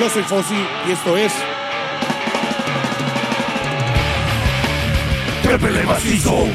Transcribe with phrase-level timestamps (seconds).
[0.00, 0.54] Yo soy Fossi
[0.88, 1.32] y esto es.
[5.42, 6.46] Trépele macizo.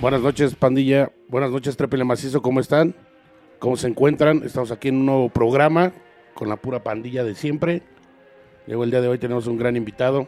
[0.00, 1.12] Buenas noches, pandilla.
[1.28, 2.40] Buenas noches, Trépele Macizo.
[2.40, 2.94] ¿Cómo están?
[3.58, 4.42] ¿Cómo se encuentran?
[4.44, 5.92] Estamos aquí en un nuevo programa
[6.32, 7.82] con la pura pandilla de siempre.
[8.66, 10.26] Luego el día de hoy tenemos un gran invitado.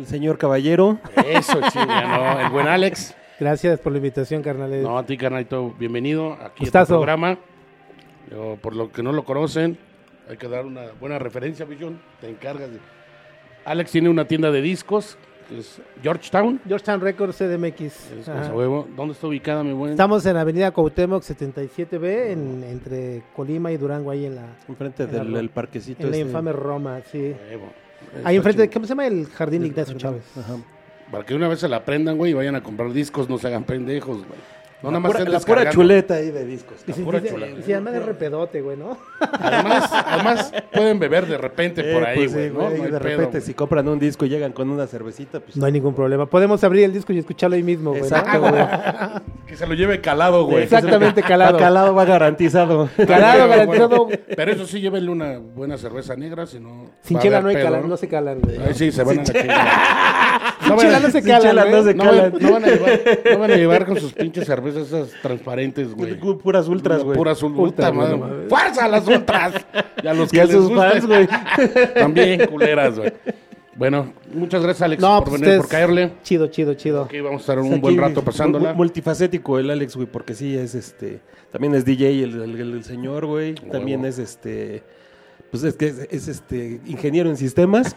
[0.00, 0.98] El señor Caballero.
[1.26, 2.40] Eso, chinga, ¿no?
[2.40, 3.14] El buen Alex.
[3.38, 4.82] Gracias por la invitación, carnal.
[4.82, 6.94] No, a ti, carnalito, bienvenido aquí a este Gustazo.
[6.94, 7.36] programa.
[8.30, 9.76] Yo, por lo que no lo conocen,
[10.26, 12.00] hay que dar una buena referencia, Billón.
[12.18, 12.78] Te encargas de...
[13.66, 15.18] Alex tiene una tienda de discos,
[15.50, 16.62] que es Georgetown.
[16.66, 17.80] Georgetown Records CDMX.
[17.82, 18.26] Es.
[18.26, 19.90] ¿Dónde está ubicada, mi buen?
[19.90, 25.12] Estamos en Avenida Cuauhtémoc 77B, en, entre Colima y Durango, ahí en la, Enfrente En
[25.14, 26.04] la del el parquecito.
[26.04, 26.26] en la este.
[26.26, 27.36] infame Roma, sí.
[27.50, 27.89] Huevo.
[28.24, 28.70] Ahí Está enfrente.
[28.72, 29.06] ¿cómo se llama?
[29.06, 30.22] El Jardín Ignacio Chávez.
[30.36, 30.56] Ajá.
[31.10, 33.48] Para que una vez se la aprendan, güey, y vayan a comprar discos, no se
[33.48, 34.38] hagan pendejos, güey.
[34.82, 36.76] No, la, nada más pura, la pura chuleta ahí de discos.
[36.86, 37.48] Y si, pura dice- chula.
[37.48, 38.96] y si además de repedote, güey, ¿no?
[39.20, 42.60] Además, además pueden beber de repente por Eh, ahí, pues güey, sí, ¿no?
[42.66, 45.56] güey, No hay de repente, si compran un disco y llegan con una cervecita, pues.
[45.56, 46.26] No hay ningún problema.
[46.26, 48.02] Podemos abrir el disco y escucharlo ahí mismo, güey.
[48.02, 48.06] ¿no?
[48.08, 48.54] Exacto, güey.
[49.50, 50.62] Que se lo lleve calado, güey.
[50.62, 51.58] Exactamente, calado.
[51.58, 52.88] Calado va garantizado.
[53.06, 54.04] Calado, garantizado.
[54.06, 56.86] bueno, Pero eso sí, llévenle una buena cerveza negra, si no...
[57.02, 58.58] Sin chela no hay pedo, calan, no se calan, güey.
[58.58, 60.56] Ahí sí, se van a la chingada.
[60.62, 61.74] Sin chela no se sin calan, chela güey.
[61.74, 62.32] no se calan.
[62.40, 63.00] no van a llevar,
[63.32, 66.14] no van a llevar con sus pinches cervezas esas transparentes, güey.
[66.38, 67.16] Puras ultras, güey.
[67.16, 68.48] Puras ul- Ultra, madre, güey.
[68.48, 69.54] ¡Fuerza a las ultras!
[70.02, 71.28] Y a los Y que a les sus fans, güey.
[71.94, 73.12] También culeras, güey.
[73.76, 76.12] Bueno, muchas gracias, Alex, No, por pues venir, por caerle.
[76.22, 77.04] Chido, chido, chido.
[77.04, 78.70] Aquí vamos a estar un Aquí, buen rato pasándola.
[78.72, 81.20] mu- Multifacético el Alex, güey, porque sí es este.
[81.50, 83.54] También es DJ el- el señor, güey.
[83.54, 84.82] También es este.
[85.50, 87.96] Pues es que es, es, este ingeniero en sistemas,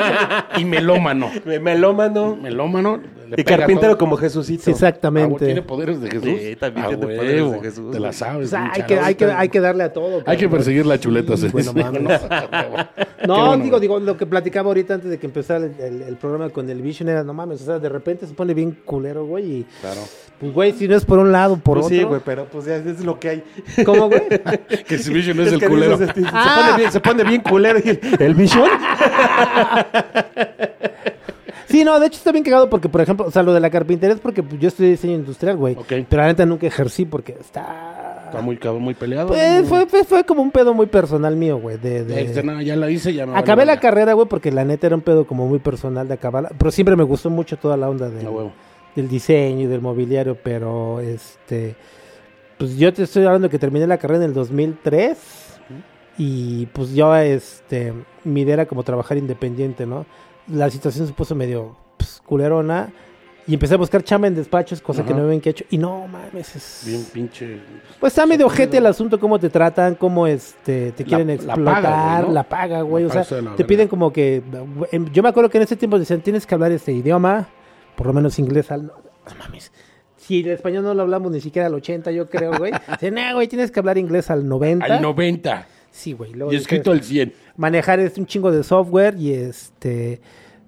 [0.58, 1.30] Y melómano.
[1.46, 3.00] melómano Melómano.
[3.36, 3.98] y carpintero todo.
[3.98, 4.60] como Jesucito.
[4.60, 5.62] Ah, güey, ¿Tiene Exactamente.
[5.62, 6.24] poderes de Jesús?
[6.40, 8.48] Sí, también Ah, tiene huevo, poderes de Jesús, Te la sabes.
[8.48, 10.22] O sea, hay que, hay, que, hay que darle a todo.
[10.26, 11.36] Hay que perseguir la chuleta.
[11.38, 11.48] sí.
[11.50, 12.20] Bueno, mames.
[13.26, 16.16] No, bueno, digo, digo, lo que platicaba ahorita antes de que empezara el, el- el
[16.16, 19.24] programa con el Vision era, no mames, o sea, de repente se pone bien culero,
[19.26, 20.00] güey, y Claro.
[20.40, 21.98] Pues, güey, si no es por un lado, por Pues otro.
[21.98, 23.44] sí, güey, pero pues ya es lo que hay.
[23.84, 24.22] ¿Cómo, güey?
[24.88, 25.92] Que si Vision es, el que culero.
[25.98, 26.62] dices, este, se, Ah.
[26.64, 27.78] pone bien, se pone bien culero.
[27.84, 28.68] y el, ¿el Vision?
[31.68, 33.70] Sí, no, de hecho está bien cagado porque, por ejemplo, o sea, lo de la
[33.70, 35.76] carpintería es porque yo estudié diseño industrial, güey.
[35.88, 38.24] Pero la neta nunca ejercí porque está...
[38.26, 39.28] Está muy cabrón, muy peleado.
[39.28, 39.68] Pues, ¿no?
[39.68, 41.76] fue, fue, fue como un pedo muy personal mío, güey.
[41.78, 44.50] De, de- Este, no, ya la hice, ya me Acabé vale la carrera, güey, porque
[44.50, 46.50] la neta era un pedo como muy personal de acabarla.
[46.58, 48.52] Pero siempre me gustó mucho toda la onda de, huevo.
[48.96, 51.76] Del diseño y del mobiliario, pero este
[52.58, 55.16] pues yo te estoy hablando que terminé la carrera en el 2003
[56.18, 60.04] y pues yo este mi idea era como trabajar independiente, ¿no?
[60.48, 62.92] La situación se puso medio pues, culerona
[63.46, 65.78] y empecé a buscar chamba en despachos, cosa que no ven que he hecho y
[65.78, 67.58] no mames, es Bien pinche.
[67.98, 71.64] pues está medio ojete el asunto, cómo te tratan, cómo este, te quieren la explotar,
[71.64, 72.32] paga, güey, ¿no?
[72.32, 73.04] la paga, güey.
[73.04, 74.42] La O sea, te piden como que.
[74.92, 77.48] em, Yo me acuerdo que en ese tiempo decían, tienes que hablar este idioma,
[78.00, 78.86] por lo menos inglés al.
[78.86, 79.70] No, no mames.
[80.16, 82.72] Si el español no lo hablamos ni siquiera al 80, yo creo, güey.
[82.92, 84.86] Dicen, no, güey, tienes que hablar inglés al 90.
[84.86, 85.66] Al 90.
[85.90, 86.32] Sí, güey.
[86.32, 87.34] luego Y escrito al 100.
[87.58, 90.22] Manejar este, un chingo de software y este.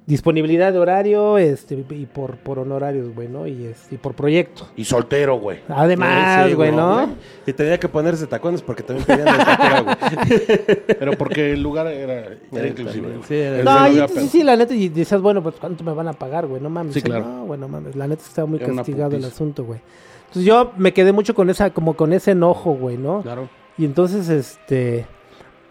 [0.05, 3.47] Disponibilidad de horario este, y por, por honorarios, güey, ¿no?
[3.47, 4.69] Y, este, y por proyecto.
[4.77, 5.61] Y soltero, güey.
[5.69, 7.15] Además, Sí, güey, ¿no?
[7.47, 9.97] Y tenía que ponerse tacones porque también pedían estatura, güey.
[10.99, 13.09] Pero porque el lugar era, era inclusive.
[13.27, 16.09] sí, era- No, y, sí, sí, la neta, y decías, bueno, pues ¿cuánto me van
[16.09, 16.61] a pagar, güey?
[16.61, 16.95] No mames.
[16.95, 17.25] Sí, O sea, claro.
[17.27, 17.97] No, güey, no mames.
[17.97, 19.81] La neta estaba muy Era castigado el asunto, güey.
[20.29, 23.23] Entonces yo me quedé mucho con esa, como con ese enojo, güey, ¿no?
[23.23, 23.49] Claro.
[23.77, 25.07] Y entonces, este,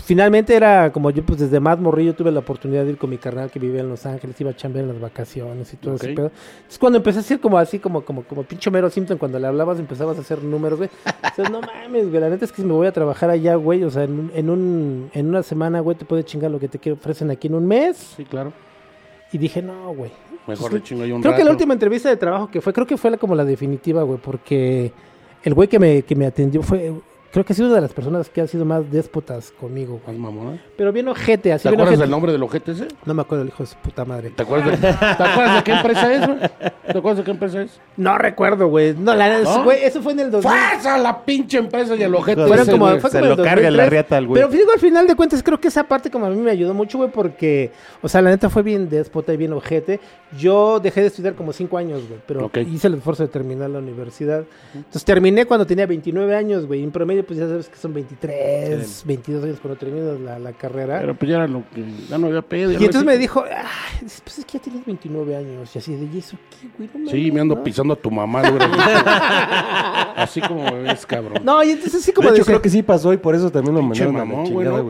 [0.03, 3.17] finalmente era como yo, pues desde más morrillo tuve la oportunidad de ir con mi
[3.17, 6.03] carnal que vivía en Los Ángeles, iba a chambear en las vacaciones y todo Ok.
[6.03, 6.31] ese pedo.
[6.57, 9.47] Entonces cuando empecé a hacer como así, como, como, como pinche Mero Simpson, cuando le
[9.47, 10.89] hablabas empezabas a hacer números, güey.
[11.35, 13.83] Dices, no mames, güey, la neta es que si me voy a trabajar allá, güey,
[13.83, 16.67] o sea, en, un- en, un, en una semana, güey, te puede chingar lo que
[16.67, 17.97] te ofrecen aquí en un mes.
[18.17, 18.53] Sí, claro.
[19.31, 20.11] Y dije, no, güey.
[20.47, 22.87] Mejor le chingo yo un Creo que la última entrevista de trabajo que fue, creo
[22.87, 24.91] que fue la, como la definitiva, güey, porque
[25.43, 26.91] el güey que me, que me atendió fue,
[27.31, 30.17] creo que ha sido una de las personas que ha sido más déspotas conmigo, güey.
[30.55, 30.59] ¿eh?
[30.77, 32.01] Pero bien ojete, así ¿Te bien acuerdas ojete.
[32.03, 32.87] del nombre del ojete ese?
[33.05, 34.31] No me acuerdo el hijo de su puta madre.
[34.31, 34.93] ¿Te acuerdas de, ¿te
[35.23, 36.39] acuerdas de qué empresa es, güey?
[36.39, 37.79] ¿Te acuerdas de qué empresa es?
[37.97, 38.93] No recuerdo, güey.
[38.95, 39.63] No, la ¿No?
[39.63, 40.51] güey, eso fue en el 2000.
[40.51, 42.99] ¡Fuerza la pinche empresa y el ojete Fueron ese, como, güey!
[42.99, 43.89] fue Se como lo en el carga la 2003.
[43.91, 44.41] riata al güey.
[44.41, 46.73] Pero digo, al final de cuentas, creo que esa parte como a mí me ayudó
[46.73, 49.99] mucho, güey, porque, o sea, la neta fue bien déspota y bien ojete.
[50.37, 52.57] Yo dejé de estudiar como cinco años, güey, pero Ok.
[52.57, 54.43] hice el esfuerzo de terminar la universidad.
[54.73, 56.83] Entonces terminé cuando tenía 29 años, güey.
[56.83, 60.99] En promedio pues ya sabes que son 23, 22 años cuando terminas la, la carrera.
[61.01, 61.83] Pero pues ya era lo que.
[62.09, 62.71] Ya no había pedo.
[62.71, 65.75] ya y entonces me dijo, "Ay, pues es que ya tienes 29 años.
[65.75, 66.89] Y así de, ¿y eso qué, güey?
[66.93, 67.63] No Sí, mames, me ando ¿no?".
[67.63, 68.57] pisando a tu mamá, dicho.
[70.15, 71.41] Así como me ves, cabrón.
[71.43, 73.49] No, y entonces así De como hecho, decía, creo que sí pasó y por eso
[73.49, 74.67] también lo mandaron a la mamón, güey.
[74.67, 74.83] chingada,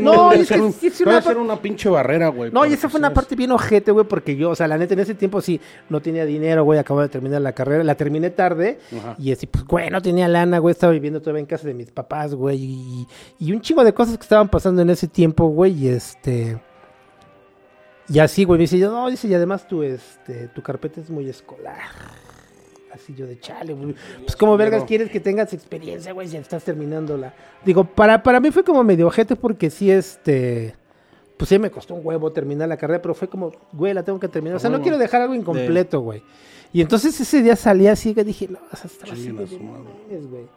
[0.00, 0.22] ¿no?
[0.28, 0.40] güey.
[0.40, 2.50] Es ser que un- sí es una ser par- una pinche barrera, güey.
[2.50, 4.78] No, y esa fue una seas- parte bien ojete, güey, porque yo, o sea, la
[4.78, 7.94] neta, en ese tiempo sí, no tenía dinero, güey, acababa de terminar la carrera, la
[7.96, 9.14] terminé tarde, Ajá.
[9.18, 11.90] y así, pues, güey, no tenía lana, güey, estaba viviendo todavía en casa de mis
[11.90, 13.06] papás, güey, y,
[13.38, 16.60] y un chingo de cosas que estaban pasando en ese tiempo, güey, y este...
[18.08, 21.10] Y así, güey, me dice, yo, no, dice, y además tu, este, tu carpeta es
[21.10, 21.78] muy escolar.
[22.92, 23.94] Así yo de chale, güey.
[24.22, 27.32] Pues como vergas quieres que tengas experiencia, güey, ya estás terminándola.
[27.64, 30.74] Digo, para, para mí fue como medio ojete porque sí, este...
[31.36, 34.18] Pues sí me costó un huevo terminar la carrera, pero fue como, güey, la tengo
[34.18, 34.56] que terminar.
[34.56, 36.22] O sea, no quiero dejar algo incompleto, güey.
[36.72, 40.48] Y entonces ese día salí así que dije, no, o sea, estaba así, güey,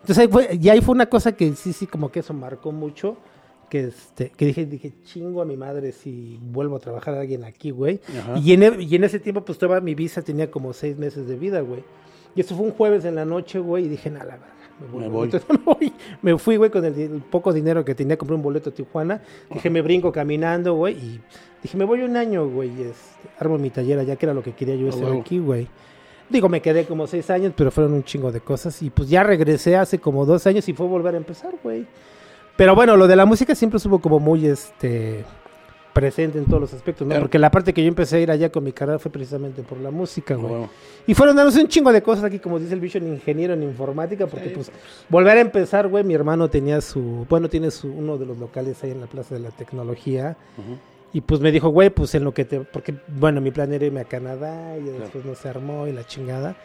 [0.00, 2.72] Entonces ahí fue, y ahí fue una cosa que sí, sí, como que eso marcó
[2.72, 3.16] mucho.
[3.68, 7.42] Que, este, que dije, dije, chingo a mi madre si vuelvo a trabajar a alguien
[7.42, 8.00] aquí, güey.
[8.40, 11.26] Y en, e- y en ese tiempo, pues toda mi visa tenía como seis meses
[11.26, 11.82] de vida, güey.
[12.36, 14.52] Y eso fue un jueves en la noche, güey, y dije, nada, la verga.
[14.78, 15.10] Me voy, Me güey".
[15.10, 15.24] voy.
[15.24, 15.92] Entonces me voy.
[16.22, 19.20] Me fui, güey, con el, poco dinero que tenía, compré un boleto a Tijuana.
[19.52, 20.94] Dije, me brinco caminando, güey.
[20.94, 21.20] Y
[21.60, 22.68] dije, me voy un año, güey.
[22.68, 25.66] y, este, armo mi taller allá, que era lo que quería yo hacer aquí, güey.
[26.28, 28.82] Digo, me quedé como seis años, pero fueron un chingo de cosas.
[28.82, 31.86] Y pues ya regresé hace como dos años y fue volver a empezar, güey.
[32.56, 35.24] Pero bueno, lo de la música siempre estuvo como muy este
[35.92, 37.10] presente en todos los aspectos, ¿no?
[37.12, 37.22] Claro.
[37.22, 39.78] Porque la parte que yo empecé a ir allá con mi carrera fue precisamente por
[39.78, 40.48] la música, güey.
[40.48, 40.70] Bueno,
[41.06, 43.62] Y fueron dándose un chingo de cosas aquí, como dice el bicho, en ingeniero en
[43.62, 44.70] informática, porque pues
[45.08, 48.82] volver a empezar, güey, mi hermano tenía su, bueno, tiene su, uno de los locales
[48.84, 50.36] ahí en la Plaza de la Tecnología.
[50.58, 50.76] ujú.
[51.16, 52.60] Y pues me dijo, güey, pues en lo que te.
[52.60, 56.04] Porque, bueno, mi plan era irme a Canadá y después no se armó y la
[56.04, 56.56] chingada.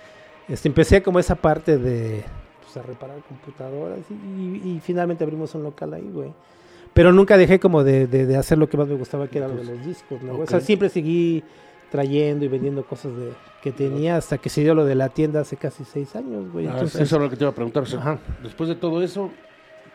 [0.49, 2.23] Este, empecé como esa parte de.
[2.61, 6.33] Pues a reparar computadoras y, y- y finalmente abrimos un local ahí, güey.
[6.93, 9.47] Pero nunca dejé como de, de- de hacer lo que más me gustaba, que era
[9.47, 10.33] lo de los discos, ¿no?
[10.33, 10.43] güey?
[10.43, 11.41] O sea, siempre seguí
[11.89, 13.31] trayendo y vendiendo cosas de,
[13.61, 16.67] que tenía hasta que se dio lo de la tienda hace casi seis años, güey.
[16.67, 17.83] Ah, Entonces, eso era lo que te iba a preguntar.
[17.83, 18.19] o sea, Ajá.
[18.43, 19.29] después de todo eso,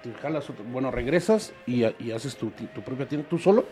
[0.02, 3.64] te jalas otro- bueno, regresas y, y haces tu, tu propia tienda tú solo.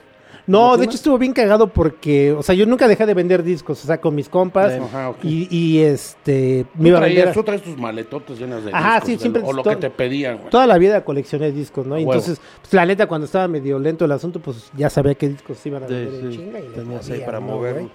[0.47, 3.43] No, ¿La de hecho estuvo bien cagado porque, o sea, yo nunca dejé de vender
[3.43, 4.73] discos, o sea, con mis compas.
[4.73, 5.19] Ajá, ok.
[5.25, 7.33] Y, y, este, me iba a vender.
[7.33, 9.71] tú traes tus maletotes llenas de Ajá, discos, sí, de siempre lo- o lo to-
[9.71, 10.51] que te pedían, güey.
[10.51, 11.97] Toda la vida coleccioné discos, ¿no?
[11.99, 12.13] Y Huevo.
[12.21, 15.59] entonces, pues, la neta, cuando estaba medio lento el asunto, pues ya sabía qué discos
[15.59, 16.39] se iban a Sí, vender en sí.
[16.39, 16.61] chinga.
[16.61, 17.81] Y Tenías ahí para ¿no, moverlo.
[17.83, 17.91] güey?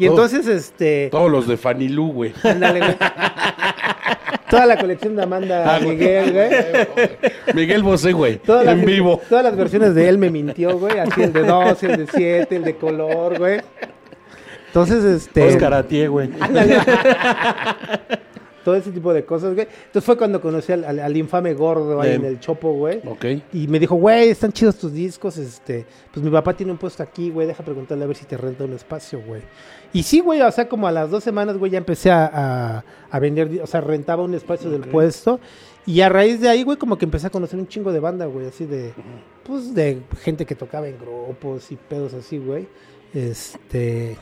[0.00, 1.08] Y entonces, este.
[1.10, 2.32] Todos los de Fanilú, güey.
[2.44, 2.96] ándale, güey.
[4.50, 5.80] Toda la colección de Amanda Ah.
[5.80, 6.50] Miguel, güey.
[7.54, 8.38] Miguel Bosé, güey.
[8.38, 9.20] Todas las, En vivo.
[9.28, 10.98] Todas las versiones de él me mintió, güey.
[10.98, 13.60] Así el de 12, el de 7, el de color, güey.
[14.68, 15.44] Entonces, este.
[15.48, 16.30] Oscar Atié, güey.
[18.64, 19.66] Todo ese tipo de cosas, güey.
[19.86, 23.00] Entonces fue cuando conocí al, al- al infame gordo ahí en el Chopo, güey.
[23.06, 23.24] Ok.
[23.54, 27.02] Y me dijo, güey, están chidos tus discos, este, pues mi papá tiene un puesto
[27.02, 29.40] aquí, güey, deja preguntarle a ver si te renta un espacio, güey.
[29.92, 32.84] Y sí, güey, o sea, como a las dos semanas, güey, ya empecé a, a-
[33.10, 35.40] a vender, o sea, rentaba un espacio del puesto.
[35.86, 38.26] Y a raíz de ahí, güey, como que empecé a conocer un chingo de banda,
[38.26, 38.92] güey, así de,
[39.44, 42.68] pues, de gente que tocaba en grupos y pedos así, güey.
[43.14, 44.16] Este...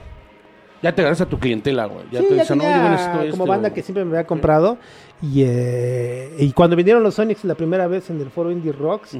[0.82, 2.04] Ya te ganas a tu clientela, güey.
[2.12, 4.26] Ya sí, te ya dicen, tenía oye, necesito como este, banda que siempre me había
[4.26, 4.76] comprado.
[5.22, 9.16] Y, eh, y cuando vinieron los Sonics la primera vez en el foro Indie Rocks,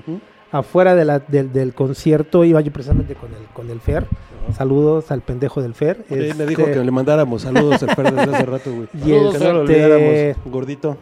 [0.53, 4.07] afuera de la- del concierto iba yo precisamente con el, con el Fer.
[4.55, 6.05] Saludos al pendejo del Fer.
[6.09, 8.89] Sí, me Este, dijo que le mandáramos saludos al Fer desde hace rato, güey.
[8.95, 10.97] Y que no lo este- olvidáramos, gordito.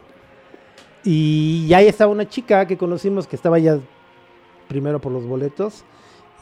[1.04, 3.78] Y ahí estaba una chica que conocimos que estaba ya
[4.68, 5.84] primero por los boletos.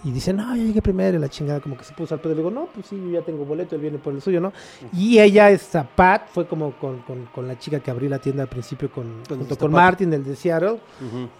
[0.05, 2.31] Y dice, no, yo llegué primero y la chingada como que se puso al pedo.
[2.33, 4.53] Le digo, no, pues sí, yo ya tengo boleto, él viene por el suyo, ¿no?
[4.93, 8.43] Y ella, esta Pat, fue como con, con- con la chica que abrió la tienda
[8.43, 9.81] al principio con, junto con Pat.
[9.81, 10.79] Martin, del de Seattle.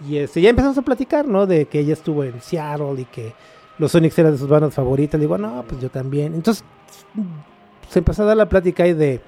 [0.07, 1.45] Y este, ya empezamos a platicar, ¿no?
[1.45, 3.33] De que ella estuvo en Seattle y que
[3.79, 5.19] los Sonics eran de sus bandas favoritas.
[5.19, 6.33] Le digo, no, pues yo también.
[6.33, 6.63] Entonces,
[7.89, 9.21] se empezó a dar la plática ahí de,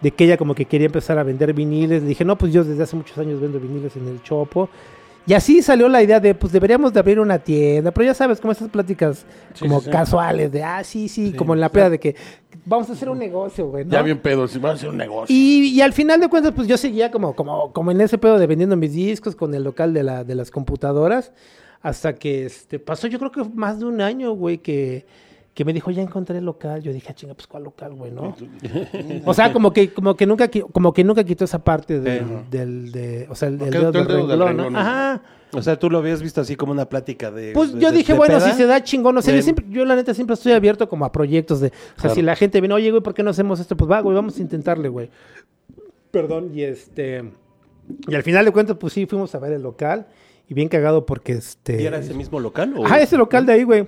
[0.00, 2.02] de que ella como que quería empezar a vender viniles.
[2.02, 4.68] Le dije, no, pues yo desde hace muchos años vendo viniles en el Chopo.
[5.26, 7.90] Y así salió la idea de, pues deberíamos de abrir una tienda.
[7.90, 9.90] Pero ya sabes, como esas pláticas Sí, como sí, sí.
[9.90, 12.16] casuales de, ah, sí, sí, como en la peda de que
[12.64, 13.84] vamos a hacer un negocio, güey.
[13.84, 13.90] ¿no?
[13.92, 15.26] Ya bien pedo, si vas a hacer un negocio.
[15.36, 18.38] Y, y al final de cuentas, pues yo seguía como, como, como en ese pedo
[18.38, 21.32] de vendiendo mis discos con el local de, la, de las computadoras.
[21.82, 25.06] Hasta que este, pasó, yo creo que más de un año, güey, que,
[25.54, 26.82] que me dijo, ya encontré el local.
[26.82, 28.34] Yo dije, ah, chinga, pues cuál local, güey, ¿no?
[29.24, 32.90] o sea, como que, como que nunca como que nunca quitó esa parte del, del
[32.92, 34.78] de, o sea, el, el dedo el del renglón, ¿no?
[34.78, 35.22] Ajá.
[35.52, 37.52] O sea, tú lo habías visto así como una plática de.
[37.52, 38.50] Pues de- yo dije, de bueno, peda.
[38.50, 39.44] si se da chingón, o sea, yo, Bien.
[39.44, 42.14] siempre, yo la neta siempre estoy abierto como a proyectos de, o sea, Claro.
[42.16, 43.76] si la gente viene, oye, güey, ¿por qué no hacemos esto?
[43.76, 45.08] Pues va, güey, vamos a intentarle, güey.
[46.10, 47.22] Perdón, y este,
[48.08, 50.06] Y al final de cuentas, pues sí, fuimos a ver el local.
[50.48, 51.80] Y bien cagado porque este.
[51.82, 52.74] ¿Y era ese mismo local?
[52.76, 52.86] O...
[52.86, 53.86] Ah, ese local de ahí, güey.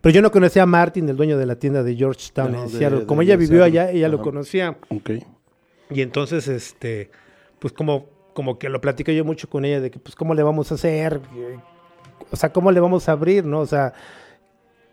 [0.00, 2.72] Pero yo no conocía a Martin, el dueño de la tienda de Georgetown No, en
[2.72, 3.00] de- Seattle.
[3.00, 3.80] de- Como de ella vivió Seattle.
[3.80, 4.76] allá, ella lo conocía.
[4.88, 5.10] Ok.
[5.90, 7.10] Y entonces, este,
[7.58, 10.42] pues como, como que lo platiqué yo mucho con ella de que, pues, ¿cómo le
[10.42, 11.20] vamos a hacer?
[12.30, 13.60] O sea, ¿cómo le vamos a abrir, no?
[13.60, 13.92] O sea,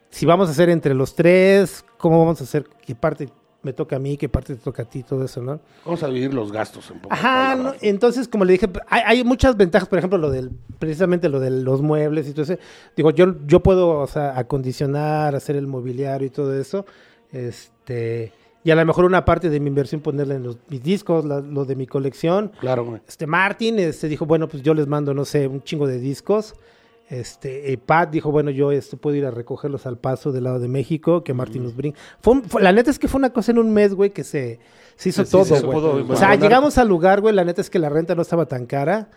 [0.09, 2.65] si vamos a hacer entre los tres, ¿cómo vamos a hacer?
[2.85, 3.29] ¿Qué parte
[3.67, 4.17] me toca a mí?
[4.17, 5.03] ¿Qué parte te toca a ti?
[5.03, 5.59] Todo eso, ¿no?
[5.85, 9.23] Vamos a dividir los gastos en pocas Ajá, no, entonces como le dije, hay, hay
[9.23, 12.55] muchas ventajas, por ejemplo, lo del, precisamente lo de los muebles y todo eso.
[12.95, 16.85] Digo, yo, yo puedo, o sea, acondicionar, hacer el mobiliario y todo eso.
[17.31, 18.31] Este,
[18.63, 21.39] y a lo mejor una parte de mi inversión ponerle en los, mis discos, la-
[21.41, 22.51] lo de mi colección.
[22.59, 23.01] Claro, güey.
[23.07, 26.55] Este, Martin, este, dijo, bueno, pues yo les mando, no sé, un chingo de discos.
[27.09, 30.59] Este, y Pat dijo, bueno, yo este, puedo ir a recogerlos al paso del lado
[30.59, 31.97] de México, que Martin nos brinca.
[32.19, 34.25] Fue, un- fue- la neta es que fue una cosa en un mes, güey, que
[34.25, 34.59] se,
[34.97, 35.71] se hizo Sí, sí, todo, se güey.
[35.79, 38.45] pudo o sea, llegamos al lugar, güey, la neta es que la renta no estaba
[38.45, 39.09] tan cara.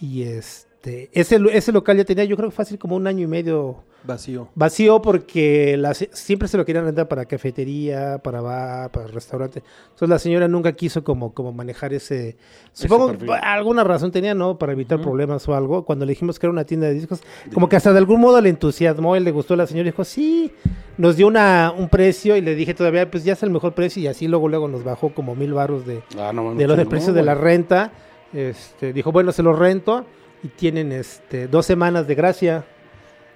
[0.00, 0.66] Y este,
[1.12, 3.82] ese, lu- ese local ya tenía, yo creo que fácil como un año y medio
[4.04, 4.46] Vacío.
[4.54, 9.62] vacío porque la siempre se lo querían rentar para cafetería, para bar, para restaurante.
[9.86, 12.36] Entonces la señora nunca quiso como, como manejar ese...
[12.72, 14.58] Supongo que alguna razón tenía, ¿no?
[14.58, 15.84] Para evitar problemas o algo.
[15.84, 17.20] Cuando le dijimos que era una tienda de discos,
[17.52, 19.90] como que hasta de algún modo le entusiasmó, él le gustó a la señora y
[19.90, 20.52] dijo, sí,
[20.98, 24.00] nos dio una, un precio y le dije todavía, pues ya es el mejor precio
[24.02, 26.84] y así luego luego nos bajó como mil baros de, Ah, no, de lo del
[26.84, 27.90] chingón, precio de la renta.
[28.32, 30.04] Este, dijo, bueno, se lo rento
[30.46, 32.64] y tienen este dos semanas de gracia.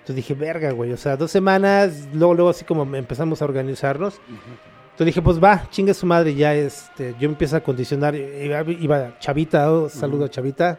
[0.01, 4.21] Entonces dije, verga, güey, o sea, dos semanas, luego, luego así como empezamos a organizarnos.
[4.29, 9.19] Entonces dije, pues va, chingue su madre, ya este, yo empiezo a acondicionar, iba, iba
[9.19, 10.79] Chavita, oh, saludo a Chavita,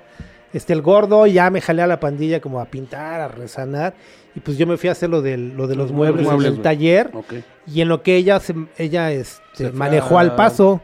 [0.54, 3.94] este, el gordo, ya me jalé a la pandilla como a pintar, a resanar,
[4.36, 6.48] y pues yo me fui a hacer lo, del, lo de los Los muebles, muebles,
[6.50, 7.34] en el taller, Ok.
[7.68, 10.82] y en lo que ella, se, ella este, Se manejó a- al paso.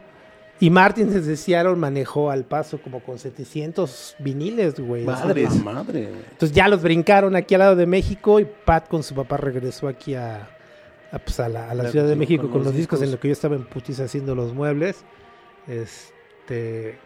[0.60, 5.06] Y Martin desde Seattle manejó al paso como con 700 viniles, güey.
[5.06, 5.56] O sea, Madres.
[5.56, 6.22] La madre, güey.
[6.32, 9.86] Entonces ya los brincaron aquí al lado de México y Pat con su papá regresó
[9.86, 10.50] aquí a,
[11.12, 13.18] a, pues, a la, a la Ciudad de México con los discos en discos.
[13.18, 15.04] lo que yo estaba en putiza haciendo los muebles.
[15.68, 16.98] Este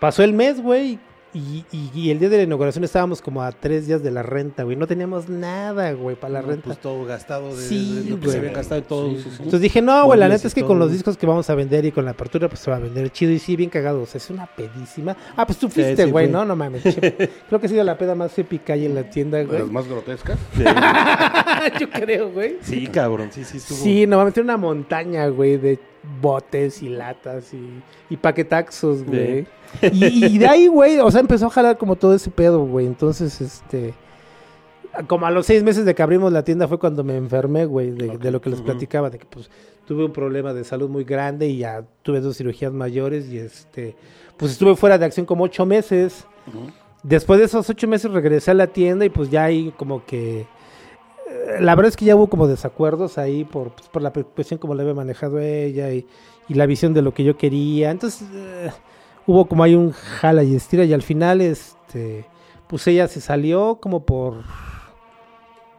[0.00, 0.98] pasó el mes, güey,
[1.36, 4.22] y, y- y el día de la inauguración estábamos como a tres días de la
[4.22, 4.76] renta, güey.
[4.76, 6.64] No teníamos nada, güey, para la No, renta.
[6.64, 8.30] Pues todo gastado de, Sí, de lo que güey.
[8.32, 9.08] se había gastado en todo.
[9.10, 9.36] Sí, sí, sí.
[9.38, 11.84] Entonces dije, no, güey, la neta es que con los discos que vamos a vender
[11.84, 13.32] y con la apertura, pues se va a vender chido.
[13.32, 14.02] Y sí, bien cagado.
[14.02, 15.16] O sea, es una pedísima.
[15.36, 16.28] Ah, pues tú fuiste, sí, güey.
[16.28, 16.44] ¿no?
[16.44, 16.82] No mames.
[17.48, 19.58] Creo que ha sido la peda más épica ahí en la tienda, güey.
[19.60, 20.38] las más grotescas.
[21.80, 22.56] Yo creo, güey.
[22.62, 23.78] Sí, cabrón, sí, sí estuvo.
[23.78, 25.78] Sí, no mames, tiene una montaña, güey, de
[26.20, 29.46] botes y latas y, y paquetaxos, güey.
[29.92, 32.86] Y, y de ahí, güey, o sea, empezó a jalar como todo ese pedo, güey.
[32.86, 33.94] Entonces, este...
[35.08, 37.90] Como a los seis meses de que abrimos la tienda fue cuando me enfermé, güey,
[37.90, 39.50] de, de lo que les platicaba, de que pues
[39.84, 43.94] tuve un problema de salud muy grande y ya tuve dos cirugías mayores y este,
[44.38, 46.26] pues estuve fuera de acción como ocho meses.
[47.02, 50.40] Después de esos ocho meses regresé a la tienda y pues ya ahí como que...
[50.40, 50.46] eh,
[51.60, 54.74] La verdad es que ya hubo como desacuerdos ahí por, pues, por la cuestión como
[54.74, 56.06] la había manejado ella y,
[56.48, 57.90] y la visión de lo que yo quería.
[57.90, 58.70] Entonces eh,
[59.26, 62.26] hubo como ahí un jala y estira y al final este
[62.68, 64.34] pues ella se salió como por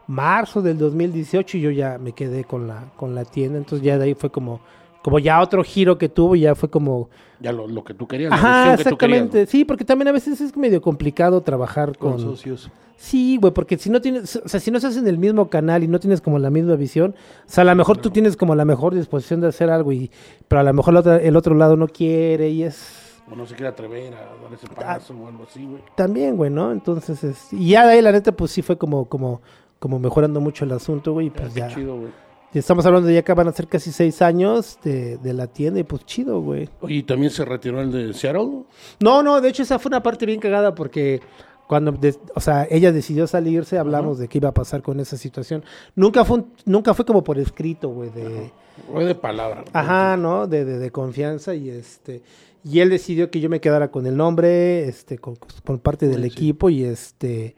[0.06, 3.58] marzo del 2018 y yo ya me quedé con la con la tienda.
[3.58, 4.60] Entonces ya de ahí fue como
[5.02, 7.08] como ya otro giro que tuvo y ya fue como
[7.40, 8.30] Ya lo, lo que tú querías.
[8.30, 9.46] la Ajá, que querías, exactamente.
[9.46, 12.20] Sí, porque también a veces es medio complicado trabajar Con con...
[12.20, 12.70] socios.
[12.96, 15.84] Sí, güey, porque si no tienes, o sea, si no estás en el mismo canal
[15.84, 17.14] y no tienes como la misma visión,
[17.46, 20.10] o sea, a lo mejor tú tienes como la mejor disposición de hacer algo y,
[20.48, 23.07] pero a lo mejor la otra- el otro lado no quiere y es.
[23.30, 25.82] O no se quiere atrever a dar ese paso o algo así, güey.
[25.94, 26.72] también, güey, ¿no?
[26.72, 29.40] Entonces, es, y ya de ahí la neta, pues sí fue como, como,
[29.78, 31.68] como mejorando mucho el asunto, güey, y pues ya.
[31.68, 32.10] chido, güey.
[32.54, 35.46] Y Estamos hablando de ya que van a ser casi seis años de, de la
[35.48, 36.70] tienda y pues chido, güey.
[36.88, 38.62] ¿y también se retiró el de Seattle?
[39.00, 41.20] No, no, de hecho esa fue una parte bien cagada porque
[41.66, 41.94] cuando,
[42.34, 45.62] o sea, ella decidió salirse, hablamos de qué iba a pasar con esa situación.
[45.94, 48.50] Nunca fue, un- nunca fue como por escrito, güey, de,
[48.90, 49.64] Fue de palabra.
[49.74, 50.46] ajá, ¿no?
[50.46, 52.22] De, de, de confianza y este,
[52.70, 56.22] y él decidió que yo me quedara con el nombre, este, con, con parte del
[56.22, 56.26] Sí.
[56.28, 57.54] equipo y este,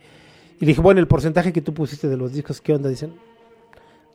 [0.59, 2.89] y le dije, bueno, el porcentaje que tú pusiste de los discos, ¿qué onda?
[2.89, 3.13] Dicen,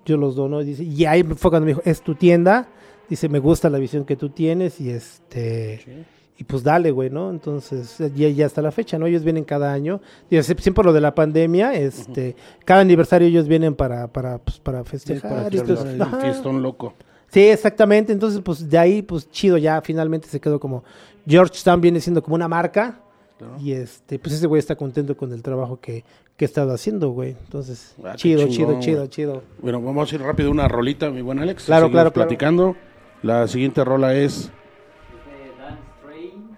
[0.05, 2.67] yo los dono, y dice, y ahí fue cuando me dijo, es tu tienda,
[3.09, 5.79] dice, me gusta la visión que tú tienes y este...
[5.83, 5.91] Sí.
[6.37, 7.29] Y pues dale, güey, ¿no?
[7.29, 9.05] Entonces, ya, ya hasta la fecha, ¿no?
[9.05, 10.01] Ellos vienen cada año.
[10.29, 12.35] Siempre lo de la pandemia, este,
[12.65, 15.31] cada aniversario ellos vienen para, para, pues, para festejar.
[15.31, 16.93] para y pues, El fiestón loco.
[17.35, 18.13] Sí, exactamente.
[18.13, 20.85] Entonces, pues de ahí, pues chido, ya finalmente se quedó como.
[21.27, 22.97] Georgetown viene siendo como una marca.
[23.37, 23.57] Claro.
[23.59, 26.05] Y este, pues ese güey está contento con el trabajo que,
[26.37, 27.31] que he estado haciendo, güey.
[27.31, 29.43] Entonces, Ah, chido, chingón, chido, chido, chido.
[29.61, 31.65] Bueno, vamos a ir rápido una rolita, mi buen Alex.
[31.65, 32.13] Claro, claro, claro.
[32.13, 32.77] platicando.
[33.21, 36.57] La siguiente rola es de Dan Strain.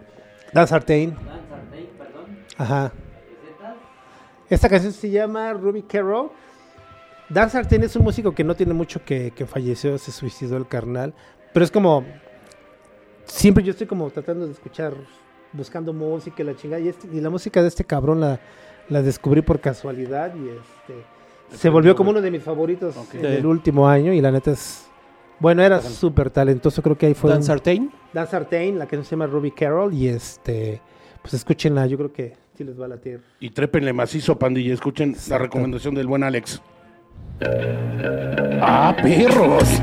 [0.54, 1.16] Dan Sartain.
[2.56, 2.92] Ajá.
[4.48, 6.30] Esta canción se llama Ruby Carroll.
[7.30, 10.68] Dan Sartain es un músico que no tiene mucho que, que falleció, se suicidó el
[10.68, 11.14] carnal.
[11.54, 12.06] Pero es como.
[13.26, 14.94] Siempre yo estoy como tratando de escuchar,
[15.52, 16.82] buscando música y la chingada.
[16.82, 18.40] Y, este- y la música de este cabrón la,
[18.90, 21.04] la descubrí por casualidad y este.
[21.58, 23.16] Se volvió como uno de mis favoritos Ok.
[23.16, 24.86] en el último año y la neta es.
[25.40, 27.30] Bueno, era súper talentoso, creo que ahí fue.
[27.30, 27.92] Dan Sartain.
[28.12, 30.82] Dan Sartain, la que se llama Ruby Carroll, y este,
[31.22, 33.22] pues escúchenla, yo creo que sí les va a latir.
[33.40, 34.74] Y trépenle macizo, pandilla.
[34.74, 36.62] Escuchen la recomendación del buen Alex.
[38.62, 39.82] ¡Ah, perros!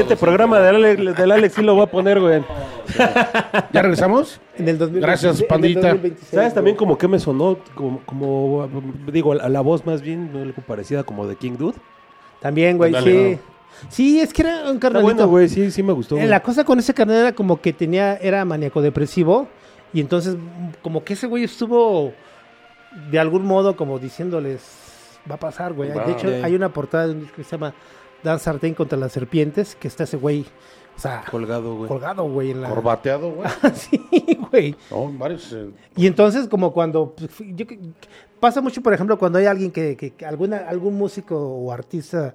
[0.00, 2.42] Siguiente programa del Alex, del Alex sí lo voy a poner, güey.
[3.72, 4.40] ¿Ya regresamos?
[4.56, 5.80] En el 2026, Gracias, en el pandita.
[5.88, 7.58] 2026, ¿Sabes también como que me sonó?
[7.74, 8.68] Como, como
[9.12, 11.76] digo, a la voz más bien, algo parecida como de King Dude.
[12.40, 13.38] También, güey, sí.
[13.88, 15.02] Sí, es que era un Está carnalito.
[15.14, 16.14] bueno, güey, sí, sí me gustó.
[16.16, 16.28] Eh, güey.
[16.28, 19.48] La cosa con ese carnal era como que tenía, era maníaco depresivo.
[19.92, 20.36] Y entonces,
[20.82, 22.12] como que ese güey estuvo
[23.10, 24.62] de algún modo como diciéndoles,
[25.30, 25.90] va a pasar, güey.
[25.90, 27.74] De hecho, hay una portada de un disco que se llama
[28.22, 30.44] Dan Sartain contra las serpientes, que está ese güey,
[30.96, 31.88] o sea, Colgado, güey.
[31.88, 32.68] colgado, güey, en la...
[32.68, 33.48] Corbateado, güey.
[33.74, 34.00] sí,
[34.50, 34.76] güey.
[34.90, 35.52] No, varios.
[35.52, 37.14] eh, Y entonces, como cuando.
[37.16, 37.64] pues, yo
[38.38, 39.96] pasa mucho, por ejemplo, cuando hay alguien que.
[39.96, 42.34] que- que alguna, algún músico o artista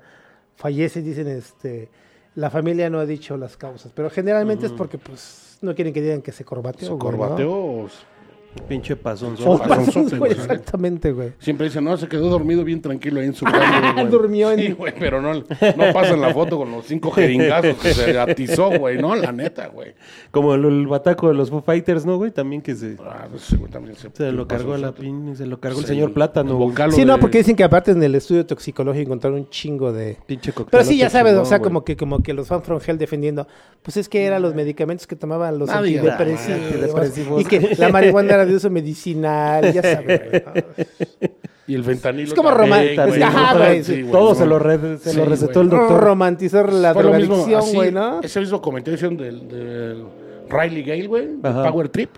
[0.56, 1.90] fallece y dicen, este.
[2.34, 3.92] La familia no ha dicho las causas.
[3.96, 5.58] Pero generalmente es porque, pues.
[5.62, 6.88] No quieren que digan que se corbateó.
[6.88, 7.18] se güey, ¿no?
[7.20, 7.88] corbateó o-
[8.68, 9.36] Pinche pasón.
[9.46, 10.32] O Pasonzote, pasonzote, güey, güey.
[10.32, 11.34] Exactamente, güey.
[11.40, 13.94] Siempre dicen, no, se quedó dormido bien tranquilo ahí en su cama.
[13.94, 14.08] güey.
[14.08, 15.44] Durmió en- Sí, güey, pero no, no
[15.94, 19.16] pasan la foto con los cinco jeringazos que se atizó, güey, ¿no?
[19.16, 19.94] La neta, güey.
[20.32, 22.32] Como el, el bataco de los Foo Fighters, ¿no, güey?
[22.32, 24.10] También que se, Ah, pues güey también se...
[24.12, 26.56] se lo cargó la pin, se lo cargó el señor Plátano.
[26.58, 26.76] güey.
[26.92, 30.18] Sí, de- no, porque dicen que aparte en el estudio toxicológico encontraron un chingo de.
[30.26, 30.54] Pinche.
[30.72, 33.48] Pero sí, ya sabes, o sea, como que, como que los fan from hell defendiendo,
[33.84, 37.42] pues es que eran los medicamentos que tomaban los antidepresivos.
[37.42, 40.44] y que la marihuana era de uso medicinal, ya sabes.
[40.46, 40.54] ¿no?
[41.68, 43.24] Y el fentanilo Es como también, román- güey.
[43.24, 44.06] Ajá, güey, sí.
[44.12, 44.36] Todo no.
[44.36, 45.64] se lo, re- se Sí, lo recetó güey.
[45.66, 46.04] el doctor.
[46.04, 48.22] Romantizar la Fue mismo, drogadicción, así, güey, ¿no?
[48.22, 50.06] Ese mismo comentario del, del
[50.50, 51.28] Riley Gale, güey.
[51.42, 52.10] Power Trip.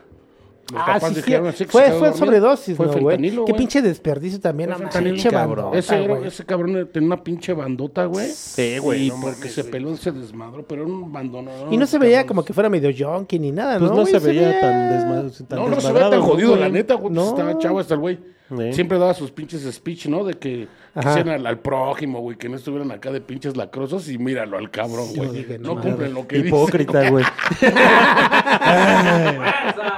[0.76, 1.34] Ah, sí, sí.
[1.34, 3.18] así se Fue, fue sobredosis, Fue ¿no, güey?
[3.46, 5.66] Qué pinche desperdicio también, Fue no fentanilo, pinche cabrón.
[5.72, 8.28] bandota, Ese, ese cabrón tenía una pinche bandota, güey.
[8.28, 11.48] Sí, güey, Y no porque se peló, se desmadró, pero era un bandón.
[11.72, 13.98] Y no se veía como que fuera medio junkie ni nada, Pues ¿no?
[13.98, 14.14] no, güey?
[14.14, 16.96] se veía tan, desma- tan No, no se ve desmadrado, tan ¿no, jodido, la neta,
[16.96, 17.14] güey.
[17.14, 17.30] No.
[17.30, 18.20] Estaba chavo hasta el güey.
[18.50, 18.74] Sí.
[18.74, 20.24] Siempre daba sus pinches speech, ¿no?
[20.24, 24.18] De que quisieran al, al prójimo, güey, que no estubieran acá de pinches lacrosos y
[24.18, 25.46] míralo al cabrón, güey.
[25.60, 26.48] no no cumplen lo que dice.
[26.48, 27.26] Hipócrita, güey.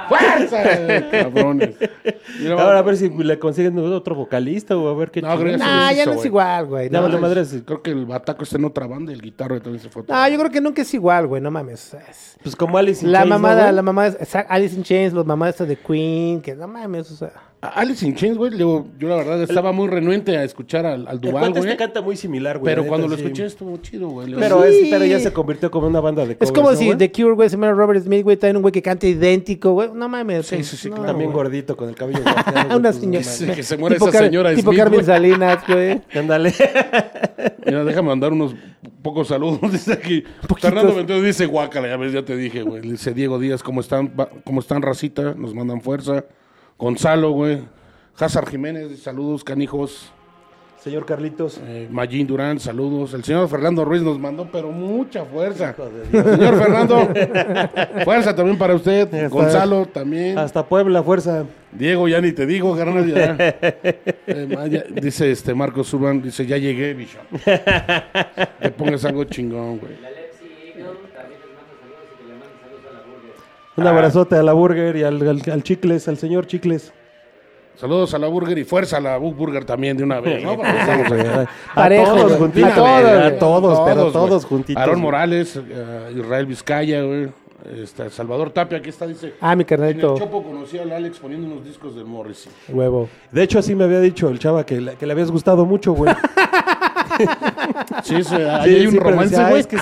[0.08, 0.62] ¡Fuerza!
[1.10, 1.76] Cabrones.
[2.40, 5.52] Mira, Ahora a ver si le consiguen otro vocalista o a ver qué No, creo
[5.52, 6.90] les ya hizo, no es igual, güey.
[6.90, 7.42] No, es- madre.
[7.64, 10.00] Creo que el bataco está en otra banda, el guitarro también se fue.
[10.00, 10.16] a otra.
[10.16, 11.94] No, yo creo que nunca es igual, güey, no mames.
[12.08, 15.12] Es- Pues como Alice in La Chains, ¿no, mamada, la mamada, esa- Alice in Chains,
[15.12, 17.32] los mamás estas de Queen, que no mames, o sea.
[17.62, 21.20] Alice in Chains, güey, yo, yo la verdad estaba muy renuente a escuchar al, al
[21.20, 21.70] Duval, cuate güey.
[21.72, 22.72] este canta muy similar, güey.
[22.74, 24.32] Pero cuando lo escuché estuvo chido, güey.
[24.34, 24.78] Pero, Sí.
[24.84, 26.96] es, pero ya se convirtió como una banda de Es covers, como ¿no, si güey?
[26.96, 29.90] The Cure, güey, se llama Robert Smith, güey, también un güey que canta idéntico, güey.
[29.94, 30.46] No mames.
[30.46, 31.44] Sí, sí, sí, no, claro, También güey.
[31.44, 32.96] gordito, con el cabello guapeado, güey, Una pues,
[33.26, 33.54] señora.
[33.54, 35.06] Que se muera Tipo esa Car- señora Tipo Smith, Carmen güey.
[35.06, 36.00] Salinas, güey.
[36.14, 36.54] Ándale.
[37.66, 38.54] Mira, déjame mandar unos
[39.02, 39.60] pocos saludos.
[39.70, 40.24] Dice aquí.
[40.58, 42.80] Fernando Ventura dice, guácala, ya ves, ya te dije, güey.
[42.80, 44.12] Dice Diego Díaz, ¿cómo están?
[44.44, 45.34] ¿Cómo están, racita?
[45.36, 46.24] Nos mandan fuerza.
[46.80, 47.60] Gonzalo, güey.
[48.18, 50.10] Hazard Jiménez, saludos, canijos.
[50.82, 51.60] Señor Carlitos.
[51.62, 53.12] Eh, Mayín Durán, saludos.
[53.12, 55.74] El señor Fernando Ruiz nos mandó, pero mucha fuerza.
[56.10, 57.06] Señor Fernando,
[58.04, 59.28] fuerza también para usted.
[59.28, 60.38] Gonzalo también.
[60.38, 61.44] Hasta Puebla, fuerza.
[61.70, 63.10] Diego, ya ni te digo, carnal.
[64.32, 67.18] Eh, dice este Marcos Urban, dice, ya llegué, bicho.
[68.60, 70.19] Te pongas algo chingón, güey.
[73.80, 76.92] Un abrazote a la Burger y al, al- al Chicles, al señor Chicles.
[77.76, 80.54] Saludos a la Burger y fuerza a la Bu- Burger también de una vez, ¿no?
[80.56, 81.40] Porque estamos acá.
[81.70, 82.70] A Parejo, todos juntitos.
[82.72, 83.38] A todos, A güey.
[83.38, 84.80] todos, pero todos juntitos.
[84.80, 85.02] Aarón güey.
[85.04, 87.28] Morales, eh, Israel Vizcaya, güey.
[87.82, 89.34] Este, Salvador Tapia, aquí está, dice.
[89.40, 92.50] Ah, mi En el carnalito, Chopo conocí al Alex poniendo unos discos del Morrissey.
[92.68, 93.08] huevo.
[93.32, 95.92] De hecho, así me había dicho el chava que, le- que le habías gustado mucho,
[95.92, 96.14] güey.
[98.02, 99.60] Sí, sí, ahí Sí, hay un romance, "Ah, güey.
[99.60, 99.76] es que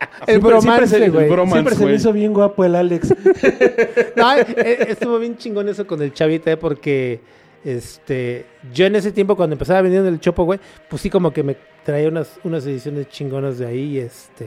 [0.00, 1.24] El siempre- bromance, siempre se- güey.
[1.26, 3.14] el bromance, Siempre se me hizo bien guapo el Alex.
[4.16, 7.20] No, eh, eh, estuvo bien chingón eso con el chavita, eh, porque
[7.64, 11.42] este, yo en ese tiempo cuando empezaba vendiendo el chopo, güey, pues sí como que
[11.42, 14.46] me traía unas, unas ediciones chingonas de ahí, este,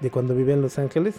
[0.00, 1.14] de cuando vivía en Los Ángeles.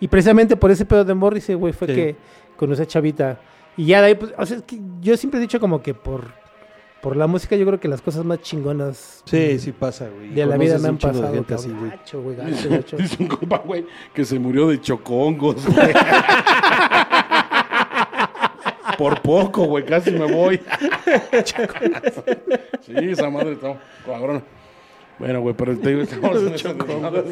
[0.00, 1.94] Y precisamente por ese pedo de Morrissey, güey, fue Sí.
[1.94, 2.16] que
[2.56, 3.40] conocí a Chavita.
[3.76, 5.94] Y ya de ahí, pues, o sea, es que yo siempre he dicho como que
[5.94, 6.32] por,
[7.02, 10.30] por la música yo creo que las cosas más chingonas Sí, sí pasa, güey.
[10.30, 11.32] de la vida me han pasado.
[11.32, 11.90] gente así, güey.
[11.90, 12.96] Gacho, güey, gacho, gacho.
[12.96, 15.92] Dice un compa, güey, que se murió de chocongos, güey.
[18.98, 20.58] Por poco, güey, casi me voy.
[22.82, 24.42] sí, esa madre está cabrón.
[25.18, 27.22] Bueno, güey, pero te digo, estamos en mamada.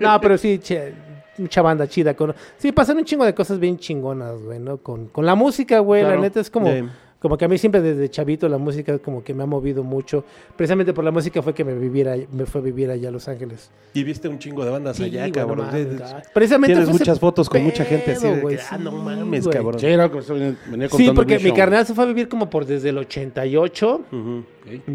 [0.00, 0.92] No, pero sí, che,
[1.38, 2.14] mucha banda chida.
[2.14, 2.34] Con...
[2.58, 4.78] Sí, pasan un chingo de cosas bien chingonas, güey, ¿no?
[4.78, 6.16] Con, con la música, güey, Claro.
[6.16, 6.82] la neta es como, Sí.
[7.20, 10.24] como que a mí siempre desde chavito la música como que me ha movido mucho.
[10.56, 13.28] Precisamente por la música fue que me viviera, me fue a vivir allá a Los
[13.28, 13.70] Ángeles.
[13.94, 15.58] Y viste un chingo de bandas Sí, allá, güey, cabrón.
[15.66, 16.16] no Sí, gacho.
[16.34, 19.44] Precisamente Tienes muchas fotos con mucha gente así de que, güey, ah, no sí, mames,
[19.44, 19.56] güey.
[19.56, 19.78] cabrón.
[19.80, 21.56] Sí, era venía, Sí, porque mi show.
[21.56, 24.00] carnal se fue a vivir como por desde el 88.
[24.10, 24.44] Ujú.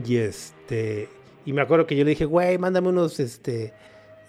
[0.05, 1.09] Y este.
[1.45, 3.71] Y me acuerdo que yo le dije, güey, mándame unos este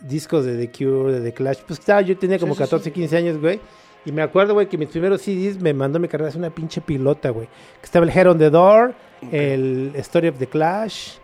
[0.01, 1.59] discos de The Cure, de The Clash.
[1.67, 3.61] Pues estaba, yo tenía como Sí, sí, 14, 15 años, güey.
[4.05, 7.31] Y me acuerdo, güey, que mis primeros CDs me mandó mi carnal una pinche pilota,
[7.31, 7.47] güey.
[7.47, 8.95] Que estaba el Head on the Door,
[9.33, 11.19] el Story of the Clash,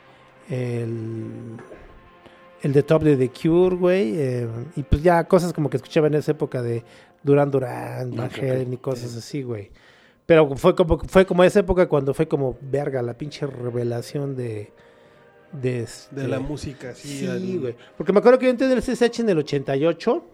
[0.50, 1.56] el.
[2.62, 4.14] El de Top de The Cure, güey.
[4.16, 6.82] eh, y pues ya cosas como que escuchaba en esa época de
[7.22, 9.70] Duran Duran, Van Ok, Halen y cosas así, güey.
[10.26, 14.72] Pero fue como, fue como esa época cuando fue como, verga, la pinche revelación de...
[15.60, 17.26] De, este- De la música, sí.
[17.26, 17.74] Sí, güey.
[17.96, 20.24] Porque me acuerdo que yo entré en el CSH en el 88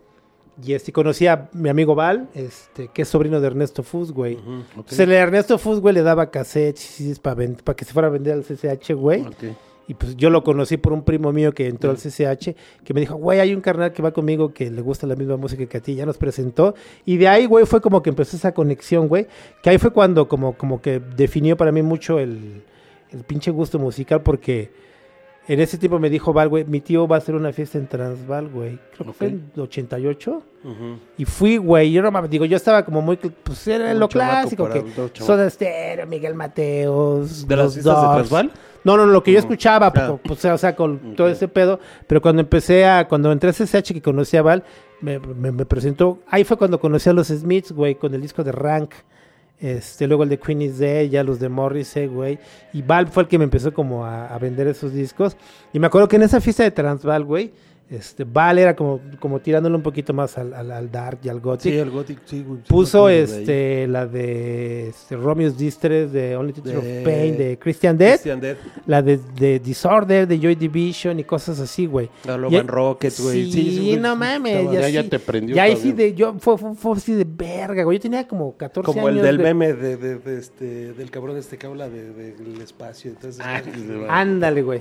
[0.67, 4.35] y este, conocí a mi amigo Val, este, que es sobrino de Ernesto Fus, güey.
[4.37, 4.63] Ujú.
[4.77, 7.37] Entonces el Ernesto Fus, güey, le daba cassettes para
[7.77, 9.23] que se fuera a vender al CCH, güey.
[9.23, 9.45] Ok.
[9.89, 12.55] Y pues yo lo conocí por un primo mío que entró al CCH,
[12.85, 15.37] que me dijo, güey, hay un carnal que va conmigo que le gusta la misma
[15.37, 16.77] música que a ti, ya nos presentó.
[17.05, 19.27] Y de ahí, güey, fue como que empezó esa conexión, güey.
[19.65, 22.63] Que ahí fue cuando como, como que definió para mí mucho el,
[23.11, 24.71] el pinche gusto musical, porque
[25.53, 27.87] en ese tiempo me dijo Val, güey, mi tío va a hacer una fiesta en
[27.89, 28.79] Transval, güey.
[28.95, 30.43] Creo que fue en el 88.
[30.65, 30.75] Ujú.
[31.19, 34.09] Y fui, güey, yo no mames, digo, yo estaba como muy, pues era Un lo
[34.09, 34.85] clásico, que.
[35.15, 35.49] Soda
[36.07, 38.17] Miguel Mateos, ¿De las los fiestas de Doors.
[38.29, 38.51] Transvaal?
[38.83, 39.93] No, no, lo que yo escuchaba, Ah.
[39.93, 43.53] pues, pues, o sea, con todo ese pedo, pero cuando empecé a, cuando entré a
[43.53, 44.65] CSH que conocí a Val,
[45.03, 48.43] me, me- me presentó, ahí fue cuando conocí a los Smiths, güey, con el disco
[48.43, 48.93] de Rank,
[49.61, 52.39] este, luego el de Queen is Dead, ya los de Morrissey, güey,
[52.73, 55.37] y Val fue el que me empezó como a, a vender esos discos,
[55.73, 57.53] y me acuerdo que en esa fiesta de Transval, güey,
[57.91, 61.41] Este, Val era como, como tirándole un poquito más al, al, al dark y al
[61.41, 61.73] gothic.
[61.73, 62.61] Sí, el Gothic, sí, güey.
[62.61, 67.37] sí Puso de este la de este, Romeo's Distress, de Only Teacher De- of Pain,
[67.37, 68.59] de Christian Death, Christian Death.
[68.87, 72.09] la de, de Disorder, de Joy Division y cosas así, güey.
[72.27, 73.51] La Y- Logan Rockets, güey.
[73.51, 74.65] Sí, güey, no sí, mames.
[74.67, 77.27] Ya, Ya- ya sí- te prendió Ya sí de, yo, fue, fue, fue así de
[77.29, 77.99] verga, güey.
[77.99, 79.19] Yo tenía como 14 Como años.
[79.19, 79.49] el del güey.
[79.53, 83.11] meme de, de- de este, del cabrón este que habla de- de- del espacio.
[83.11, 84.81] Entonces, Ah, güey, sí, sí, Ándale, güey.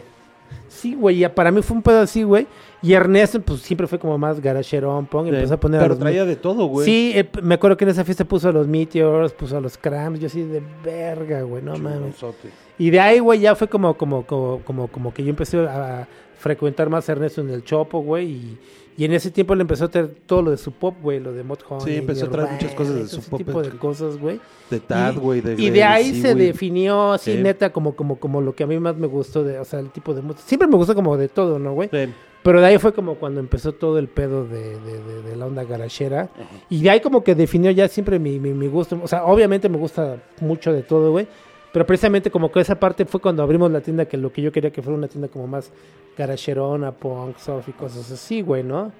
[0.67, 2.47] Sí, güey, ya para mí fue un pedo así, güey.
[2.81, 5.95] Y Ernesto, pues siempre fue como más garacherón, pong, y empezó a poner a pero
[5.95, 6.85] los traía de todo, güey.
[6.85, 9.77] Sí, eh, me acuerdo que en esa fiesta puso a los Meteors, puso a los
[9.77, 12.15] Cramps, yo así de verga, güey, no mames.
[12.77, 16.07] Y de ahí, güey, ya fue como, como, como, como, como que yo empecé a
[16.37, 18.57] frecuentar más a Ernesto en el Chopo, güey, y,
[18.99, 21.31] y en ese tiempo le empezó a traer todo lo de su pop, güey, lo
[21.33, 23.77] de Mod Honey, Sí, empezó a traer muchas cosas de Sub Pop, tipo de que-
[23.77, 24.39] cosas, güey.
[24.69, 25.41] De Tad, Y- güey.
[25.41, 27.41] De, Y de ahí sí, se definió así, Sí.
[27.41, 29.89] neta, como, como, como lo que a mí más me gustó, de, o sea, el
[29.89, 30.43] tipo de música.
[30.45, 31.89] Siempre me gustó como de todo, ¿no, güey?
[31.91, 32.13] Sí.
[32.43, 35.45] Pero de ahí fue como cuando empezó todo el pedo de, de- de- de la
[35.45, 36.29] onda garachera.
[36.69, 38.97] Y de ahí como que definió ya siempre mi, mi, mi gusto.
[39.03, 41.27] O sea, obviamente me gusta mucho de todo, güey.
[41.71, 44.51] Pero precisamente como que esa parte fue cuando abrimos la tienda, que lo que yo
[44.51, 45.71] quería que fuera una tienda como más
[46.17, 48.91] garacherona, punk, surf y cosas así, güey, ¿no?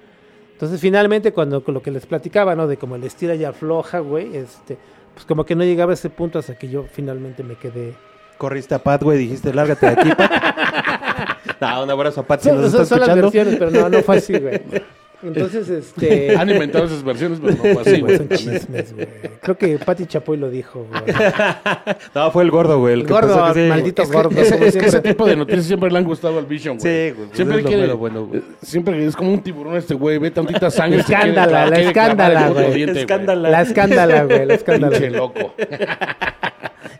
[0.52, 2.66] Entonces finalmente cuando con lo que les platicaba, ¿no?
[2.66, 4.78] De como el estilo ya afloja, güey, este...
[5.14, 7.94] Pues como que no llegaba a ese punto hasta que yo finalmente me quedé...
[8.38, 10.30] Corriste a Pat, güey, dijiste, lárgate de aquí, Pat.
[11.60, 13.88] no, un abrazo a Pat si Son, nos son- está son las versiones, pero no,
[13.88, 14.60] no fue así, güey.
[15.22, 16.34] Entonces, este...
[16.36, 18.16] Han inventado esas versiones, pero no fue así, Sí, güey, güey.
[18.18, 19.08] son chismes, güey.
[19.42, 21.02] Creo que Pati Chapoy lo dijo, güey.
[22.14, 22.94] No, fue el gordo, güey.
[22.94, 24.40] El, gordo, que sí, maldito Es que, gordo.
[24.40, 27.08] es- como es que ese tipo de noticias siempre le han gustado al Vision, güey.
[27.10, 28.42] Sí, güey, Siempre es lo quiere, bueno, güey.
[28.62, 31.00] siempre es como un tiburón este güey, ve tantita sangre.
[31.00, 32.82] Escándala, quiere- la escándala, güey.
[32.82, 33.50] Escándala.
[33.50, 34.98] La escándala, güey, la escándala.
[34.98, 35.54] Pinche loco.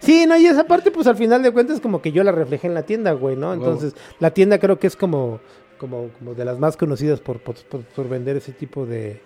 [0.00, 2.66] Sí, no, y esa parte, pues al final de cuentas, como que yo la reflejé
[2.66, 3.52] en la tienda, güey, ¿no?
[3.52, 5.40] Entonces, la tienda creo que es como,
[5.80, 9.22] como, como de las más conocidas por, por, vender ese tipo de.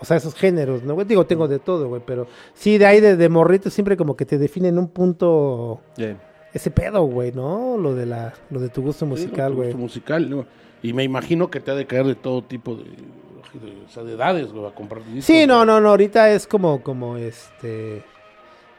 [0.00, 0.94] O sea, esos géneros, ¿no?
[0.94, 1.06] güey?
[1.06, 4.26] Digo, tengo de todo, güey, pero sí, de ahí de, de morrito siempre como que
[4.26, 5.80] te definen un punto.
[5.96, 6.08] Sí.
[6.52, 7.78] Ese pedo, güey, ¿no?
[7.78, 9.68] Lo de la, lo de tu gusto musical, Tu güey.
[9.68, 10.44] gusto musical, ¿no?
[10.82, 14.02] Y me imagino que te ha de caer de todo tipo de, de, o sea,
[14.02, 15.24] de edades, güey, a comprar discos.
[15.24, 18.02] Sí, no, no, no, ahorita es como, como este...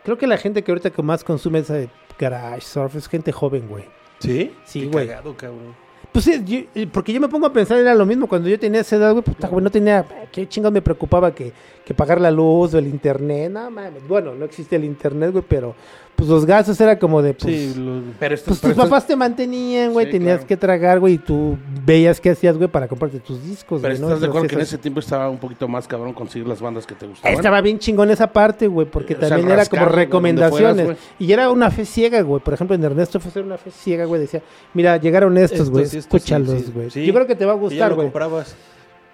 [0.03, 3.69] Creo que la gente que ahorita que más consume ese garage surf es gente joven,
[3.69, 3.85] güey.
[4.19, 4.53] ¿Sí?
[4.65, 5.07] Sí, Qué güey.
[5.07, 5.73] cagado, cabrón.
[6.13, 8.81] Pues sí, yo- porque yo me pongo a pensar, era lo mismo cuando yo tenía
[8.81, 11.51] esa edad, güey, puta, güey, no tenía, qué chingados me preocupaba que,
[11.83, 15.43] que pagar la luz o el internet, no mames, bueno, no existía el internet, güey,
[15.47, 15.73] pero
[16.15, 17.73] pues los gastos era como de, pues, Sí,
[18.19, 20.47] Pero, esto- pues pero tus esto- papás te mantenían, güey, Sí, tenías claro.
[20.47, 24.01] que tragar, güey, y tú veías qué hacías, güey, para comprarte tus discos, Pero güey,
[24.01, 24.07] ¿no?
[24.07, 26.85] estás de acuerdo que en ese tiempo estaba un poquito más cabrón conseguir las bandas
[26.85, 27.35] que te gustaban.
[27.35, 30.85] Estaba bien chingón esa parte, güey, porque O sea, también era como recomendaciones.
[30.85, 32.41] fueras, y era una fe ciega, güey.
[32.41, 34.21] Por ejemplo, en Ernesto fue hacer una fe ciega, güey.
[34.21, 34.41] Decía,
[34.73, 36.89] mira, llegaron estos, Estos, güey, estos, sí, escúchalos, sí, güey.
[36.89, 37.05] sí.
[37.05, 38.07] Yo creo que te va a gustar, güey.
[38.07, 38.55] comprabas.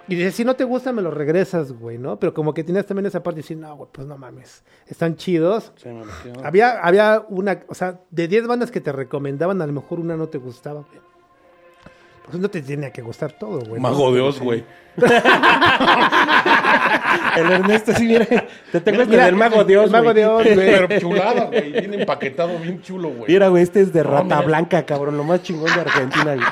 [0.09, 2.19] Y dice, si no te gusta, me lo regresas, güey, ¿no?
[2.19, 4.63] Pero como que tenías también esa parte de decir, no, güey, pues no mames.
[4.87, 5.71] Están chidos.
[5.75, 6.03] Sí, me.
[6.43, 10.17] Había, había una, o sea, de 10 bandas que te recomendaban, a lo mejor una
[10.17, 10.99] no te gustaba, güey.
[12.25, 13.81] Pues no te tenía que gustar todo, güey.
[13.81, 14.63] Mago de Oz, güey.
[17.35, 18.25] El Ernesto, sí, mira.
[18.25, 20.15] ¿Te te acuerdas Mira, del Mago de Oz, el Mago güey?
[20.15, 20.55] de Oz, güey.
[20.55, 21.71] Pero chulada, güey.
[21.71, 23.31] Bien empaquetado, bien chulo, güey.
[23.31, 24.41] Mira, güey, este es de Rata mira.
[24.41, 25.17] Blanca, cabrón.
[25.17, 26.45] Lo más chingón de Argentina, güey.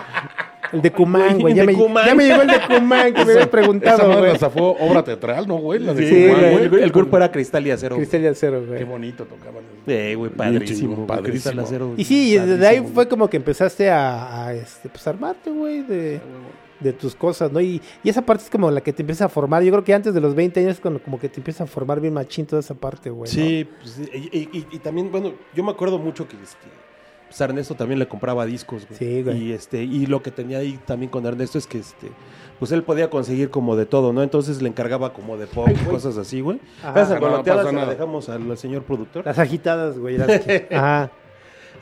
[0.73, 1.53] El de Cumán, güey.
[1.53, 4.31] Ya, De me- ya me llegó el de Cumán que me habías Esa preguntado, madre
[4.31, 5.79] hasta fue obra teatral, ¿no, güey?
[5.79, 7.95] La de Sí, Cumán, güey, el, el grupo era Cristal y Acero.
[7.95, 8.83] Cristal y acero, Qué güey.
[8.83, 9.63] bonito tocaban.
[9.87, 11.07] Eh, güey, padrísimo.
[11.07, 11.31] padrísimo.
[11.31, 11.93] Cristal Acero.
[11.97, 15.83] Y sí, y desde ahí fue como que empezaste a, a, este, pues, armarte, güey,
[15.83, 16.19] de,
[16.79, 17.59] de tus cosas, ¿no?
[17.61, 19.63] Y, y esa parte es como la que te empieza a formar.
[19.63, 21.67] Yo creo que antes de los 20 años es cuando como que te empieza a
[21.67, 23.29] formar bien machín toda esa parte, güey.
[23.31, 23.33] ¿no?
[23.35, 26.67] Sí, pues, sí, y, y- y- y también, bueno, yo me acuerdo mucho que este,
[27.27, 28.97] pues, Ernesto también le compraba discos, güey.
[28.99, 29.43] Sí, güey.
[29.43, 32.11] Y, este, y lo que tenía ahí también con Ernesto es que este,
[32.59, 34.23] pues él podía conseguir como de todo, ¿no?
[34.23, 36.59] Entonces le encargaba como de pop y cosas así, güey.
[36.83, 37.01] Ajá.
[37.01, 37.93] Esa No, no goloteada pasa se la nada.
[37.93, 39.25] dejamos al, al señor productor.
[39.25, 40.17] Las agitadas, güey.
[40.17, 41.11] las que- Ajá.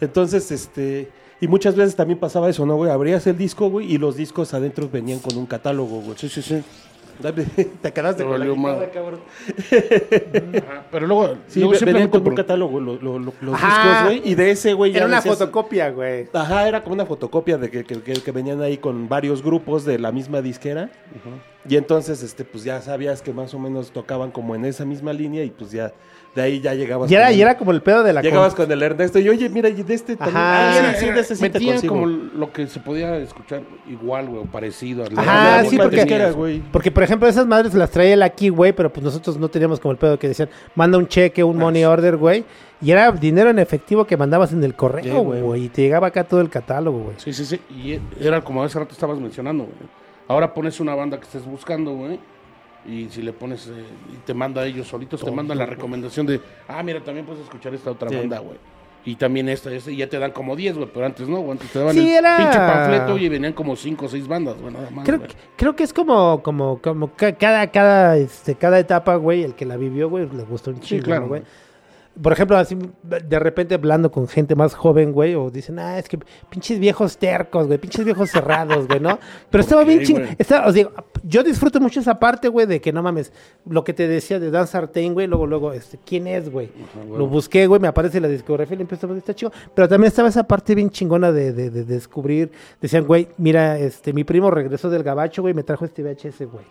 [0.01, 2.91] Entonces, este, y muchas veces también pasaba eso, ¿no, güey?
[2.91, 6.17] Abrías el disco, güey, y los discos adentro venían con un catálogo, güey.
[6.17, 6.61] Sí, sí, sí.
[7.81, 8.89] Te quedaste Te con la guitarra, madre.
[8.93, 9.19] cabrón.
[10.57, 13.33] Ajá, Pero luego, Sí, luego ve- venían simplemente con un por- catálogo lo- lo- lo-
[13.41, 13.67] los Ajá.
[13.67, 16.27] discos, güey, y de ese, güey, ya Era una decías- fotocopia, güey.
[16.33, 19.85] Ajá, era como una fotocopia de que, que- que- que venían ahí con varios grupos
[19.85, 20.89] de la misma disquera.
[21.67, 25.13] Y entonces, este, pues ya sabías que más o menos tocaban como en esa misma
[25.13, 25.93] línea y pues ya
[26.35, 27.09] de ahí ya llegabas.
[27.09, 28.21] Y era, con y el- era como el pedo de la...
[28.21, 30.37] Llegabas con- con el Ernesto y oye, mira, y de este también.
[30.37, 30.69] Ajá.
[30.73, 31.93] Ah, Era- sí, sí, de ese sí te metían consigo.
[31.93, 35.05] como lo que se podía escuchar igual, güey, o parecido.
[35.05, 36.61] al- Ajá, sí, porque- tenías, güey.
[36.71, 39.79] Porque, por ejemplo, esas madres las traía él aquí, güey, pero pues nosotros no teníamos
[39.79, 42.43] como el pedo que decían, manda un cheque, un money order, güey.
[42.81, 45.41] Y era dinero en efectivo que mandabas en el correo, güey.
[45.41, 45.63] güey.
[45.63, 47.15] Y te llegaba acá todo el catálogo, güey.
[47.17, 47.59] Sí, sí, sí.
[47.69, 49.75] Y era como hace rato estabas mencionando, güey.
[50.27, 52.19] Ahora pones una banda que estés buscando, güey.
[52.87, 53.71] Y si le pones, eh,
[54.13, 57.41] y te manda a ellos solitos, te mandan la recomendación de, ah, mira, también puedes
[57.43, 58.15] escuchar esta otra Sí.
[58.15, 58.57] banda, güey.
[59.07, 61.51] Y también esta, esta, y ya te dan como 10, güey, pero antes no, güey,
[61.51, 64.55] antes te daban Sí, el era- pinche panfleto y venían como 5 o 6 bandas,
[64.59, 65.21] güey, nada más, Creo,
[65.55, 69.65] creo que es como, como, como ca- cada, cada, este, cada etapa, güey, el que
[69.65, 71.43] la vivió, güey, le gustó un chingo, claro, ¿no, güey.
[72.21, 76.07] Por ejemplo, así, de repente hablando con gente más joven, güey, o dicen, ah, es
[76.07, 76.17] que
[76.49, 79.19] pinches viejos tercos, güey, pinches viejos cerrados, güey, ¿no?
[79.49, 80.17] Pero estaba bien ching...
[80.19, 80.35] güey.
[80.37, 80.91] estaba- os digo,
[81.23, 83.33] yo disfruto mucho esa parte, güey, de que no mames,
[83.69, 86.69] lo que te decía de Dan Sartain, güey, luego, luego, este, ¿quién es, güey?
[87.17, 89.51] Lo busqué, güey, me aparece la discografía y le empiezo a ver, está chido.
[89.73, 92.49] Pero también estaba esa parte bien chingona de, de, de descubrir.
[92.79, 96.63] Decían, güey, mira, este, mi primo regresó del gabacho, güey, me trajo este VHS, güey.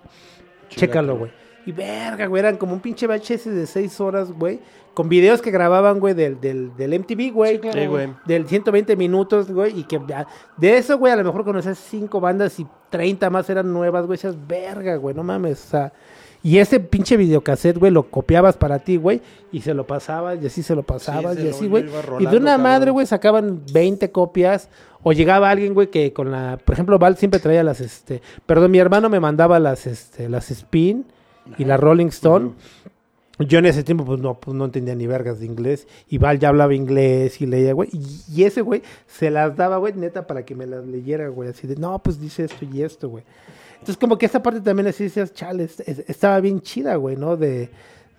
[0.70, 1.30] Chécalo, güey.
[1.66, 4.60] Y verga, güey, eran como un pinche VHS de seis horas, güey.
[4.92, 7.60] Con videos que grababan, güey, del, del, del MTV, güey.
[7.72, 8.10] Sí, güey.
[8.26, 9.80] Del 120 minutos, güey.
[9.80, 10.00] Y que
[10.56, 14.16] de eso, güey, a lo mejor conocías cinco bandas y 30 más eran nuevas, güey.
[14.16, 15.64] Esas verga, güey, no mames.
[15.64, 15.92] O sea,
[16.44, 19.22] y ese pinche videocassette, güey, lo copiabas para ti, güey.
[19.50, 21.86] Y se lo pasabas, y así se lo pasabas, y así, güey.
[22.20, 22.62] Y de una cabrón.
[22.62, 24.68] madre, güey, sacaban 20 copias.
[25.02, 26.58] O llegaba alguien, güey, que con la.
[26.62, 28.20] Por ejemplo, Val siempre traía las, este.
[28.46, 31.06] Perdón, mi hermano me mandaba las, este, las Spin
[31.58, 32.52] y la Rolling Stone.
[33.40, 35.88] Yo en ese tiempo, pues no, pues no entendía ni vergas de inglés.
[36.08, 37.88] Y Val ya hablaba inglés y leía, güey.
[37.92, 41.48] Y, y ese, güey, se las daba, güey, neta, para que me las leyera, güey.
[41.48, 43.24] Así de, no, pues dice esto y esto, güey.
[43.72, 47.16] Entonces, como que esa parte también así decías, chale, es- es- estaba bien chida, güey,
[47.16, 47.36] ¿no?
[47.36, 47.68] De.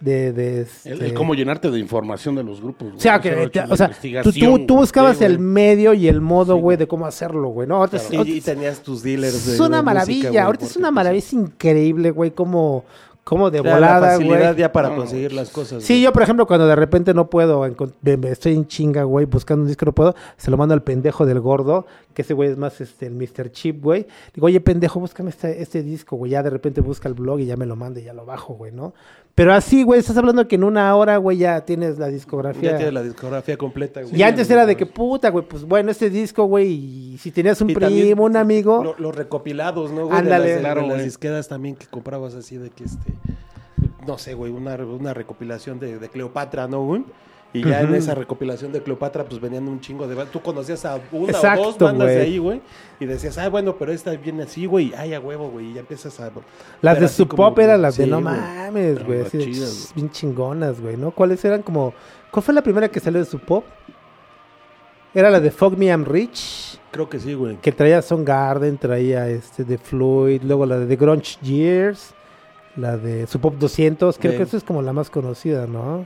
[0.02, 0.34] De.
[0.34, 2.88] de El, el este- cómo llenarte de información de los grupos.
[2.90, 2.98] güey.
[2.98, 3.90] o sea, que, te- o sea,
[4.22, 5.32] tú, tú, tú buscabas güey.
[5.32, 7.78] el medio y el modo, güey, de cómo hacerlo, güey, ¿no?
[7.78, 10.30] Ahorita es- Y, ahorita y es- tenías tus dealers de es una de maravilla, música,
[10.32, 12.84] güey, ahorita es una pues, maravilla, es increíble, güey, cómo,
[13.26, 14.56] cómo de da la volada, facilidad güey.
[14.60, 15.84] ya para No, conseguir las cosas.
[15.84, 16.04] Sí, güey.
[16.04, 19.86] yo, por ejemplo, cuando de repente no puedo, estoy en chinga, güey, buscando un disco,
[19.86, 23.08] no puedo, se lo mando al pendejo del gordo, que ese güey es más este,
[23.08, 23.52] el Mr.
[23.52, 24.08] Chip, güey.
[24.34, 26.32] Digo, oye, pendejo, búscame este, este disco, güey.
[26.32, 28.54] Ya de repente busca el blog y ya me lo manda y ya lo bajo,
[28.54, 28.94] güey, ¿no?
[29.36, 32.72] Pero así, güey, estás hablando que en una hora, güey, ya tienes la discografía.
[32.72, 34.16] Ya tienes la discografía completa, güey.
[34.18, 37.60] y antes era de que, puta, güey, pues bueno, este disco, güey, y si tenías
[37.60, 40.06] un Y primo, un amigo, lo- los recopilados, ¿no?
[40.08, 40.18] güey?
[40.20, 40.48] Ándale.
[40.48, 43.14] De las, Claro, de las disquedas también que comprabas así de que este.
[44.08, 47.04] No sé, güey, una, una recopilación de, de Cleopatra, ¿no, güey?
[47.54, 50.34] Y ya en esa recopilación de Cleopatra, pues venían un chingo de bandas.
[50.34, 52.62] Tú conocías a una o Exacto, dos bandas de ahí, güey.
[53.00, 54.94] Y decías, ah, bueno, pero esta viene así, güey.
[54.98, 55.72] Ay, a huevo, güey.
[55.72, 56.32] Y ya empiezas a.
[56.82, 59.24] las de su pop eran las de no mames, güey,
[59.96, 61.12] bien chingonas, güey, ¿no?
[61.12, 61.94] ¿Cuáles eran como,
[62.30, 63.64] cuál fue la primera que salió de su pop?
[65.14, 67.56] Era la de Fuck Me I'm Rich, Creo que sí, güey.
[67.58, 72.14] que traía Garden, traía este de Floyd, luego la de The Grunge Years,
[72.76, 76.06] la de su pop 200, creo que esa es como la más conocida, ¿no?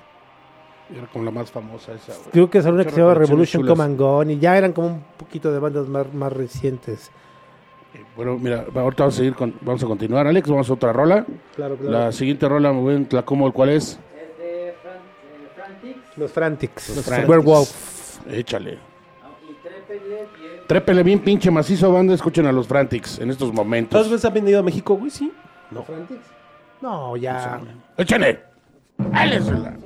[0.95, 2.31] Era como la más famosa esa, güey.
[2.31, 3.67] Creo que es una que se llama reproducciones Revolution.
[3.67, 7.11] Come and Gone y ya eran como un poquito de bandas más, más recientes.
[8.15, 11.25] Bueno, mira, ahorita vamos a seguir con, vamos a continuar, Alex, vamos a otra rola.
[11.55, 13.99] Claro, La siguiente rola, bien, la como, ¿cuál es?
[16.17, 17.29] Los Frantics, Los Frantics.
[17.29, 18.27] Werewolf.
[18.29, 18.77] Échale.
[20.67, 24.09] Trépele bien pinche macizo, banda, escuchen a los Frantics en estos ¿Todas momentos.
[24.09, 25.09] veces han venido a México, güey?
[25.09, 25.31] Sí.
[25.71, 26.25] ¿Los Frantics?
[26.81, 27.59] No, ya.
[27.97, 28.39] Échale.
[29.13, 29.77] Álesela.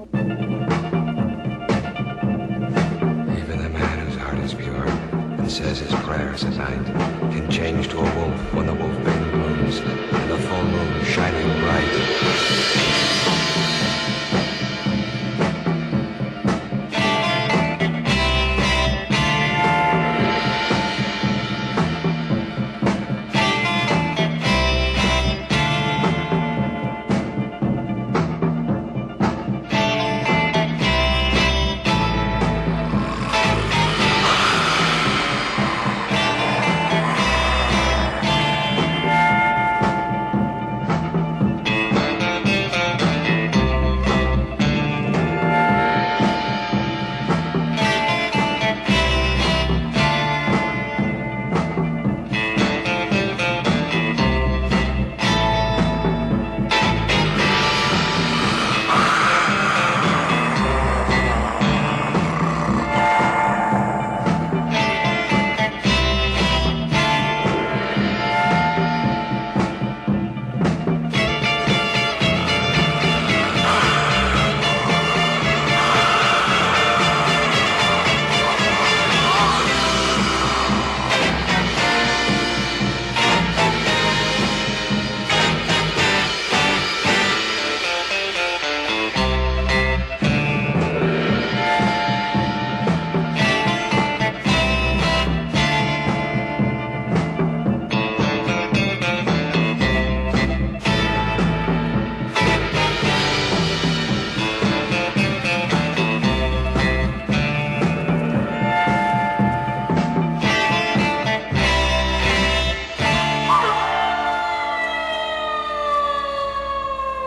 [5.53, 6.83] Says his prayers at night
[7.31, 11.61] can change to a wolf when the wolf bane blooms and the full moon shining
[11.61, 12.82] bright.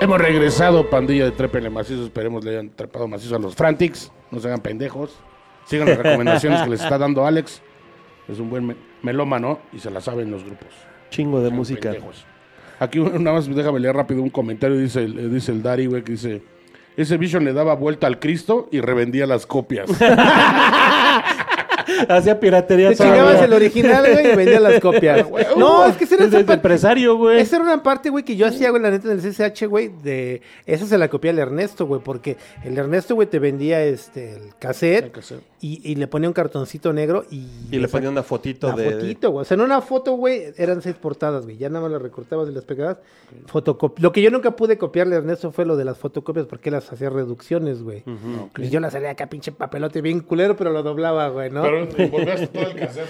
[0.07, 2.05] Hemos regresado, pandilla de Trépele Macizo.
[2.05, 4.13] Esperemos le hayan trepado macizo a los Frantics.
[4.31, 5.19] No se hagan pendejos.
[5.65, 7.61] Sigan las recomendaciones que les está dando Alex.
[8.29, 10.69] Es un buen me- melómano y se la saben los grupos.
[11.11, 11.91] Chingo de música.
[11.91, 12.25] pendejos.
[12.79, 14.77] Aquí nada más déjame leer rápido un comentario.
[14.79, 16.41] Dice, el- dice el Dari, güey, que dice...
[16.97, 19.91] Ese Vision le daba vuelta al Cristo y revendía las copias.
[22.09, 22.91] Hacía piratería.
[22.91, 25.27] Te chingabas el original, güey, y vendías las copias.
[25.57, 27.41] no, es que ese era Es esa de parte- empresario, güey.
[27.41, 30.43] Esa era una parte, güey, que yo hacía, güey, la neta del CCH, güey, de...
[30.67, 34.55] Esa se la copié al Ernesto, güey, porque el Ernesto, güey, te vendía, este, el
[34.59, 35.43] cassette, El cassette.
[35.61, 37.47] Y, y le ponía un cartoncito negro y...
[37.71, 38.91] Y le ponía una fotito una de.
[38.91, 39.43] fotito, güey.
[39.43, 41.57] O sea, en una foto, güey, eran seis portadas, güey.
[41.57, 42.99] Ya nada más las recortabas y las pegabas.
[43.51, 46.69] Fotocop- Lo que yo nunca pude copiarle a Ernesto fue lo de las fotocopias porque
[46.69, 48.03] él las hacía reducciones, güey.
[48.59, 51.63] Y yo las haría acá, pinche papelote bien culero, pero lo doblaba, güey, ¿no?
[51.63, 53.09] Pero envolvías todo el cassette.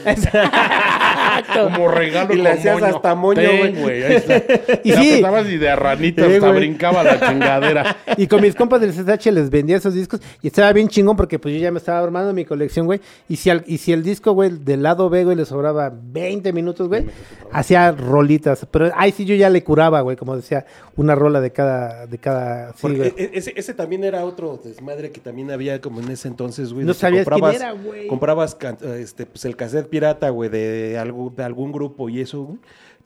[1.55, 3.41] Como regalo Y le hacías hasta moño,
[3.81, 4.03] güey.
[4.05, 4.37] Ahí está.
[4.85, 5.09] Y Y sí.
[5.11, 7.97] apretabas y de a ranita Sí, hasta brincaba la chingadera.
[8.17, 11.39] Y con mis compas del CSH les vendía esos discos y estaba bien chingón porque
[11.39, 13.01] pues yo ya me estaba armando mi colección, güey.
[13.28, 16.53] Y si, al- y si el disco, güey, del lado B, güey, le sobraba 20
[16.53, 17.07] minutos, güey,
[17.51, 18.64] hacía rolitas.
[18.70, 20.64] Pero ahí sí yo ya le curaba, güey, como decía,
[20.95, 23.12] una rola de cada, de cada, sí, güey.
[23.16, 26.87] e- ese, ese también era otro desmadre que también había como en ese entonces, güey.
[26.87, 28.07] No sabías quién comprabas- era, güey.
[28.07, 28.57] Comprabas
[28.99, 32.59] este, pues, el cassette pirata, güey, de, algún de algún grupo y eso, güey.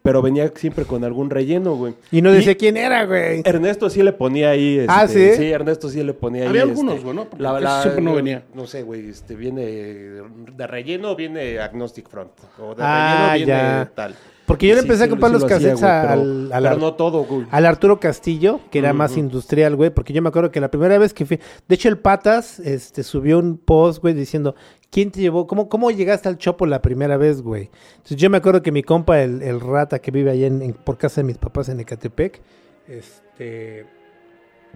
[0.03, 1.94] Pero venía siempre con algún relleno, güey.
[2.11, 3.42] Y no decía quién era, güey.
[3.44, 4.78] Ernesto sí le ponía ahí.
[4.78, 5.30] Este, Ah, ¿sí?
[5.36, 6.48] Sí, Ernesto sí le ponía ahí.
[6.48, 7.24] Había este, algunos, güey, ¿no?
[7.26, 8.42] Porque casi siempre no venía.
[8.55, 12.32] No sé, güey, este, viene de relleno, viene Agnostic Front.
[12.59, 13.92] O de Ah, relleno viene ya.
[13.94, 14.14] tal.
[14.51, 16.53] Porque yo le Sí, empecé a comprar sí los hacía, cassettes güey, a- pero- al,
[16.53, 17.46] al pero Ar- no todo, güey.
[17.51, 20.98] al Arturo Castillo, que era más industrial, güey, porque yo me acuerdo que la primera
[20.98, 21.38] vez que fui,
[21.68, 24.55] de hecho el Patas este subió un post, güey, diciendo,
[24.90, 25.46] ¿quién te llevó?
[25.46, 27.70] ¿Cómo, cómo llegaste al Chopo la primera vez, güey?
[27.96, 30.72] Entonces yo me acuerdo que mi compa, el, el Rata, que vive allá en, en-
[30.74, 32.40] por casa de mis papás en Ecatepec,
[32.88, 33.86] este...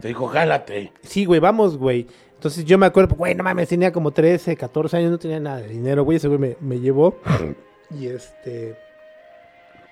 [0.00, 0.92] Te dijo, jálate.
[1.02, 2.06] Sí, güey, vamos, güey.
[2.34, 5.58] Entonces yo me acuerdo, güey, no mames, tenía como 13, 14 años, no tenía nada
[5.58, 7.16] de dinero, güey, ese güey me, me llevó.
[7.90, 8.76] y este...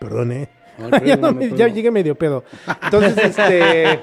[0.03, 0.49] Perdón, eh.
[1.05, 2.45] ya, no me- ya llegué medio pedo.
[2.85, 4.01] Entonces, este...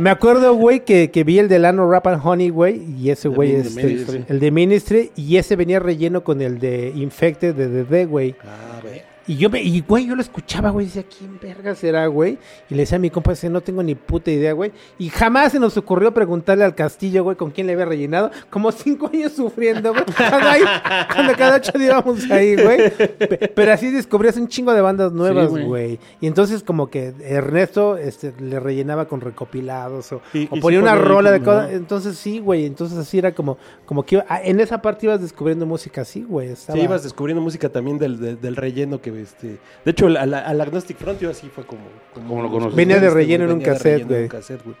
[0.00, 3.28] Me acuerdo, güey, que, que vi el de Lano Rap and Honey, güey, y ese
[3.28, 8.06] güey, este, el de Ministry, y ese venía relleno con el de Infected de DD,
[8.06, 8.36] güey.
[8.44, 9.02] Ah, güey.
[9.28, 12.38] Y yo me, y güey, yo lo escuchaba, güey, decía, ¿quién verga será, güey?
[12.70, 14.72] Y le decía a mi compa, decía, no tengo ni puta idea, güey.
[14.98, 18.30] Y jamás se nos ocurrió preguntarle al castillo, güey, con quién le había rellenado.
[18.50, 20.04] Como cinco años sufriendo, güey.
[20.16, 20.62] Cuando, ahí-
[21.14, 22.90] cuando cada ocho días íbamos ahí, güey.
[22.90, 25.64] Pe- Pero así descubrías un chingo de bandas nuevas, güey.
[25.64, 25.98] güey.
[26.20, 30.78] Y entonces como que Ernesto este, le rellenaba con recopilados o, Y- o y ponía
[30.78, 31.72] sí una rola de cosas.
[31.72, 32.64] Entonces sí, güey.
[32.66, 36.22] Entonces así era como, como que iba- ah, en esa parte ibas descubriendo música así,
[36.22, 36.50] güey.
[36.50, 39.58] Estaba- Sí, ibas descubriendo música también del, del, del relleno que este.
[39.84, 41.82] De hecho, al, Agnostic Front yo así fue como.
[42.14, 42.74] ¿Cómo lo conoces?
[42.76, 44.28] Venía de este, relleno en un cassette, relleno en un güey.
[44.28, 44.76] cassette, güey.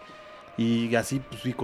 [0.58, 1.54] Y así, pues sí,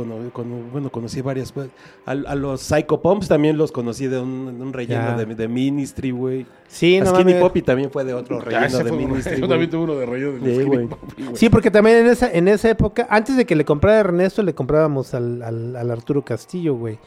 [0.70, 1.51] bueno, conocí varias.
[1.51, 1.70] pues,
[2.05, 5.49] A, a los Psycho Pumps también los conocí de un, de un relleno de, de
[5.49, 6.47] Ministry, güey.
[6.68, 7.41] Sí, A no Skinny mames.
[7.41, 9.41] Poppy también fue de otro relleno de fue Ministry.
[9.41, 10.87] Yo también tuve uno de rollo de Sí, Skinny.
[10.89, 11.25] Poppy.
[11.33, 14.43] Sí, porque también en esa, en esa época, antes de que le comprara a Ernesto,
[14.43, 16.99] le comprábamos al, al, al Arturo Castillo, güey.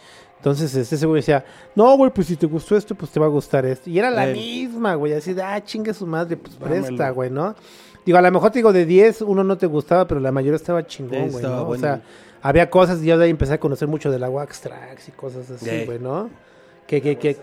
[0.46, 1.44] Entonces ese güey decía,
[1.74, 3.90] no, güey, pues si te gustó esto, pues te va a gustar esto.
[3.90, 6.86] Y era la misma, güey, así de, ah, chingue su madre, pues Dámelo.
[6.86, 7.56] presta, güey, ¿no?
[8.06, 10.56] Digo, a lo mejor te digo, de 10, uno no te gustaba, pero la mayoría
[10.58, 11.68] estaba chingón, güey, ¿no?
[11.68, 12.04] O sea,
[12.44, 15.12] había cosas, y yo de ahí empecé a conocer mucho de la Wax Tracks y
[15.14, 15.86] cosas así, Sí.
[15.88, 16.30] güey, ¿no?
[16.86, 17.38] Que, que, que,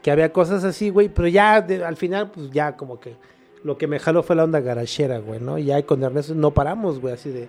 [0.00, 3.16] que había cosas así, güey, pero ya de- al final, pues ya como que
[3.64, 5.58] lo que me jaló fue la onda garachera, güey, ¿no?
[5.58, 7.48] Y ya con Ernesto no paramos, güey, así de...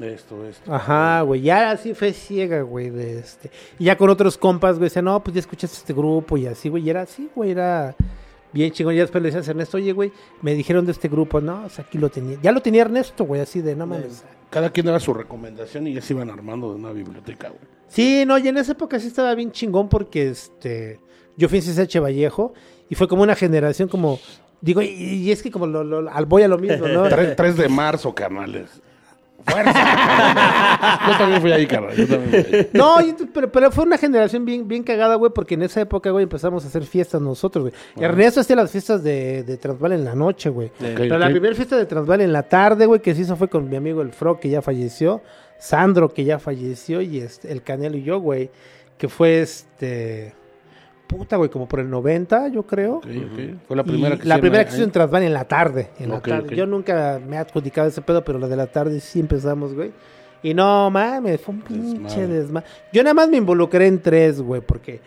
[0.00, 0.72] Esto, esto.
[0.72, 3.50] Ajá, güey, ya así fue ciega, güey, de este.
[3.78, 6.68] Y ya con otros compas, güey, decían, no, pues ya escuchaste este grupo y así,
[6.68, 7.94] güey, y era así, güey, era
[8.52, 8.94] bien chingón.
[8.94, 11.64] Y ya después le decías a Ernesto, oye, güey, me dijeron de este grupo, no,
[11.66, 12.38] o sea, aquí lo tenía.
[12.42, 14.24] Ya lo tenía Ernesto, güey, así de, no mames.
[14.50, 17.60] Cada quien daba su recomendación y ya se iban armando de una biblioteca, güey.
[17.88, 21.00] Sí, no, y en esa época sí estaba bien chingón porque, este,
[21.36, 22.54] yo fui en CSH Vallejo
[22.88, 24.18] y fue como una generación como,
[24.62, 27.02] digo, y, y es que como lo, lo- al voy a lo mismo, ¿no?
[27.36, 28.80] 3, de marzo, carnales.
[29.46, 31.00] ¡Fuerza!
[31.08, 31.94] yo también fui ahí, carnal.
[31.94, 32.70] Yo también fui ahí.
[32.72, 32.96] No,
[33.32, 36.64] pero, pero fue una generación bien, bien cagada, güey, porque en esa época, güey, empezamos
[36.64, 37.74] a hacer fiestas nosotros, güey.
[37.96, 40.70] Ernesto hacía las fiestas de, de Transval en la noche, güey.
[40.78, 43.68] pero la primera fiesta de Transval en la tarde, güey, que se hizo fue con
[43.68, 45.22] mi amigo el Fro, que ya falleció,
[45.58, 48.50] Sandro, que ya falleció, y este, el Canelo y yo, güey,
[48.98, 50.34] que fue este.
[51.16, 52.96] Puta, güey, como por el 90, yo creo.
[52.96, 53.40] Ok, ok.
[53.68, 55.90] Fue la Y primera que la primera que se hizo en Transval en la tarde.
[55.98, 56.56] En la tarde.
[56.56, 59.92] Yo nunca me he adjudicado ese pedo, pero la de la tarde sí empezamos, güey.
[60.42, 62.26] Y no mames, fue un pinche Desmadre.
[62.40, 62.66] desmadre.
[62.92, 65.00] Yo nada más me involucré en tres, güey, porque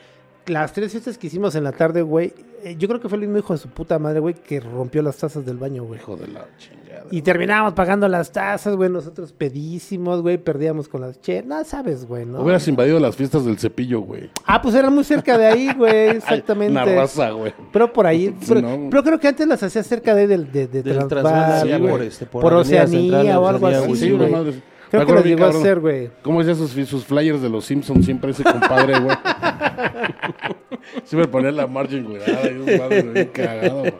[0.45, 2.33] las tres fiestas que hicimos en la tarde, güey,
[2.63, 5.01] eh, yo creo que fue el mismo hijo de su puta madre, güey, que rompió
[5.01, 5.99] las tazas del baño, güey.
[5.99, 6.94] Hijo de la chingada.
[7.11, 12.05] Y terminábamos pagando las tazas, güey, nosotros pedísimos, güey, perdíamos con las che, no sabes,
[12.05, 12.41] güey, ¿no?
[12.41, 14.29] Hubieras invadido las fiestas del cepillo, güey.
[14.45, 16.71] Ah, pues era muy cerca de ahí, güey, exactamente.
[16.71, 17.53] Una raza, güey.
[17.71, 18.89] Pero por ahí, Sí, pero, no.
[18.89, 21.67] pero creo que antes las hacía cerca de, del de, de Del Transvaal, Transvaal, sí,
[21.69, 21.79] güey.
[21.81, 24.29] por por, este, por Avenida Oceanía Central, o algo Oceanía, así, Sí, güey.
[24.29, 24.53] una madre.
[24.91, 26.09] Creo que bien, llegó a hacer, güey.
[26.21, 28.05] ¿Cómo decía sus, sus flyers de los Simpsons?
[28.05, 29.17] Siempre ese compadre, güey.
[31.03, 32.21] Siempre ponía la margin, güey.
[32.25, 33.93] Ay, un madre bien cagado, güey.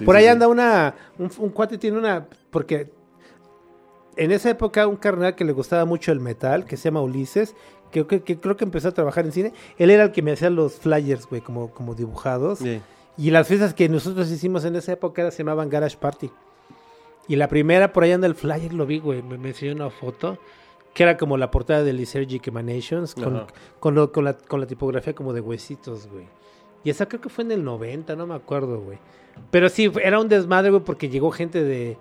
[0.00, 2.90] Sí, Por ahí anda una, un, un cuate tiene una, porque
[4.16, 7.54] en esa época un carnal que le gustaba mucho el metal, que se llama Ulises,
[7.90, 10.32] que, que- que creo que empezó a trabajar en cine, él era el que me
[10.32, 12.58] hacía los flyers, güey, como, como dibujados.
[12.60, 12.80] Sí.
[13.16, 16.30] Y las fiestas que nosotros hicimos en esa época era- se llamaban Garage Party.
[17.28, 19.90] Y la primera, por ahí anda el flyer, lo vi, güey, me, me enseñó una
[19.90, 20.38] foto,
[20.94, 23.46] que era como la portada de Lysergic Emanations, con, Ajá.
[23.78, 26.26] con, lo- con la, con la tipografía como de huesitos, güey.
[26.84, 28.98] Y esa creo que fue en el 90, no me acuerdo, güey.
[29.50, 31.96] Pero sí, era un desmadre, güey, porque llegó gente de...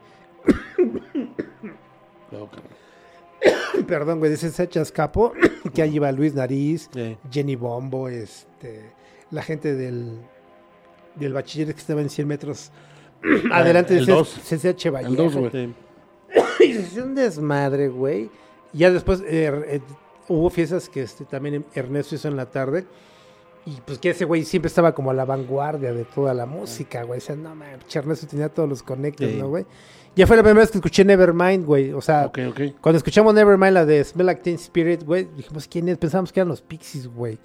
[3.87, 5.33] Perdón, güey, de ese Chascapo,
[5.73, 7.17] que ahí iba Luis Nariz, Sí.
[7.31, 8.91] Jenny Bombo, este,
[9.31, 10.19] la gente del,
[11.15, 12.71] del bachiller que estaba en 100 metros
[13.51, 14.39] adelante el del dos.
[14.43, 15.39] CCH El Vallejo.
[15.49, 15.73] güey.
[16.61, 18.29] Y se hizo un desmadre, güey.
[18.73, 19.81] Y Ya después eh, eh,
[20.27, 22.85] hubo fiestas que este, también Ernesto hizo en la tarde.
[23.65, 27.03] Y pues que ese güey siempre estaba como a la vanguardia de toda la música,
[27.03, 27.19] güey.
[27.19, 29.37] O sea, no mames, pinche Ernesto tenía todos los conectos, Sí.
[29.37, 29.65] ¿no, güey?
[30.15, 31.93] Ya fue la primera vez que escuché Nevermind, güey.
[31.93, 32.31] O sea,
[32.81, 35.97] cuando escuchamos Nevermind, la de Smell Like Teen Spirit, güey, dijimos, ¿quién es?
[35.97, 37.37] Pensamos que eran los Pixies, güey.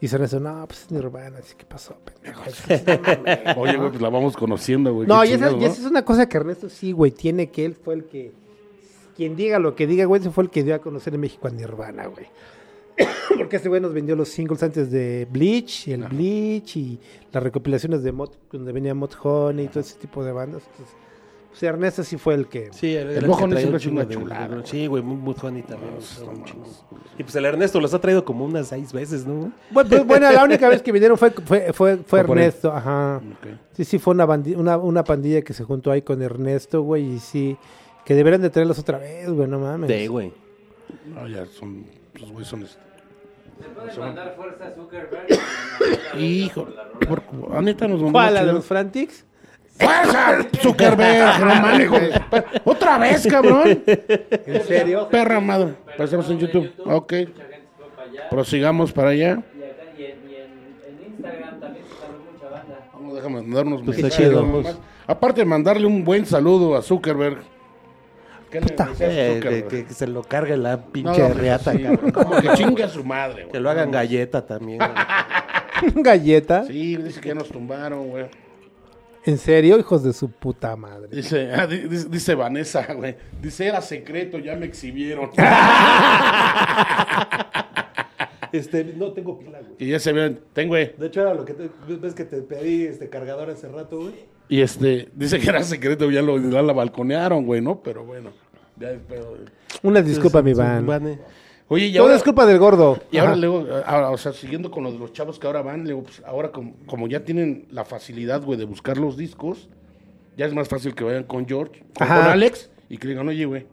[0.00, 1.38] Y se Ernesto, no, pues es Nirvana.
[1.38, 2.42] Así que pasó, pendejo.
[3.60, 5.06] Oye, güey, pues la vamos conociendo, güey.
[5.06, 7.64] No, y esa, chingado, y esa es una cosa que Ernesto sí, güey, tiene que
[7.64, 8.32] él fue el que.
[9.16, 11.46] Quien diga lo que diga, güey, ese fue el que dio a conocer en México
[11.46, 12.26] a Nirvana, güey.
[13.38, 16.98] Porque ese güey nos vendió los singles antes de Bleach, y el Bleach, y
[17.32, 20.62] las recopilaciones de Mod, donde venía Mod Honey y todo ese tipo de bandas.
[20.70, 20.94] Entonces,
[21.52, 22.68] o sea, Ernesto sí fue el que.
[22.72, 24.60] Sí, el, El traía siempre sido una chulada.
[24.64, 25.94] Sí, güey, muy, muy funny también.
[26.24, 26.44] No, no.
[27.18, 29.52] Y pues el Ernesto los ha traído como unas seis veces, ¿no?
[29.70, 31.30] Bueno, pues, bueno, la única vez que vinieron fue,
[31.72, 32.20] fue, fue.
[32.20, 33.20] Ernesto, ajá.
[33.72, 37.14] Sí, sí, fue una, bandi- una, una pandilla que se juntó ahí con Ernesto, güey,
[37.14, 37.56] y sí,
[38.04, 39.90] que deberían de traerlos otra vez, güey, no mames.
[39.90, 40.32] Sí, güey.
[41.12, 41.84] No, ya son.
[42.14, 42.62] Los güeyes son.
[42.62, 42.80] este-
[43.60, 45.26] ¿Se puede mandar fuerza a Zuckerberg?
[46.18, 46.66] Hijo.
[47.06, 49.24] Por, neta, nos mandó ¿Cuál, la de los Frantics?
[49.78, 50.46] ¡Fuerza!
[50.60, 51.96] Zuckerberg, no mames, hijo
[52.64, 53.82] ¡Otra vez, cabrón!
[53.86, 55.08] ¿En serio?
[55.10, 55.74] Perra madre.
[55.96, 56.70] Pasamos en YouTube.
[56.84, 57.12] Ok.
[57.12, 58.28] Mucha gente se fue para allá.
[58.28, 59.42] Prosigamos para allá.
[59.56, 60.50] Y, acá, y, en, y en,
[60.86, 62.88] en Instagram también se salió mucha banda.
[62.92, 64.78] Vamos, déjame mandarnos Pues mensajes, nomás.
[65.06, 67.38] Aparte de mandarle un buen saludo a Zuckerberg.
[68.50, 69.68] ¿Qué le Eh, Zuckerberg?
[69.68, 72.10] que, que se lo cargue la No, pinche pues, reata, sí, cabrón.
[72.10, 73.52] Como que chingue a su madre, güey.
[73.52, 74.78] Que lo hagan galleta también.
[75.80, 75.92] güey.
[76.02, 76.64] ¿Galleta?
[76.66, 78.26] Sí, dice que ya nos tumbaron, güey.
[79.24, 81.08] ¿En serio, hijos de su puta madre?
[81.12, 83.16] Dice, ah, di- dice, dice Vanessa, güey.
[83.40, 85.30] Dice, era secreto, ya me exhibieron.
[88.52, 89.74] Este, no tengo pila, güey.
[89.78, 90.92] y ya se ven, ten, güey.
[90.98, 94.14] De hecho, era lo que te, ves que te pedí este cargador hace rato, güey.
[94.50, 97.80] Y este, dice que era secreto, ya lo ya la balconearon, güey, ¿no?
[97.82, 98.30] Pero bueno,
[98.78, 99.36] ya es pedo.
[99.36, 99.44] de-
[99.82, 100.84] Una disculpa, mi van.
[100.84, 101.18] Vane.
[101.68, 102.98] Oye, y Todo ahora, es culpa del gordo.
[103.12, 105.84] y ahora luego, ahora, o sea, siguiendo con lo de los chavos que ahora van,
[105.84, 109.68] luego, pues ahora como, como ya tienen la facilidad, güey, de buscar los discos,
[110.36, 113.66] ya es más fácil que vayan con George, con, Alex, y que digan, oye, güey,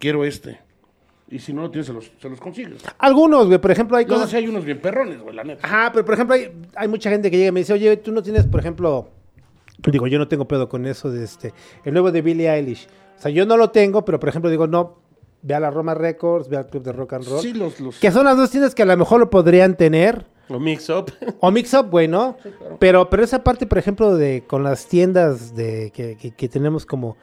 [0.00, 0.58] quiero este.
[1.30, 2.82] Y si no lo tienes, se los, se los consigues.
[2.98, 4.30] Algunos, güey, por ejemplo, hay Luego cosas...
[4.32, 5.64] sí hay unos bien perrones, güey, la neta.
[5.64, 8.10] Ajá, pero por ejemplo, hay, hay mucha gente que llega y me dice, oye, tú
[8.10, 9.10] no tienes, por ejemplo...
[9.92, 11.52] Digo, yo no tengo pedo con eso de este...
[11.84, 12.88] El nuevo de Billie Eilish.
[13.18, 14.98] O sea, yo no lo tengo, pero por ejemplo digo, no,
[15.42, 17.40] ve a la Roma Records, ve al Club de Rock and Roll.
[17.40, 17.98] Sí, los, los...
[17.98, 20.26] Que son las dos tiendas que a lo mejor lo podrían tener.
[20.48, 21.12] O mix up.
[21.40, 22.36] O Mix Up, güey, ¿no?
[22.78, 26.86] Pero, pero esa parte, por ejemplo, de con las tiendas de que, que- que tenemos
[26.86, 27.16] como,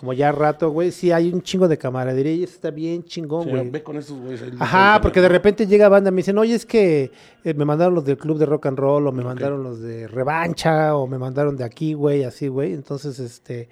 [0.00, 3.44] como ya rato, güey, sí hay un chingo de camaradería y eso está bien chingón,
[3.44, 3.68] Sí, güey.
[3.68, 4.42] ve con esos güeyes.
[4.58, 7.10] Ajá, porque de repente llega banda me dicen, oye, es que
[7.44, 10.08] eh, me mandaron los del club de rock and roll, o me mandaron los de
[10.08, 12.72] revancha, o me mandaron de aquí, güey, así, güey.
[12.72, 13.68] Entonces, este,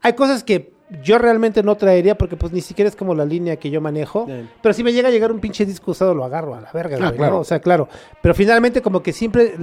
[0.00, 0.72] hay cosas que
[1.04, 4.26] yo realmente no traería porque pues ni siquiera es como la línea que yo manejo.
[4.26, 4.48] Sí.
[4.60, 6.96] Pero si me llega a llegar un pinche disco usado, lo agarro a la verga,
[6.96, 7.16] Ah, güey.
[7.16, 7.34] claro.
[7.34, 7.38] ¿no?
[7.42, 7.88] O sea, claro.
[8.20, 9.54] Pero finalmente como que siempre,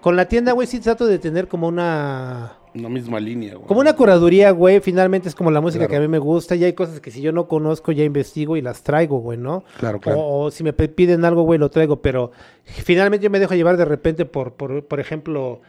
[0.00, 2.52] con la tienda, güey, sí trato de tener como una...
[2.74, 3.66] Una misma línea, güey.
[3.66, 5.90] Como una curaduría, güey, finalmente es como la música Claro.
[5.90, 8.56] que a mí me gusta y hay cosas que si yo no conozco ya investigo
[8.56, 9.64] y las traigo, güey, ¿no?
[9.78, 10.20] Claro, claro.
[10.20, 12.30] O, o si me piden algo, güey, lo traigo, pero
[12.64, 15.60] finalmente yo me dejo llevar de repente por, por, por ejemplo,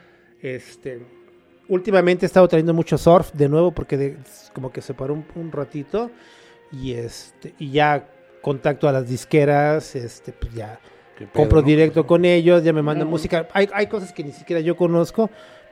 [0.41, 1.01] este,
[1.69, 4.17] últimamente he estado trayendo mucho surf de nuevo porque de-
[4.53, 6.11] como que se paró un, un ratito
[6.71, 8.07] y este, y ya
[8.41, 10.79] contacto a las disqueras, este, pues ya
[11.17, 11.67] pedo, compro ¿no?
[11.67, 13.47] directo con ellos, ya me mandan música.
[13.53, 15.29] Hay, hay cosas que ni siquiera yo conozco,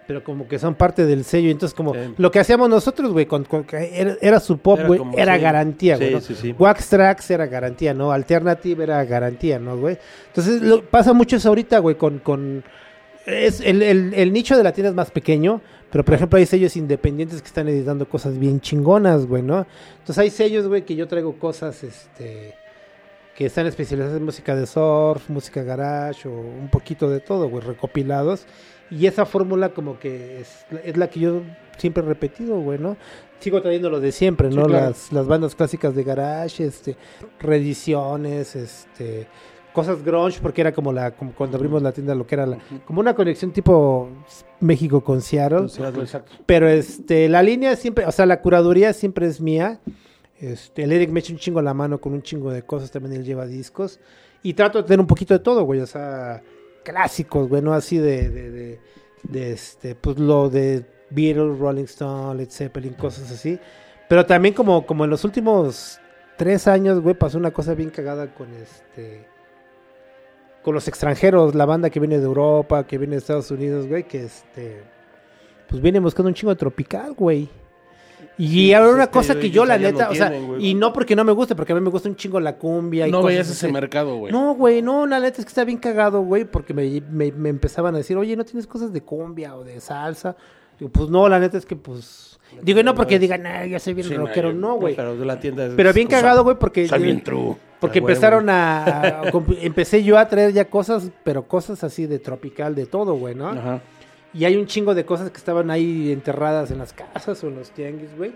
[0.10, 1.52] pero como que son parte del sello.
[1.52, 2.00] Entonces, como Sí.
[2.18, 5.42] lo que hacíamos nosotros, güey, con, con- era, era su pop, güey, era sí.
[5.44, 6.16] garantía, güey.
[6.58, 8.12] Wax Tracks era garantía, ¿no?
[8.12, 10.00] Alternative era garantía, ¿no, güey?
[10.30, 12.18] Entonces, lo- pasa mucho eso ahorita, güey, con...
[12.18, 12.64] con
[13.28, 16.48] es el, el- el nicho de la tienda es más pequeño, pero por ejemplo hay
[16.48, 19.68] sellos independientes que están editando cosas bien chingonas, güey, ¿no?
[20.00, 22.56] Entonces hay sellos, güey, que yo traigo cosas, este,
[23.36, 27.64] que están especializadas en música de surf, música garage o un poquito de todo, güey,
[27.64, 28.48] recopilados.
[28.92, 31.42] Y esa fórmula como que es, es la que yo
[31.78, 32.98] siempre he repetido, güey, ¿no?
[33.40, 34.66] Sigo trayendo lo de siempre, Sí, ¿no?
[34.66, 34.88] claro.
[34.88, 36.98] Las, las bandas clásicas de garage, este,
[37.40, 39.28] reediciones, este,
[39.74, 42.58] cosas grunge, porque era como la, como cuando abrimos la tienda, lo que era la-
[42.86, 44.10] como una conexión tipo
[44.60, 45.66] México con Seattle.
[46.00, 46.32] Exacto.
[46.46, 49.80] Pero este, la línea siempre, o sea, la curaduría siempre es mía.
[50.40, 53.16] Este, el Eric me echa un chingo la mano con un chingo de cosas, también
[53.16, 54.00] él lleva discos.
[54.42, 56.42] Y trato de tener un poquito de todo, güey, o sea,
[56.90, 58.80] clásicos, güey, no así de, de, de,
[59.24, 63.60] de, este, pues lo de Beatles, Rolling Stone, Led Zeppelin, cosas así.
[64.08, 66.00] Pero también como, como en los últimos
[66.36, 69.28] tres años, güey, pasó una cosa bien cagada con este,
[70.64, 74.04] con los extranjeros, la banda que viene de Europa, que viene de Estados Unidos, güey,
[74.04, 74.82] que este,
[75.68, 77.48] pues viene buscando un chingo de tropical, güey.
[78.40, 80.30] Y Sí, ahora pues una es que cosa que yo, la no neta, o sea,
[80.32, 82.56] tienen, y no porque no me guste, porque a mí me gusta un chingo la
[82.58, 83.74] cumbia y No cosas veías ese así.
[83.74, 84.32] mercado, güey.
[84.32, 87.50] No, güey, no, la neta es que está bien cagado, güey, porque me, me- me
[87.50, 90.38] empezaban a decir, oye, ¿no tienes cosas de cumbia o de salsa?
[90.80, 92.40] Digo, pues no, la neta es que, pues...
[92.64, 94.96] Digo, y no porque digan, ah, ya soy bien Sí, rockero, no, güey.
[94.96, 96.86] Pero de la tienda es- Pero bien cagado, güey, porque...
[96.86, 97.58] Está bien true.
[97.82, 99.22] Porque empezaron a,
[99.62, 103.50] Empecé yo a traer ya cosas, pero cosas así de tropical, de todo, güey, ¿no?
[103.50, 103.82] Ajá.
[104.34, 107.56] Y hay un chingo de cosas que estaban ahí enterradas en las casas o en
[107.56, 108.32] los tianguis, güey.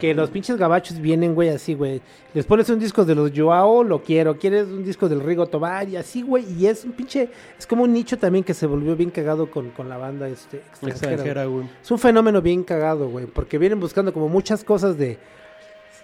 [0.00, 2.00] Que los pinches gabachos vienen, güey, así, güey.
[2.32, 4.38] Les pones un disco de los Joao, lo quiero.
[4.38, 6.44] Quieres un disco del Rigo Tobar y así, güey.
[6.58, 7.28] Y es un pinche...
[7.58, 10.58] Es como un nicho también que se volvió bien cagado con, con la banda este,
[10.58, 11.12] extranjera.
[11.12, 11.66] extranjera, güey.
[11.82, 13.26] Es un fenómeno bien cagado, güey.
[13.26, 15.18] Porque vienen buscando como muchas cosas de...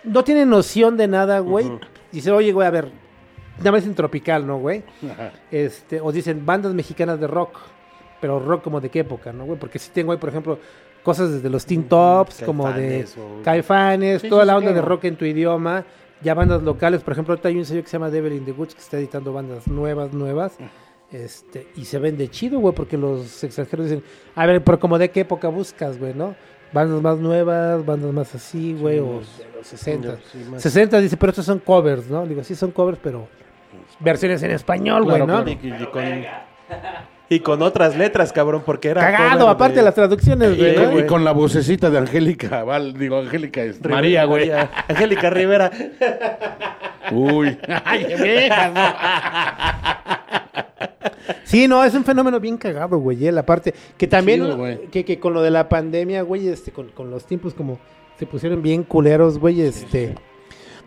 [0.05, 1.71] No tienen noción de nada, güey.
[2.13, 2.91] Dice, oye, güey, a ver...
[3.59, 4.83] Nada más en tropical, ¿no, güey?
[5.51, 7.59] Este, o dicen bandas mexicanas de rock,
[8.21, 9.59] pero rock como de qué época, ¿no, güey?
[9.59, 10.59] Porque sí tengo ahí, por ejemplo,
[11.03, 12.73] cosas desde los Teen Tops, como de
[13.07, 15.85] Caifanes o- Caifanes, Sí, toda sí, la sí, onda de rock en tu idioma,
[16.23, 18.53] ya bandas locales, por ejemplo, ahorita hay un sello que se llama Devil in the
[18.53, 20.57] Woods que está editando bandas nuevas, nuevas,
[21.11, 24.05] este, y se vende chido, güey, porque los extranjeros dicen,
[24.35, 26.35] a ver, pero como de qué época buscas, güey, ¿no?
[26.73, 30.19] Bandas más nuevas, bandas más así, güey, o de los 60.
[30.31, 32.25] Sí, más- 60 dice, pero estos son covers, ¿no?
[32.27, 33.27] Digo, sí son covers, pero
[33.99, 35.51] versiones en español, güey, Claro, ¿no?
[35.51, 36.03] Y, y con,
[37.31, 39.01] y con otras letras, cabrón, porque era.
[39.01, 40.99] Cagado, aparte de las traducciones, Y, güey.
[41.01, 44.51] y con la vocecita de Angélica, Val, digo, Angélica, es Rivera- María, güey.
[44.89, 45.71] Angélica Rivera.
[47.13, 47.57] Uy.
[47.85, 48.81] Ay, viejas, ¿no?
[51.45, 53.27] Sí, no, es un fenómeno bien cagado, güey.
[53.27, 54.87] eh, La parte que también, chido, güey.
[54.89, 57.79] que, que con lo de la pandemia, güey, este, con, con los tiempos como
[58.19, 60.15] se pusieron bien culeros, güey, este.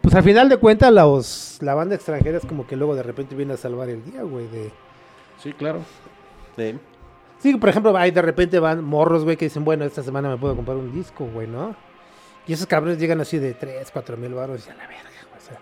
[0.01, 3.35] Pues al final de cuentas, los, la banda extranjera es como que luego de repente
[3.35, 4.47] viene a salvar el día, güey.
[4.47, 4.69] De...
[5.41, 5.79] Sí, claro.
[6.55, 6.75] Sí.
[7.39, 10.37] Sí, por ejemplo, hay de repente van morros, güey, que dicen, bueno, esta semana me
[10.37, 11.75] puedo comprar un disco, güey, ¿no?
[12.47, 15.37] Y esos cabrones llegan así de 3, 4 mil baros y a la verga, güey.
[15.37, 15.59] o sea.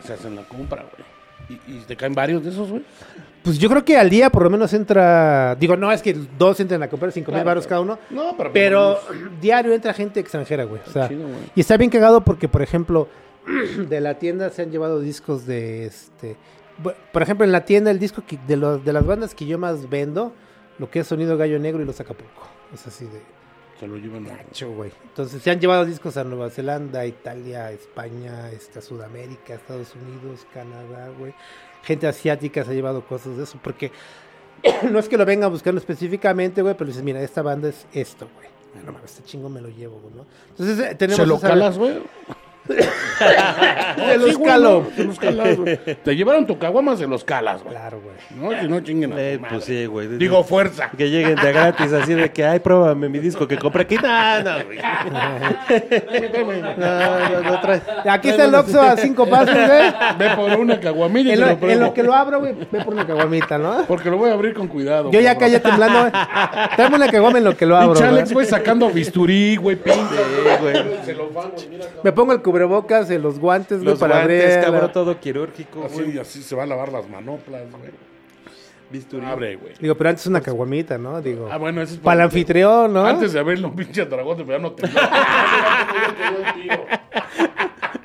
[0.00, 1.60] Te, se hacen la compra, güey.
[1.68, 2.82] ¿Y, y te caen varios de esos, güey?
[3.42, 6.58] Pues yo creo que al día por lo menos entra, digo, no es que dos
[6.60, 8.50] entren a comprar 5 mil Claro, baros cada uno, No, pero...
[8.52, 8.98] pero
[9.40, 10.80] diario entra gente extranjera, güey.
[10.86, 11.40] O sea, Chido, güey.
[11.54, 13.08] y está bien cagado porque, por ejemplo,
[13.88, 16.36] de la tienda se han llevado discos de este.
[17.12, 19.58] Por ejemplo, en la tienda el disco que- de, los, de las bandas que yo
[19.58, 20.32] más vendo,
[20.78, 22.48] lo que es Sonido Gallo Negro y Los Acapulco.
[22.72, 23.22] Es así de
[23.78, 24.24] Se lo llevan.
[24.24, 24.90] gacho, güey.
[25.04, 30.46] Entonces se han llevado discos a Nueva Zelanda, Italia, España, este, a Sudamérica, Estados Unidos,
[30.52, 31.32] Canadá, güey.
[31.84, 33.92] Gente asiática se ha llevado cosas de eso porque
[34.90, 38.28] no es que lo vengan buscando específicamente, güey, pero dices, mira, esta banda es esto,
[38.34, 38.48] güey.
[38.74, 40.26] Ah, No mames, este chingo me lo llevo, güey, ¿no?
[40.50, 42.02] Entonces eh, tenemos ¿Se lo calas, güey?
[42.66, 45.78] Se los no, Se los calas, güey.
[46.02, 47.74] Te llevaron tu caguama, se los calas, güey.
[47.74, 48.14] Claro, güey.
[48.54, 49.54] No, si no chinguen a tu Eh, madre.
[49.54, 50.08] pues sí, güey.
[50.18, 50.90] Digo, fuerza.
[50.96, 53.96] Que lleguen de gratis así de que, ay, pruébame mi disco que compré aquí.
[53.96, 54.78] No, no, güey.
[56.76, 57.80] No, no, no trae.
[58.08, 59.92] Aquí está el Oxxo a cinco pasos, güey.
[60.18, 61.80] Ve por una caguamilla y En te lo, lo en pruebo.
[61.80, 63.84] lo que lo abro, güey, ve por una caguamita, ¿no?
[63.86, 65.10] Porque lo voy a abrir con cuidado.
[65.10, 65.60] Yo ya cabrón.
[65.62, 66.12] temblando, güey.
[66.76, 68.18] Dame una caguama en lo que lo abro, Pinche güey.
[68.18, 70.00] Alex, güey, sacando bisturí, güey, pinche.
[70.60, 70.74] güey.
[72.02, 74.64] Me pongo el cubrebocas, eh, los guantes, güey, Los para guantes, abrir.
[74.64, 76.18] cabrón, todo quirúrgico, Así, güey.
[76.20, 77.90] así se va a lavar las manoplas, güey.
[78.90, 79.26] Bisturí.
[79.26, 79.72] Abre, güey.
[79.80, 81.20] Digo, pero antes una caguamita, ¿no?
[81.20, 83.04] Digo, Ah, bueno, ese es para el anfitrión, ¿no?
[83.04, 84.86] Antes de abrirlo, pinche dragón, pero ya no te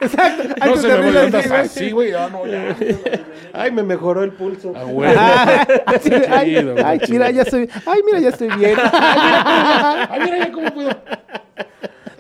[0.02, 0.44] Exacto.
[0.66, 1.60] No se de me encima.
[1.60, 2.14] así, güey.
[2.14, 2.76] Ah, no, ya.
[3.54, 4.74] Ay, me mejoró el pulso.
[4.76, 5.14] Ah, güey.
[5.16, 7.12] Ah, de, ay, chido, güey, ay, chido.
[7.20, 8.80] mira, ya estoy, ay, mira, ya estoy bien.
[8.82, 10.90] Ay, mira ya cómo puedo.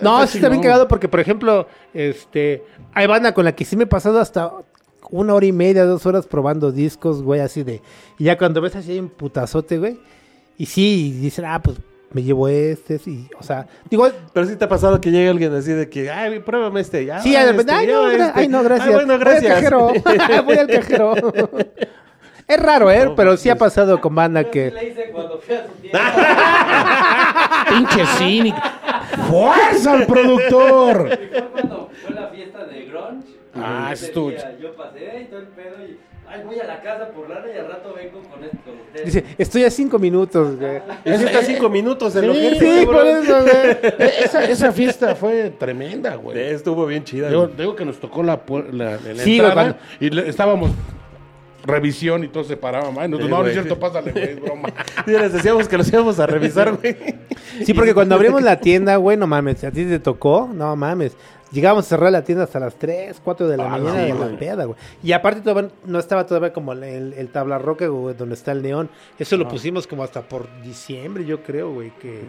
[0.02, 3.76] No, sí está bien cagado porque, por ejemplo, este, hay banda con la que sí
[3.76, 4.52] me he pasado hasta
[5.12, 7.82] una hora y media, dos horas probando discos, güey, así de,
[8.18, 10.00] y ya cuando ves así hay un putazote, güey,
[10.58, 11.78] y sí, y dicen, ah, pues
[12.12, 15.54] me llevo este, sí, o sea, digo, Pero sí te ha pasado que llegue alguien
[15.54, 17.06] así de que, ay, pruébame este.
[17.06, 18.32] Ya, sí, este, ay, ya, no, este.
[18.34, 18.88] ay, no, gracias.
[18.88, 19.44] Ay, bueno, gracias.
[19.72, 21.16] Voy al cajero, voy al cajero.
[22.50, 23.14] Es raro, ¿eh?
[23.16, 24.72] Pero sí ha pasado con banda Yo que...
[24.72, 26.00] le hice cuando fui a su tienda.
[27.70, 28.58] Pinche cínico.
[29.30, 31.10] ¡Fuerza al productor!
[31.12, 33.28] Y fue cuando fue la fiesta de grunge.
[33.56, 33.94] Ah,
[34.60, 36.00] Yo pasé y todo el pedo y...
[36.32, 39.04] Ay, voy a la casa por lana y al rato vengo con esto con.
[39.04, 40.80] Dice, estoy a cinco minutos, güey.
[41.04, 43.56] Sí está cinco minutos en lo Sí, que Sí, por eso, güey.
[44.00, 46.38] Eh, Esa, esa fiesta fue tremenda, güey.
[46.40, 47.30] Estuvo bien chida.
[47.30, 47.58] Digo, güey.
[47.58, 48.40] digo que nos tocó la,
[48.72, 50.70] la, la Sí, entrada y le- estábamos
[51.70, 52.96] revisión y todos se paraban.
[53.00, 54.70] Ay, nosotros, Sí, no, no es cierto, pásale, güey, es broma.
[55.06, 56.96] Sí, les decíamos que los íbamos a revisar, güey.
[57.66, 61.16] Sí, porque cuando abrimos la tienda, güey, no mames, a ti te tocó, no mames.
[61.52, 64.10] Llegábamos a cerrar la tienda hasta las 3, 4 de la Ah, mañana sí, de
[64.20, 64.38] la güey.
[64.38, 64.78] peda, güey.
[65.02, 68.52] Y aparte todavía no estaba todavía como el, el, el tabla roca, güey, donde está
[68.52, 68.88] el neón.
[69.18, 72.22] Eso lo pusimos como hasta por diciembre, yo creo, güey, que,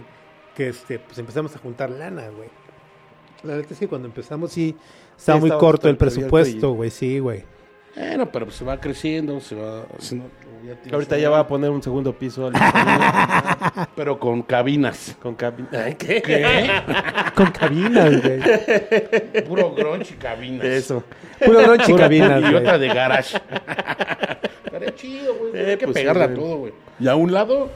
[0.57, 2.49] que este, pues empezamos a juntar lana, güey.
[3.43, 4.75] La verdad es que cuando empezamos sí
[5.19, 7.45] estaba muy corto el presupuesto, y- güey, sí, güey.
[7.97, 10.31] Bueno, pero pues se va creciendo, se va haciendo...
[10.65, 12.53] ya tienes Ahorita ya va a poner un segundo piso al-
[13.97, 15.17] Pero con cabinas.
[15.21, 15.69] con cabina.
[15.99, 16.23] ¿qué?
[16.23, 16.71] ¿Qué?
[17.35, 19.43] Con cabinas, güey.
[19.45, 20.65] Puro grunge y cabinas.
[20.65, 21.03] Eso.
[21.45, 22.55] Puro bronche y cabinas, y güey.
[22.57, 23.39] otra de garage.
[24.65, 25.51] Estaría chido, güey.
[25.55, 26.39] Eh, Hay que pues sí, pegarle a güey.
[26.39, 26.73] todo, güey.
[27.01, 27.71] Y a un lado,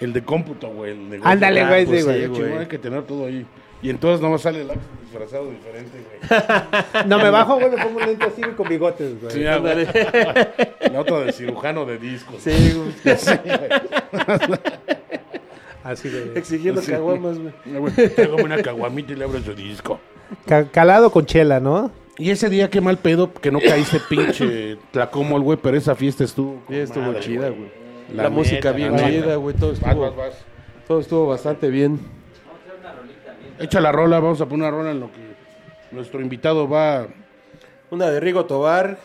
[0.00, 0.92] el de cómputo, güey.
[0.92, 1.30] el negocio.
[1.30, 2.22] Ándale, Ah, güey, pues sí, güey.
[2.24, 2.58] chingón, güey.
[2.58, 3.46] Hay que tener todo ahí.
[3.82, 7.06] Y entonces nomás sale el Axel disfrazado diferente, güey.
[7.06, 9.32] No, me bajo, güey, me pongo un lente así con bigotes, güey.
[9.32, 9.86] Sí, güey.
[10.92, 12.36] La otra de cirujano de discos.
[12.42, 13.16] Sí, güey.
[13.16, 14.60] Sí, güey.
[15.82, 16.30] Así, güey.
[16.38, 16.92] Exigiendo Sí.
[16.92, 17.52] caguamas, güey.
[17.74, 19.98] Ah, Te hago una caguamita y le abro su disco.
[20.46, 21.90] Ca- calado con chela, ¿no?
[22.18, 26.22] Y ese día, qué mal pedo, que no caíste pinche tlacomol, güey, pero esa fiesta
[26.24, 26.60] estuvo.
[26.68, 27.70] Sí, estuvo madre, chida, güey.
[28.14, 29.56] La, La música neta, bien chida, güey.
[29.56, 30.34] Todo Vas, estuvo, vas, vas.
[30.86, 31.98] todo estuvo bastante bien.
[33.60, 35.20] Echa la rola, vamos a poner una rola en lo que
[35.90, 37.06] nuestro invitado va.
[37.90, 38.98] Una de Rigo Tobar.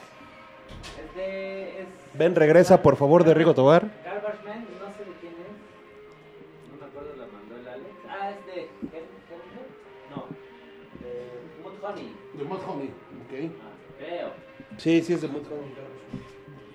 [0.98, 1.82] Es de...
[1.82, 3.82] Es Ven, regresa, por favor, de Rigo Tobar.
[4.06, 6.72] Garbage Man, no sé de quién es.
[6.72, 7.90] No me acuerdo, la mandó el Alex.
[8.10, 8.70] Ah, es de...
[10.10, 10.26] No.
[11.02, 11.32] De
[11.62, 12.16] Mudhoney.
[12.34, 13.52] De Mud Honey, ok.
[13.62, 14.30] Ah, creo.
[14.78, 15.50] Sí, sí, es de mucho.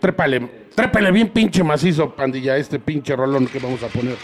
[0.01, 0.41] Trépale,
[0.75, 4.17] trépale bien pinche macizo, pandilla, este pinche rolón que vamos a poner.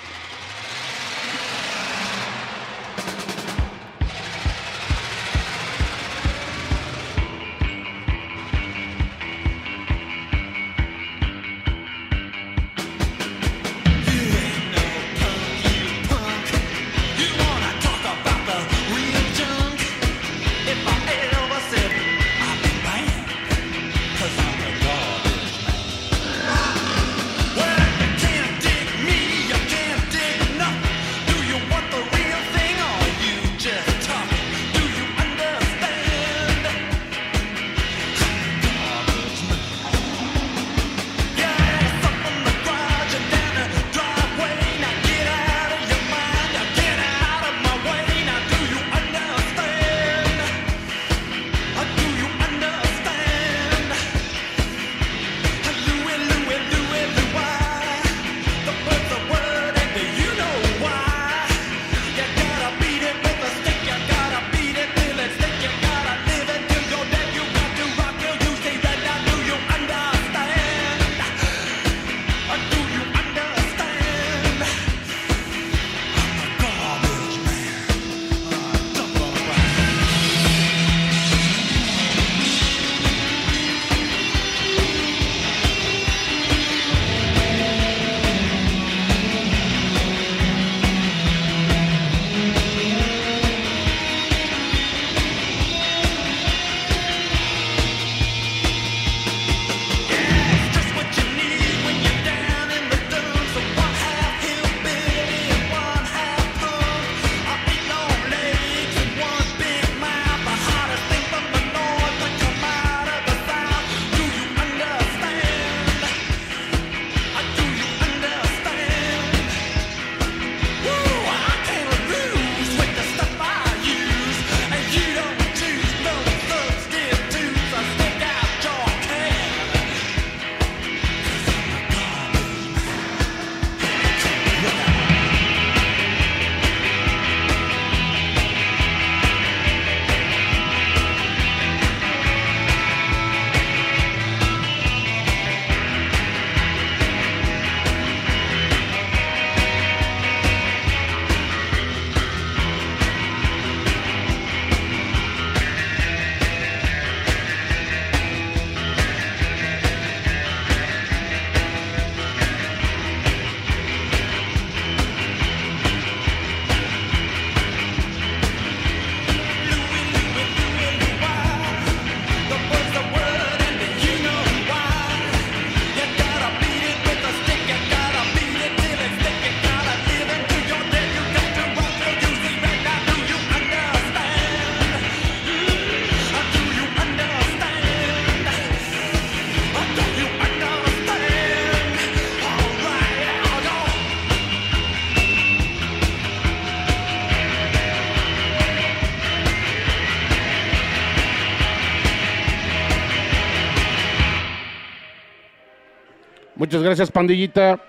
[206.77, 207.81] Muchas gracias, pandillita,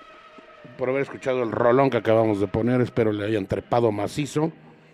[0.78, 2.80] por haber escuchado el rolón que acabamos de poner.
[2.80, 4.50] Espero le hayan trepado macizo.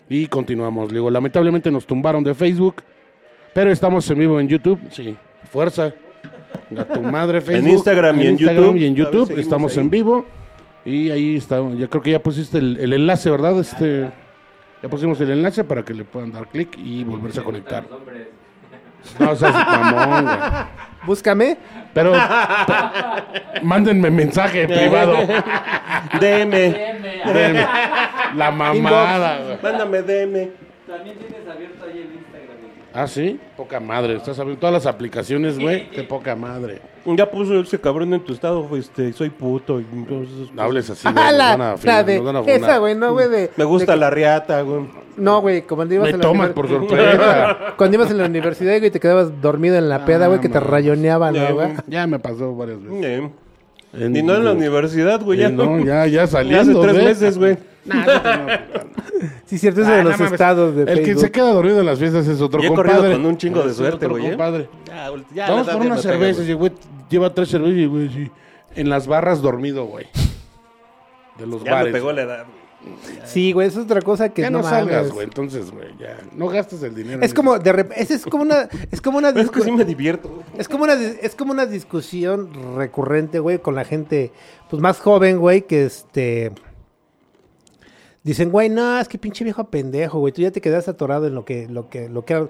[0.09, 0.91] Y continuamos.
[0.91, 2.77] Digo, lamentablemente nos tumbaron de Facebook,
[3.53, 4.79] pero estamos en vivo en YouTube.
[4.89, 5.15] Sí,
[5.51, 5.93] fuerza.
[6.75, 7.69] A tu madre Facebook.
[7.69, 8.75] Instagram y en YouTube.
[8.77, 9.37] y en YouTube.
[9.37, 9.83] Estamos ahí.
[9.83, 10.25] en vivo.
[10.85, 11.61] Y ahí está.
[11.75, 13.59] Ya creo que ya pusiste el, el enlace, ¿verdad?
[13.59, 14.09] Este,
[14.81, 17.85] ya pusimos el enlace para que le puedan dar clic y volverse a conectar.
[19.19, 20.37] No, o sea, es mamón, güey.
[21.05, 21.57] Búscame.
[21.93, 22.13] Pero
[23.61, 25.15] mándenme mensaje privado.
[26.19, 26.51] DM.
[27.33, 27.67] Deme.
[28.35, 29.57] La mamada, güey.
[29.61, 30.49] Mándame DM.
[30.87, 32.32] También tienes abierto ahí el Instagram.
[32.93, 34.15] Ah, sí, poca madre.
[34.17, 35.89] Estás abriendo todas las aplicaciones, güey.
[35.89, 36.79] Qué poca madre.
[37.05, 39.79] Ya puso ese cabrón en tu estado, este, soy puto.
[39.81, 41.15] y entonces, No hables así, güey.
[41.17, 42.55] Ah, nos la, van a la frenar, de, nos van a funar.
[42.57, 43.51] esa, güey, no, güey, de...
[43.57, 44.85] Me gusta de- la riata, güey.
[45.17, 47.57] No, güey, como cuando ibas, Me en la tomas univer- por sorpresa.
[47.77, 50.59] cuando ibas en la universidad, güey, te quedabas dormido en la peda, güey, que te
[50.59, 51.67] rayoneaban, Ya, ¿no, güey?
[51.67, 51.77] güey.
[51.87, 53.03] ya me pasó varias veces.
[53.05, 53.29] Eh,
[53.93, 55.37] En- Y no en la universidad, güey.
[55.37, 56.81] Sí, Ya, no, ya, ya Ya saliendo.
[56.81, 57.05] hace tres ¿eh?
[57.05, 57.57] meses, güey.
[57.85, 58.13] Nah, no.
[59.45, 60.31] Sí, cierto, eso Ah, de no los mames.
[60.31, 61.21] estados de El que Facebook.
[61.21, 62.91] se queda dormido en las fiestas es otro Y he compadre.
[62.95, 64.37] corrido con un chingo de Es suerte, güey, ¿eh?
[64.87, 66.71] Ya, ya, Vamos por ya unas cervezas y güey
[67.09, 68.31] lleva tres cervezas y güey sí,
[68.75, 70.05] en las barras dormido, güey.
[71.37, 71.93] De los Ya me bares.
[71.93, 72.62] pegó la edad, güey.
[73.25, 75.25] Sí, güey, eso es otra cosa que ya no, no, salgas, güey.
[75.25, 77.21] Entonces, güey, ya no gastes el dinero.
[77.23, 79.85] Es como de rep- ese es como una es como una es que sí me
[79.85, 80.43] divierto, güey.
[80.57, 84.31] es como una es como una discusión recurrente, güey, con la gente
[84.69, 86.51] pues más joven, güey, que este
[88.23, 91.35] dicen, "Güey, no, es que pinche viejo pendejo, güey, tú ya te quedaste atorado en
[91.35, 92.47] lo que lo que lo que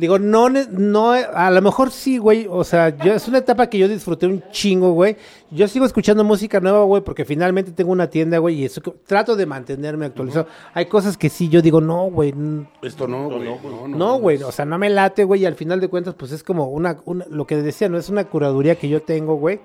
[0.00, 2.46] Digo, no, no, a lo mejor sí, güey.
[2.48, 5.14] O sea, yo, es una etapa que yo disfruté un chingo, güey.
[5.50, 8.94] Yo sigo escuchando música nueva, güey, porque finalmente tengo una tienda, güey, y eso que-
[9.06, 10.46] trato de mantenerme actualizado.
[10.72, 12.32] Hay cosas que sí, yo digo, no, güey,
[12.80, 13.44] Esto no, güey.
[13.44, 16.14] No, no, no, güey, o sea, no me late, güey, y al final de cuentas,
[16.14, 19.34] pues es como una, una- lo que decía, no es una curaduría que yo tengo,
[19.34, 19.60] güey.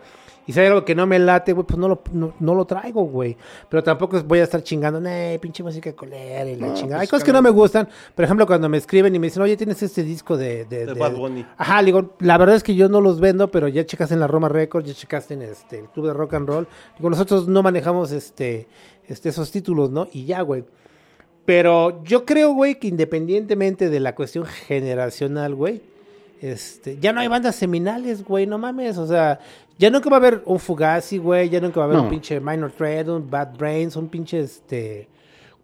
[0.47, 2.65] Y si hay algo que no me late, güey, pues no lo, no, no lo
[2.65, 3.35] traigo, güey.
[3.69, 7.01] Pero tampoco voy a estar chingando, nee, pinche música colera y la chingada.
[7.01, 7.87] Hay pues, cosas que no me gustan.
[8.13, 10.65] Por ejemplo, cuando me escriben y me dicen, oye, tienes este disco de...
[10.65, 11.45] De, De Bad Bunny.
[11.57, 14.27] Ajá, digo, la verdad es que yo no los vendo, pero ya checaste en la
[14.27, 16.67] Roma Records, ya checaste en este, el Club de Rock and Roll.
[16.97, 18.67] Digo, nosotros no manejamos este,
[19.07, 20.07] este, esos títulos, ¿no?
[20.11, 20.63] Y ya, güey.
[21.45, 25.81] Pero yo creo, güey, que independientemente de la cuestión generacional, güey,
[26.41, 29.39] este, ya no hay bandas seminales, güey, no mames, o sea,
[29.77, 32.03] ya nunca va a haber un Fugazi, güey, ya nunca va a haber No.
[32.03, 35.07] un pinche Minor Threat, un Bad Brains, un pinche, este,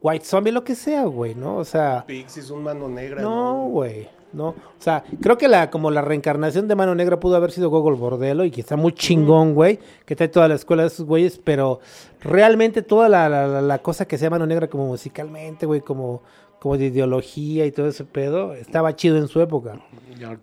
[0.01, 1.57] White Zombie, lo que sea, güey, ¿no?
[1.57, 3.21] O sea, Pixies, un mano negra.
[3.21, 7.35] no, güey, no, o sea, creo que la, como la reencarnación de Mano Negra pudo
[7.35, 10.83] haber sido Gogol Bordelo y que está muy chingón, güey, que trae toda la escuela
[10.83, 11.81] de esos güeyes, pero
[12.21, 16.21] realmente toda la, la, la- la cosa que sea Mano Negra como musicalmente, güey, como,
[16.61, 19.79] como de ideología y todo ese pedo, estaba chido en su época.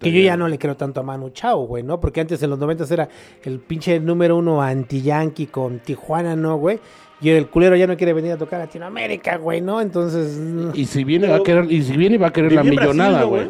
[0.00, 2.00] Que yo ya no le creo tanto a Manu Chao, güey, ¿no?
[2.00, 3.08] Porque antes en los 90 era
[3.44, 6.80] el pinche número uno anti-yankee con Tijuana, ¿no, güey?
[7.20, 9.80] Y el culero ya no quiere venir a tocar a Latinoamérica, güey, ¿no?
[9.80, 12.62] Entonces, mm, Y si viene, va a querer, y si viene, va a querer la
[12.62, 13.48] Brasil, millonada, ¿no, güey.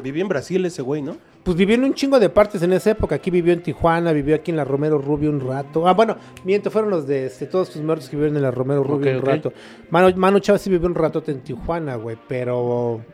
[0.00, 1.16] Viví en Brasil ese güey, ¿no?
[1.44, 3.16] Pues vivió en un chingo de partes en esa época.
[3.16, 5.86] Aquí vivió en Tijuana, vivió aquí en la Romero Rubio un rato.
[5.86, 8.82] Ah, bueno, miento, fueron los de este, todos sus muertos que vivieron en la Romero
[8.82, 9.52] Rubio un rato.
[9.90, 13.04] Manu, Manu Chao sí vivió un ratote en Tijuana, güey, pero...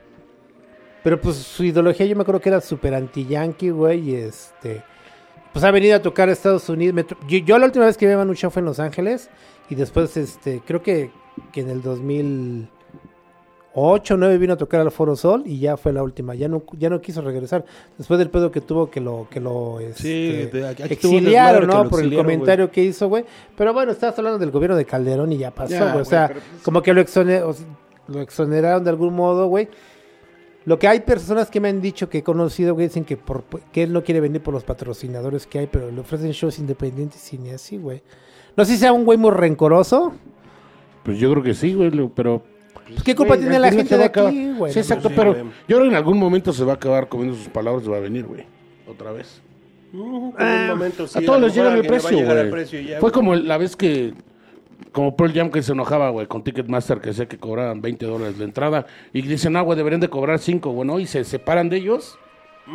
[1.03, 4.83] Pero pues su ideología yo me acuerdo que era súper anti-yankee, güey, y este...
[5.53, 7.05] Pues ha venido a tocar a Estados Unidos.
[7.27, 9.29] Yo, yo la última vez que vi a Manu Chao fue en Los Ángeles
[9.69, 11.11] y después, este, creo que,
[11.53, 11.83] que en el
[13.75, 16.35] 2008 o 9 vino a tocar al Foro Sol y ya fue la última.
[16.35, 17.65] Ya no, ya no quiso regresar.
[17.97, 21.19] Después del pedo que tuvo que lo, que lo este, de- aquí- aquí tuvo un
[21.19, 21.85] exiliaron, ¿no?
[21.85, 23.25] lo Por el comentario que hizo, güey.
[23.57, 26.01] Pero bueno, estabas hablando del gobierno de Calderón y ya pasó, güey.
[26.01, 27.67] O sea, pues- como que lo, exone- o sea,
[28.09, 29.69] lo exoneraron de algún modo, güey.
[30.67, 33.45] Lo que hay personas que me han dicho que he conocido, güey, dicen que, por,
[33.73, 37.33] que él no quiere venir por los patrocinadores que hay, pero le ofrecen shows independientes
[37.33, 38.03] y ni así, güey.
[38.57, 40.13] No sé si sea un güey muy rencoroso.
[41.05, 42.43] Pues yo creo que sí, güey, pero...
[42.75, 44.73] Pues, ¿Qué culpa Güey, tiene la gente se de aquí, güey?
[44.73, 45.45] Sí, exacto, sí, pero güey.
[45.69, 47.97] yo creo que en algún momento se va a acabar comiendo sus palabras y va
[47.97, 48.45] a venir, güey.
[48.89, 49.41] Otra vez.
[49.93, 52.51] en un momento, sí, a todos les llega el precio, güey.
[52.51, 53.13] precio y ya, Fue güey.
[53.13, 54.15] como la vez que,
[54.93, 58.39] como Pearl Jam que se enojaba, güey, con Ticketmaster que decía que cobraban 20 dólares
[58.39, 61.77] la entrada y dicen, ah, güey, deberían de cobrar 5, bueno, y se separan de
[61.79, 62.19] ellos,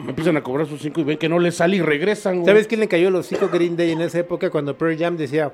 [0.07, 2.45] empiezan a cobrar sus 5 y ven que no les sale y regresan, güey.
[2.47, 5.53] ¿Sabes quién le cayó los hocico Green Day en esa época cuando Pearl Jam decía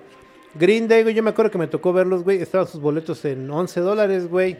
[0.55, 1.15] Green Day, güey?
[1.15, 2.41] Yo me acuerdo que me tocó verlos, güey.
[2.41, 4.57] Estaban sus boletos en 11 dólares, güey.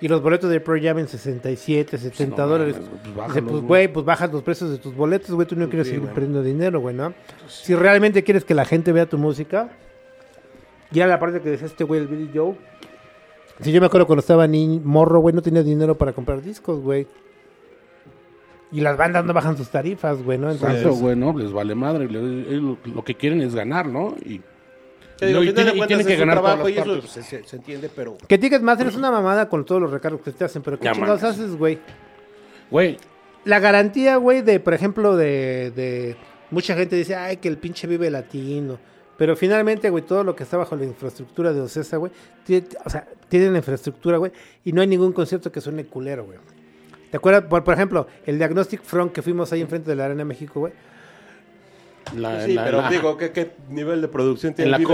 [0.00, 2.76] Y los boletos de Pearl Jam en 67, 70 no dólares.
[2.76, 3.88] mames, pues Dice, bájalos, pues, güey.
[3.92, 5.46] pues bajas los precios de tus boletos, güey.
[5.48, 7.14] Tú no quieres seguir perdiendo dinero, güey, ¿no?
[7.48, 9.70] Si realmente quieres que la gente vea tu música.
[10.90, 12.54] Ya la parte que decía este güey, el Billy Joe.
[13.60, 16.80] Si yo me acuerdo cuando estaba ni morro, güey, no tenía dinero para comprar discos,
[16.80, 17.06] güey.
[18.70, 20.50] Y las bandas no bajan sus tarifas, güey, ¿no?
[20.50, 21.36] Entonces, Exacto, güey, ¿no?
[21.36, 22.04] Les vale madre.
[22.04, 24.14] ellos lo, lo que quieren es ganar, ¿no?
[24.24, 24.40] Y,
[25.18, 27.22] Te digo, y al final tiene- de y tiene que ganar trabajo y eso se,
[27.44, 28.16] se entiende, pero...
[28.26, 30.92] que Ticketmaster es una mamada con todos los recargos que te hacen, pero ¿qué Ya
[30.92, 31.78] chingados haces, güey?
[32.70, 32.96] Güey,
[33.44, 36.16] La garantía, güey, de, por ejemplo, de, de...
[36.50, 38.78] Mucha gente dice, ay, que el pinche vive latino.
[39.16, 42.10] Pero finalmente, güey, todo lo que está bajo la infraestructura de Ocesa, güey,
[42.44, 44.32] tiene- o sea, tienen la infraestructura, güey,
[44.64, 46.38] y no hay ningún concierto que suene culero, güey.
[47.10, 47.44] ¿Te acuerdas?
[47.44, 50.72] Por, por ejemplo, el Diagnostic Front que fuimos ahí enfrente de la Arena México, güey.
[52.16, 54.76] La, Sí, la- pero la- digo, ¿qué, qué nivel de producción en tiene?
[54.76, 54.88] en la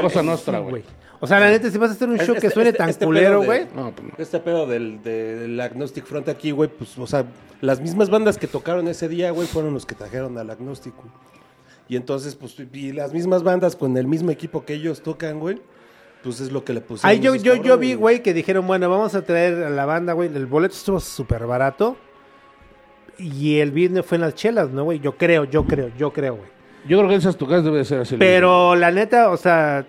[0.00, 0.82] cosa nostra, güey.
[1.18, 3.06] O sea, la neta, si vas a hacer un show que suene este- tan este
[3.06, 3.66] culero, güey.
[3.74, 4.14] No, pues no.
[4.18, 7.24] Este pedo del, del Agnostic Front aquí, güey, pues, o sea,
[7.62, 10.92] las mismas bandas que tocaron ese día, güey, fueron los que trajeron al Agnostic.
[11.88, 15.62] Y entonces, pues, y las mismas bandas con el mismo equipo que ellos tocan, güey,
[16.22, 17.08] pues es lo que le pusieron.
[17.10, 20.12] Ahí yo, yo, yo vi, güey, que dijeron, bueno, vamos a traer a la banda,
[20.12, 20.28] güey.
[20.34, 21.96] El boleto estuvo súper barato.
[23.18, 25.00] Y el viernes fue en las chelas, ¿no, güey?
[25.00, 26.48] Yo creo, yo creo, yo creo, güey.
[26.86, 28.16] Yo creo que esas tocadas debe de ser así.
[28.16, 29.86] Pero la neta, o sea,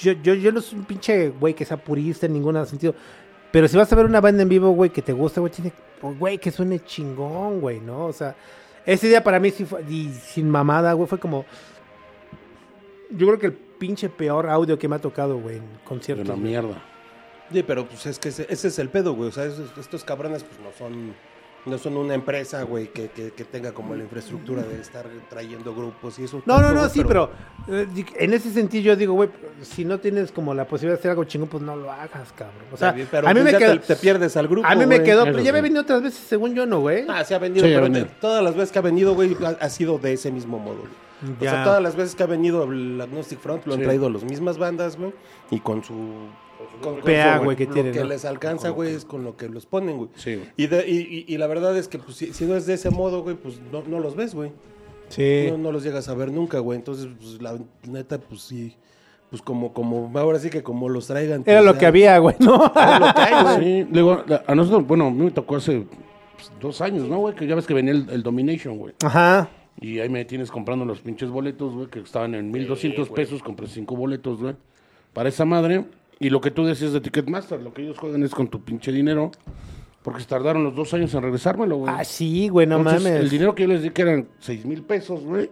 [0.00, 2.94] yo, yo, yo no soy un pinche güey que sea purista en ningún sentido.
[3.50, 5.72] Pero si vas a ver una banda en vivo, güey, que te gusta, güey, tiene,
[6.00, 8.06] pues, güey, que suene chingón, güey, ¿no?
[8.06, 8.34] O sea,
[8.84, 11.44] ese día para mí sí fue, y sin mamada, güey, fue como...
[13.10, 16.26] Yo creo que el pinche peor audio que me ha tocado, güey, en De conciertos.
[16.26, 16.44] la güey.
[16.46, 16.82] mierda.
[17.52, 19.28] Sí, pero pues es que ese, ese es el pedo, güey.
[19.28, 21.14] O sea, esos- estos cabrones, pues no son.
[21.66, 25.74] No son una empresa, güey, que, que, que tenga como la infraestructura de estar trayendo
[25.74, 26.40] grupos y eso.
[26.46, 27.28] No, no, no, sí, pero,
[27.68, 27.86] eh,
[28.18, 29.30] en ese sentido yo digo, güey,
[29.62, 32.62] si no tienes como la posibilidad de hacer algo chingón, pues no lo hagas, cabrón.
[32.72, 34.66] O sea, bien, pero a mí pues me quedó, te, te pierdes al grupo.
[34.66, 35.62] a mí me quedó, pero ya me sí.
[35.64, 37.04] venido otras veces, según yo, ¿no, güey?
[37.08, 38.06] Ah, se ha venido, Sí, ha pero venido.
[38.20, 40.76] todas las veces que ha venido, güey, ha, ha sido de ese mismo modo.
[40.76, 41.36] güey.
[41.40, 43.84] O sea, todas las veces que ha venido el Agnostic Front lo han Sí.
[43.86, 45.12] traído las mismas bandas, güey,
[45.50, 45.94] y con su...
[46.82, 48.06] Con, PA, güey, que lo tienen, que ¿no?
[48.06, 50.10] les alcanza, güey, es con lo que los ponen, güey.
[50.14, 50.48] Sí, güey.
[50.56, 52.74] Y, de- y, y- y la verdad es que pues, si, si no es de
[52.74, 54.52] ese modo, güey, pues no, no los ves, güey.
[55.08, 55.46] Sí.
[55.50, 56.78] No, no los llegas a ver nunca, güey.
[56.78, 57.56] Entonces, pues la
[57.88, 58.74] neta, pues sí.
[59.30, 61.42] Pues como, como, ahora sí que como los traigan.
[61.46, 62.54] Era pues, lo que había, güey, ¿no?
[62.66, 63.56] Es lo que hay, güey.
[63.84, 65.86] Sí, luego, la- a nosotros, bueno, a mí me tocó hace
[66.36, 67.34] pues, dos años, ¿no, güey?
[67.34, 68.94] Que ya ves que venía el, el Domination, güey.
[69.04, 69.48] Ajá.
[69.80, 73.42] Y ahí me tienes comprando los pinches boletos, güey, que estaban en 1200 pesos.
[73.42, 74.54] Compré cinco boletos, güey,
[75.12, 75.84] para esa madre.
[76.18, 78.90] Y lo que tú decías de Ticketmaster, lo que ellos juegan es con tu pinche
[78.92, 79.30] dinero.
[80.02, 81.92] Porque se tardaron los dos años en regresármelo, güey.
[81.94, 83.20] Ah, sí, güey, no Entonces, mames.
[83.20, 85.50] El dinero que yo les di, que eran seis mil pesos, güey.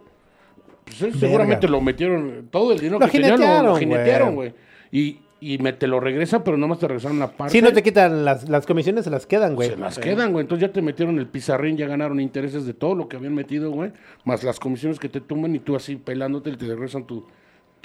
[0.85, 4.35] Pues ellos seguramente lo metieron, todo el dinero Lo que tenían lo- lo jinetearon, jinetearon,
[4.35, 4.53] güey.
[4.91, 7.51] Y, y me te lo regresan, pero nomás te regresaron la parte.
[7.51, 9.69] Sí, no te quitan las, las comisiones, se las quedan, güey.
[9.71, 10.43] Se las quedan, güey.
[10.43, 13.71] Entonces ya te metieron el pizarrín, ya ganaron intereses de todo lo que habían metido,
[13.71, 13.91] güey.
[14.23, 17.25] Más las comisiones que te tumban y tú así pelándote y te regresan tu,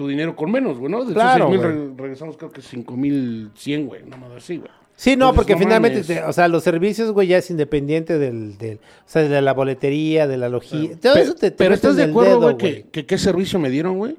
[0.01, 1.05] tu dinero con menos, güey, ¿no?
[1.05, 1.88] De Claro, esos 6,000 güey.
[1.96, 4.03] re- regresamos creo que 5100, güey.
[4.05, 4.70] Nada más así, güey.
[4.96, 8.18] Sí, no, Entonces, porque no finalmente, te- o sea, los servicios, güey, ya es independiente
[8.18, 10.96] del, del, o sea, de la boletería, de la logística.
[11.01, 13.68] Todo Pe- eso te, pero estás de acuerdo, dedo, güey, que, que qué servicio me
[13.70, 14.16] dieron, güey.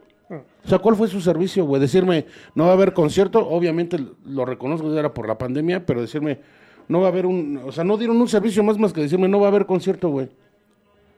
[0.64, 1.82] O sea, ¿cuál fue su servicio, güey?
[1.82, 6.40] Decirme, no va a haber concierto, obviamente lo reconozco, era por la pandemia, pero decirme,
[6.88, 9.28] no va a haber un, o sea, no dieron un servicio más más que decirme,
[9.28, 10.30] no va a haber concierto, güey.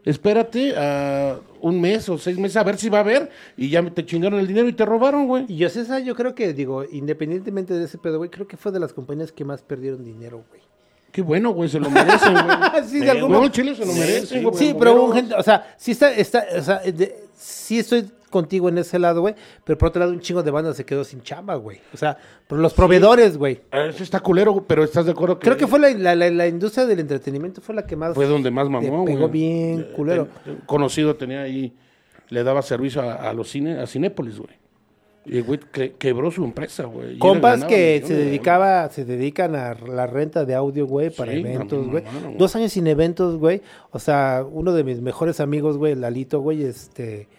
[0.06, 3.82] Espérate a un mes o seis meses a ver si va a haber y ya
[3.90, 5.46] te chingaron el dinero y te robaron, güey.
[5.48, 8.72] Y yo, César, yo creo que, digo, independientemente de ese pedo, güey, creo que fue
[8.74, 10.62] de las compañías que más perdieron dinero, güey.
[11.12, 12.84] Qué bueno, güey, se lo merecen, güey.
[12.88, 13.48] Sí, de algún modo.
[13.50, 14.56] Chile se lo merece, güey.
[14.58, 18.68] Sí, pero hubo gente, o sea, sí está, está, o sea, de- sí estoy contigo
[18.68, 21.22] en ese lado, güey, pero por otro lado un chingo de bandas se quedó sin
[21.22, 21.80] chamba, güey.
[21.94, 22.18] O sea,
[22.48, 23.62] por los proveedores, güey.
[23.72, 25.46] Eso está culero, pero estás de acuerdo que...
[25.46, 28.26] Creo que fue la, la, la, la industria del entretenimiento fue la que más Fue
[28.26, 29.32] donde más mamó, pegó güey.
[29.32, 30.28] bien Eh, culero.
[30.44, 31.74] ten- conocido tenía ahí,
[32.30, 34.62] le daba servicio a, a los cines, a Cinépolis, güey.
[35.26, 37.18] Y güey que- quebró su empresa, güey.
[37.18, 41.32] Compas que millones se de dedicaba, se dedican a la renta de audio, güey, para
[41.32, 42.04] Sí, eventos, güey.
[42.38, 43.62] Dos años sin eventos, güey.
[43.92, 47.30] O sea, uno de mis mejores amigos, güey, Lalito, güey, este,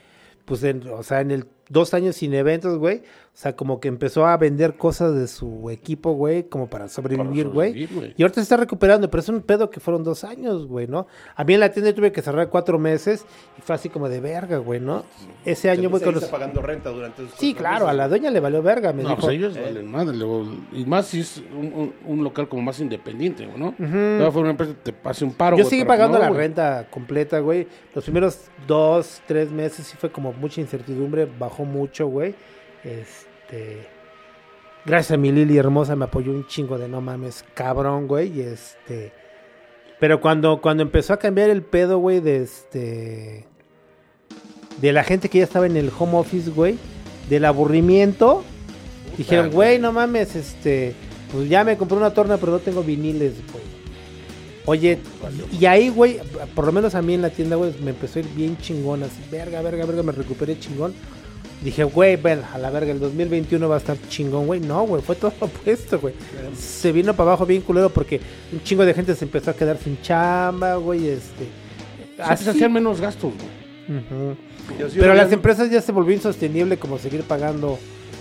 [0.45, 3.03] pues, en, o sea, en el dos años sin eventos, güey.
[3.35, 7.49] O sea, como que empezó a vender cosas de su equipo, güey, como para sobrevivir,
[7.49, 7.89] güey.
[8.17, 11.09] Y ahorita se está recuperando, pero es un pedo que fueron dos años, güey, ¿no?
[11.35, 13.27] A mí en la tienda tuve que cerrar cuatro meses
[13.59, 15.05] y fue así como de verga, güey, ¿no?
[15.45, 16.27] Ese año, güey, con los...
[16.27, 19.23] pagando renta durante esos Sí, claro, a la doña le valió verga, me No, dijo.
[19.23, 20.17] pues ellos valen madre.
[20.17, 23.73] luego, y más si es un, un- un local como más independiente, ¿no?
[23.77, 25.57] Todavía fue una empresa que te pase un paro.
[25.57, 27.67] Yo seguí pero pagando no, la renta completa, güey.
[27.97, 32.37] Los primeros dos, tres meses sí fue como mucha incertidumbre, bajó mucho, güey.
[32.85, 33.24] Este.
[34.85, 38.39] Gracias a mi Lili hermosa me apoyó un chingo de no mames, cabrón, güey.
[38.39, 39.13] Y este.
[39.99, 43.47] Pero cuando, cuando empezó a cambiar el pedo, güey, de este.
[44.81, 46.77] De la gente que ya estaba en el home office, güey.
[47.31, 48.45] Del aburrimiento.
[49.17, 50.95] Dijeron, güey, no mames, este.
[51.33, 53.65] Pues ya me compré una torna, pero no tengo viniles, güey.
[54.67, 54.99] Oye,
[55.61, 56.21] y ahí, güey,
[56.55, 59.03] por lo menos a mí en la tienda, güey, me empezó a ir bien chingón,
[59.03, 60.95] así, verga, verga, verga, me recuperé chingón.
[61.65, 64.61] Dije, güey, ven, a la verga, el 2021 va a estar chingón, güey.
[64.61, 66.15] No, güey, fue todo lo opuesto, güey.
[66.55, 68.21] Se vino para abajo bien culero porque
[68.53, 71.49] un chingo de gente se empezó a quedar sin chamba, güey, este...
[72.19, 73.97] Así se hacían menos gastos, güey.
[74.95, 77.79] Pero oía- las empresas ya se volvió insostenible como seguir pagando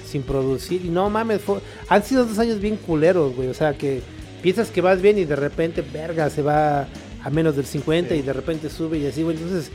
[0.10, 0.84] sin producir.
[0.86, 3.50] Y no mames, fue- han sido dos años bien culeros, güey.
[3.50, 4.02] O sea, que
[4.42, 6.88] piensas que vas bien y de repente, verga, se va
[7.24, 9.36] a menos del 50 y de repente sube y así, güey.
[9.38, 9.70] Entonces,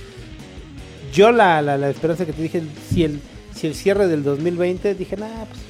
[1.12, 3.20] yo la, la, la esperanza que te dije, si el,
[3.58, 5.60] si el cierre del 2020, dije, nah, pues,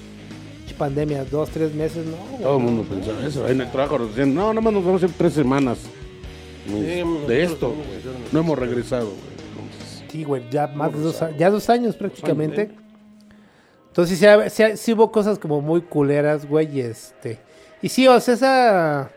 [0.79, 2.17] pandemia, dos, tres meses, no.
[2.17, 3.49] güey, Todo el mundo pensaba eso.
[3.49, 5.79] En el trabajo nos decían, no, nomás nos vamos a hacer tres semanas
[6.67, 7.69] Sí, nosotros de esto.
[7.71, 7.89] güey.
[8.31, 9.19] No hemos regresado, güey.
[9.65, 12.71] Entonces, Sí, güey, ya más de dos, ya dos años prácticamente.
[13.89, 17.41] Entonces sí, sí sí hubo cosas como muy culeras, güey, y este...
[17.83, 19.11] Y sí, o sea, esa...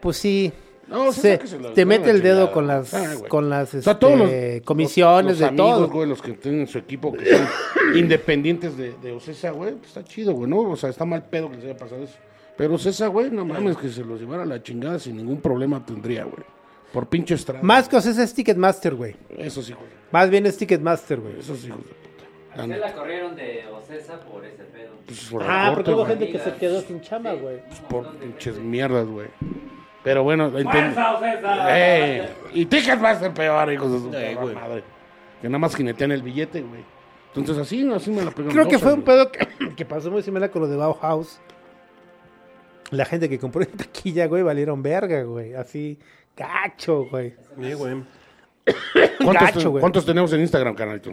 [0.00, 0.52] Pues sí,
[0.88, 3.28] No, se- sáqueselo, te mete el dedo con las, Ah, güey.
[3.28, 5.72] con las O sea, todos los este, comisiones los- los de todo.
[5.72, 7.46] amigos, güey, los que tienen su equipo que son
[7.94, 10.60] independientes de, de Ocesa, güey, pues está chido, güey, ¿no?
[10.60, 12.16] O sea, está mal pedo que les haya pasado eso.
[12.56, 15.84] Pero Ocesa, güey, no mames, que se los llevara a la chingada sin ningún problema
[15.84, 16.42] tendría, güey.
[16.92, 17.62] Por pinche estrada.
[17.62, 19.14] Más que o sea, ese es Ticketmaster, güey.
[19.36, 19.86] Eso sí, güey.
[20.10, 21.38] Más bien es Ticketmaster, güey.
[21.38, 22.62] Esos hijos de puta.
[22.62, 24.92] A usted la corrieron de Ocesa por ese pedo.
[25.06, 26.18] Pues por Ah, recorte, porque hubo güey.
[26.18, 27.38] gente que se quedó sin chama, Sí.
[27.42, 27.56] güey.
[27.56, 29.28] Un Por pinches mierdas, güey.
[30.08, 30.50] Pero bueno.
[31.68, 32.26] ¡Eh!
[32.54, 34.54] Y Ticketmaster peor, hijos de su Eh, perra güey.
[34.54, 34.84] madre.
[35.42, 36.80] Que nada más jinetean el billete, güey.
[37.26, 38.52] Entonces así, así me la pegan.
[38.52, 39.46] Creo que fue un pedo que,
[39.76, 41.40] que pasó muy similar con lo de Bauhaus.
[42.90, 45.52] La gente que compró en taquilla, güey, valieron verga, güey.
[45.52, 45.98] Así,
[46.34, 47.34] gacho, güey.
[47.60, 48.02] Sí, güey.
[49.22, 49.82] ¿Cuántos, gacho, güey.
[49.82, 51.10] ¿Cuántos tenemos en Instagram, canalito?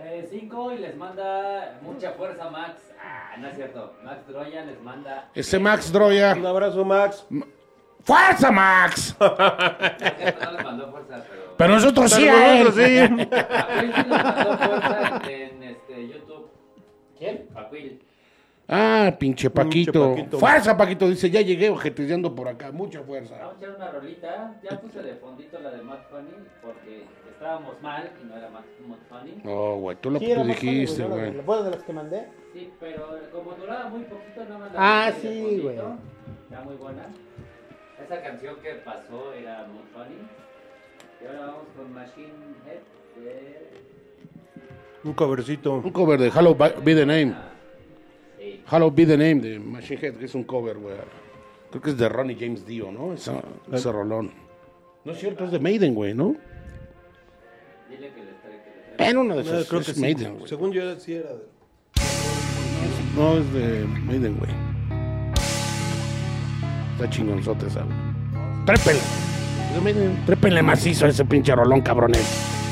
[0.00, 2.80] Eh, cinco y les manda mucha fuerza Max.
[3.00, 3.94] Ah, no es cierto.
[4.02, 5.30] Max Droya les manda.
[5.36, 6.34] Ese Max Droya.
[6.36, 7.24] Un abrazo, Max.
[8.04, 9.16] ¡Fuerza, Max!
[9.18, 9.26] No
[10.52, 11.42] les mandó fuerza, pero.
[11.56, 12.64] Pero nosotros sí, a él.
[12.64, 12.98] nosotros sí.
[12.98, 16.50] Aquil sí nos mandó fuerza en este, YouTube.
[17.18, 17.48] ¿Quién?
[17.54, 18.02] Aquil.
[18.68, 20.10] Ah, pinche Paquito.
[20.14, 20.38] Paquito.
[20.38, 21.08] Fuerza, Paquito.
[21.08, 22.72] Dice, ya llegué ojeteando por acá.
[22.72, 23.36] Mucha fuerza.
[23.38, 24.54] Vamos a echar una rolita.
[24.62, 26.30] Ya puse de fondito la de Matt Funny
[26.62, 28.64] porque estábamos mal y no era Matt
[29.08, 29.40] Funny.
[29.44, 31.08] No, güey, tú lo Sí, tú dijiste, ¿no?
[31.10, 31.32] güey.
[31.42, 32.28] ¿Fue de las que mandé?
[32.54, 35.76] Sí, pero como duraba muy poquito, nada más la Ah, sí, güey.
[35.76, 37.02] Está muy buena.
[38.02, 40.20] Esa canción que pasó era muy funny.
[41.22, 42.32] Y ahora vamos con Machine
[42.66, 43.70] Head de.
[45.04, 45.74] Un covercito.
[45.74, 47.32] Un cover de Hello Be the Name.
[47.34, 47.50] Ah,
[48.38, 48.62] sí.
[48.70, 50.96] Hello Be the Name de Machine Head, que es un cover, güey.
[51.70, 53.12] Creo que es de Ronnie James Dio, ¿no?
[53.14, 53.42] Esa-
[53.72, 54.32] ese rolón.
[55.04, 56.34] No es cierto, es de Maiden, güey, ¿no?
[57.90, 59.10] Dile que les trae que les trae.
[59.10, 60.00] En una de No, esas creo es que sí.
[60.00, 60.48] Maiden, güey.
[60.48, 61.42] Según yo sí era de...
[63.16, 64.50] No, es de Maiden, güey.
[66.94, 67.84] Está chingonzote esa,
[69.82, 70.24] Maiden.
[70.24, 72.63] Trépenle macizo a ese pinche rolón, cabrones.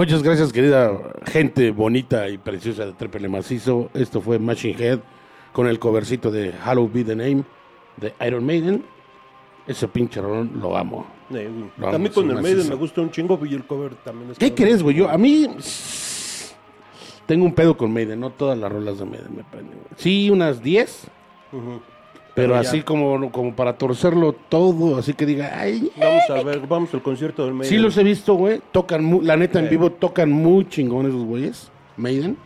[0.00, 3.90] Muchas gracias, querida gente bonita y preciosa de Trépele Macizo.
[3.92, 5.00] Esto fue Machine Head
[5.52, 7.44] con el covercito de Hallow Be the Name
[7.98, 8.82] de Iron Maiden.
[9.66, 11.06] Ese pinche rolón lo amo.
[11.76, 12.40] Vamos, a mí con sí, el.
[12.40, 14.96] Maiden me gusta un chingo y el cover también es ¿Qué crees, güey?
[14.96, 15.46] Yo, a mí
[17.26, 19.80] tengo un pedo con Maiden, no todas las rolas de Maiden me prenden.
[19.96, 21.08] Sí, unas 10,
[21.52, 21.82] Ujú.
[22.34, 26.94] Pero, así como, como para torcerlo todo, así que diga, ay, Vamos a ver, vamos
[26.94, 27.68] al concierto del Maiden.
[27.68, 28.60] sí los he visto, güey.
[28.72, 32.36] Tocan, mu- la neta en vivo tocan muy chingón esos güeyes, Maiden.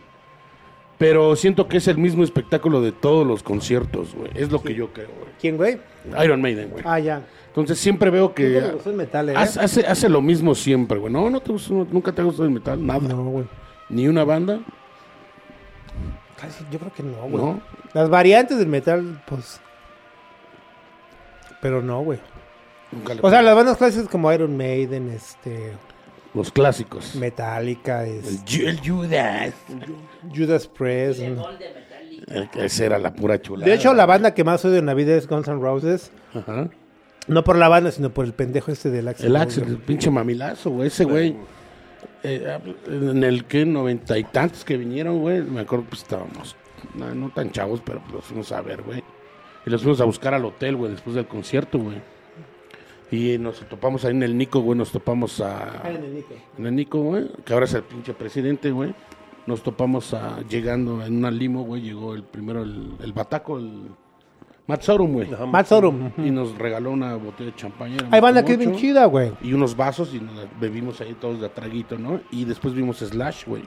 [0.97, 4.31] Pero siento que es el mismo espectáculo de todos los conciertos, güey.
[4.33, 5.29] Es lo que yo creo, güey.
[5.41, 5.77] ¿Quién, güey?
[6.23, 6.83] Iron Maiden, güey.
[6.87, 7.21] Ah, ya.
[7.47, 9.33] Entonces siempre veo Nunca que me gustó el metal, ¿eh?
[9.35, 11.11] hace, hace, hace lo mismo siempre, güey.
[11.11, 12.99] No, no te gustó, nunca te ha gustado el metal, nada.
[13.09, 13.45] No, güey.
[13.89, 14.59] Ni una banda,
[16.39, 17.43] Casi, yo creo que no, güey.
[17.43, 17.61] ¿no?
[17.93, 19.61] Las variantes del metal, pues.
[21.65, 22.19] Pero no, güey.
[22.91, 25.71] Nunca le- O sea, las bandas clásicas como Iron Maiden, este.
[26.35, 27.15] los clásicos.
[27.15, 29.53] Metallica, El, es, Ju- el Judas.
[30.35, 31.21] Judas Priest.
[31.21, 32.33] De Metallica.
[32.59, 33.65] El- Esa era la pura chulada.
[33.67, 36.11] De hecho, la banda que más odio en la vida es Guns N' Roses.
[36.35, 36.69] Ajá.
[37.27, 39.25] No por la banda, sino por el pendejo este del Axel.
[39.27, 40.89] El Axel, el pinche mamilazo, güey.
[40.89, 41.35] Ese güey.
[42.21, 45.41] eh, en el que noventa y tantos que vinieron, güey.
[45.41, 46.55] Me acuerdo pues estábamos.
[46.93, 49.03] No, no tan chavos, pero pues, fuimos a ver, güey.
[49.65, 51.97] Y los fuimos a buscar al hotel, güey, después del concierto, güey.
[53.11, 54.77] Y nos topamos ahí en el Nico, güey.
[54.77, 55.81] Nos topamos a.
[55.83, 56.33] Ah, en el Nico.
[56.57, 58.93] en el Nico, güey, que ahora es el pinche presidente, güey.
[59.45, 63.89] Nos topamos a, llegando en una limo, güey, llegó el primero, el, el bataco, el
[64.67, 65.29] Matt Sorum, güey.
[65.51, 66.11] Matt Sorum.
[66.17, 67.97] Y nos regaló una botella de champaña.
[68.09, 69.31] banda como que es bien chida, güey.
[69.43, 72.19] Y unos vasos y nos bebimos ahí todos de a traguito, ¿no?
[72.31, 73.63] Y después vimos Slash, güey.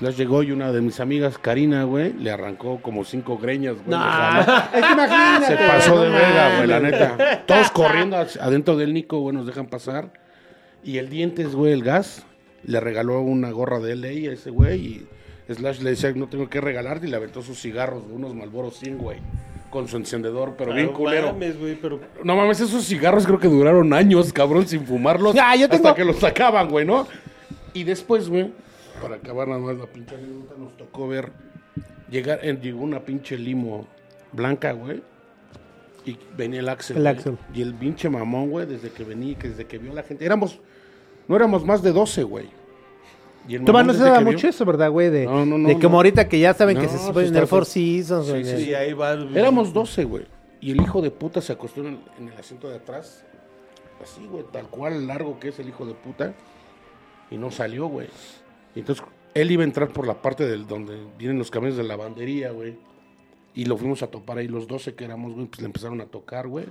[0.00, 3.96] Slash llegó y una de mis amigas, Karina, güey, le arrancó como cinco greñas, güey.
[4.78, 5.46] imagínate.
[5.46, 7.44] Se pasó no de verga, güey, la neta.
[7.46, 10.12] Todos corriendo adentro del Nico, güey, nos dejan pasar.
[10.82, 12.24] Y el dientes, güey, el gas,
[12.64, 14.80] le regaló una gorra de LA a ese güey.
[15.48, 17.06] Y Slash le decía, no tengo que regalarte.
[17.06, 19.18] Y le aventó sus cigarros, güey, unos Malboro 100, güey.
[19.70, 21.28] Con su encendedor, pero bien No culero.
[21.28, 25.34] mames, güey, pero No mames, esos cigarros creo que duraron años, cabrón, sin fumarlos.
[25.34, 27.06] Ya, yo tengo- Hasta que los sacaban, güey, ¿no?
[27.72, 28.50] Y después, güey,
[29.00, 31.32] para acabar nada más la pinche anécdota, nos tocó ver
[32.10, 33.86] llegar, en, llegó una pinche limo
[34.32, 35.02] blanca, güey.
[36.04, 36.96] Y venía el Axel.
[36.96, 37.14] El güey.
[37.14, 37.38] Axel.
[37.54, 40.24] Y el pinche mamón, güey, desde que venía, que desde que vio a la gente.
[40.24, 40.58] Éramos,
[41.28, 42.48] no éramos más de 12, güey.
[43.48, 45.10] Y el Toma, no se da que vio- mucho eso, ¿verdad, güey?
[45.10, 45.80] De, No, no, no, de no.
[45.80, 47.64] como ahorita que ya saben que se suben en el Four.
[47.66, 48.26] Seasons.
[48.26, 49.12] Sí, sí, ahí va.
[49.12, 50.26] el- Éramos 12, güey.
[50.60, 53.24] Y el hijo de puta se acostó en el, en el asiento de atrás.
[54.02, 56.32] Así, güey, tal cual largo que es el hijo de puta.
[57.30, 58.08] Y no salió, güey.
[58.74, 61.84] Y entonces él iba a entrar por la parte del donde vienen los camiones de
[61.84, 62.76] lavandería, güey.
[63.54, 65.46] Y lo fuimos a topar ahí los 12 que éramos, güey.
[65.46, 66.66] Pues le empezaron a tocar, güey.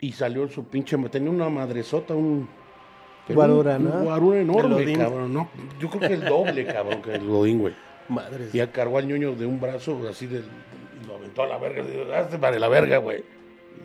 [0.00, 0.96] Y salió su pinche...
[1.10, 2.48] Tenía una madresota, un...
[3.28, 3.94] Guarura, un- ¿no?
[3.96, 5.32] Un guarura enorme, cabrón.
[5.32, 7.74] No, yo creo que el doble, cabrón, que el godín, güey.
[8.08, 8.52] Madres.
[8.54, 10.44] Y cargó al ñoño de un brazo así del,
[11.00, 12.18] y lo aventó a la verga.
[12.18, 13.22] Hazte para la verga, güey.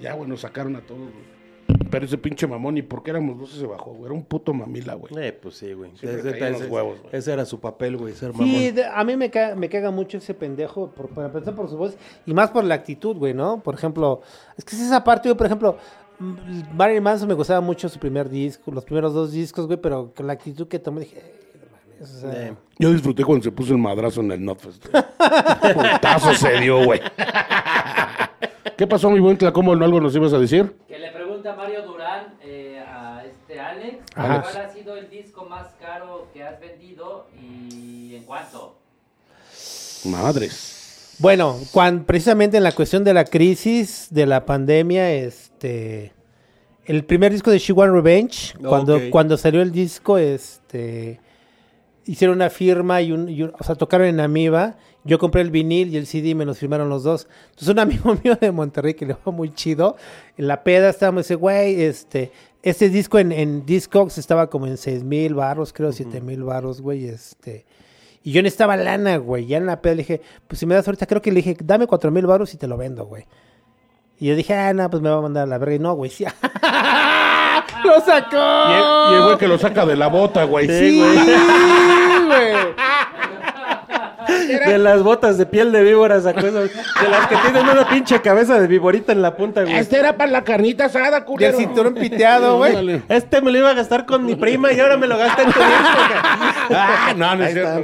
[0.02, 1.35] Ya, güey, nos sacaron a todos, güey.
[1.96, 4.04] Pero ese pinche mamón, y por qué éramos 12 se bajó, güey.
[4.08, 5.14] Era un puto mamila, güey.
[5.18, 5.92] Eh, pues sí, güey.
[5.94, 7.16] Ese, caía en los ese- huevos, güey.
[7.16, 8.48] ese era su papel, güey, ser mamón.
[8.50, 11.70] Sí, de- a mí me caga, me caga mucho ese pendejo, por, para empezar por
[11.70, 11.96] su voz,
[12.26, 13.62] y más por la actitud, güey, ¿no?
[13.64, 14.20] Por ejemplo,
[14.58, 15.78] es que es esa parte, güey, por ejemplo,
[16.20, 20.12] mm, Marilyn Manson me gustaba mucho su primer disco, los primeros dos discos, güey, pero
[20.14, 21.22] con la actitud que tomó dije,
[22.02, 24.88] o sea, Eh, Yo disfruté cuando se puso el madrazo en el Notfest.
[25.74, 27.00] Putazo se dio, güey.
[28.78, 29.74] ¿Qué pasó, mi buen Tlacomo?
[29.78, 30.76] ¿No algo nos ibas a decir?
[30.90, 31.10] Que le
[31.46, 34.42] pregunta Mario Durán eh, a este Alex, Ajá.
[34.42, 38.76] ¿cuál ha sido el disco más caro que has vendido y en cuánto?
[40.06, 41.16] Madres.
[41.20, 46.14] Bueno, cuan- precisamente en la cuestión de la crisis, de la pandemia, este,
[46.86, 51.20] el primer disco de She Want Revenge, cuando, cuando salió el disco, este,
[52.06, 55.52] hicieron una firma y un, y un- o sea, tocaron en Amiba, yo compré el
[55.52, 57.28] vinil y el CD y me los firmaron los dos.
[57.52, 59.96] Entonces un amigo mío de Monterrey que le fue muy chido,
[60.38, 62.32] en la peda estábamos, dice, güey, este,
[62.64, 66.82] este disco en, en Discogs estaba como en seis mil barros, creo, siete mil barros,
[66.82, 67.66] güey, este...
[68.24, 69.46] Y yo necesitaba lana, güey.
[69.46, 71.56] Ya en la peda le dije, pues si me das ahorita, creo que le dije,
[71.64, 73.28] dame cuatro mil baros y te lo vendo, güey.
[74.20, 75.76] Y yo dije, ah, no, pues me va a mandar a la verga.
[75.76, 76.26] Y no, güey, sí.
[77.84, 78.38] ¡Lo sacó!
[78.38, 80.68] Y el, y el güey que lo saca de la bota, güey.
[80.68, 80.98] Sí,
[82.28, 82.66] güey.
[84.60, 88.22] De las botas de piel de víbora sacó esas- De las que tienen una pinche
[88.22, 89.76] cabeza de víborita en la punta, güey.
[89.76, 91.58] Este era para la carnita asada, Y el culero.
[91.58, 93.02] cinturón piteado, güey.
[93.10, 95.52] Este me lo iba a gastar con mi prima y ahora me lo gasté en
[95.52, 95.74] tu disco,
[96.72, 97.84] Ah, no, no es cierto.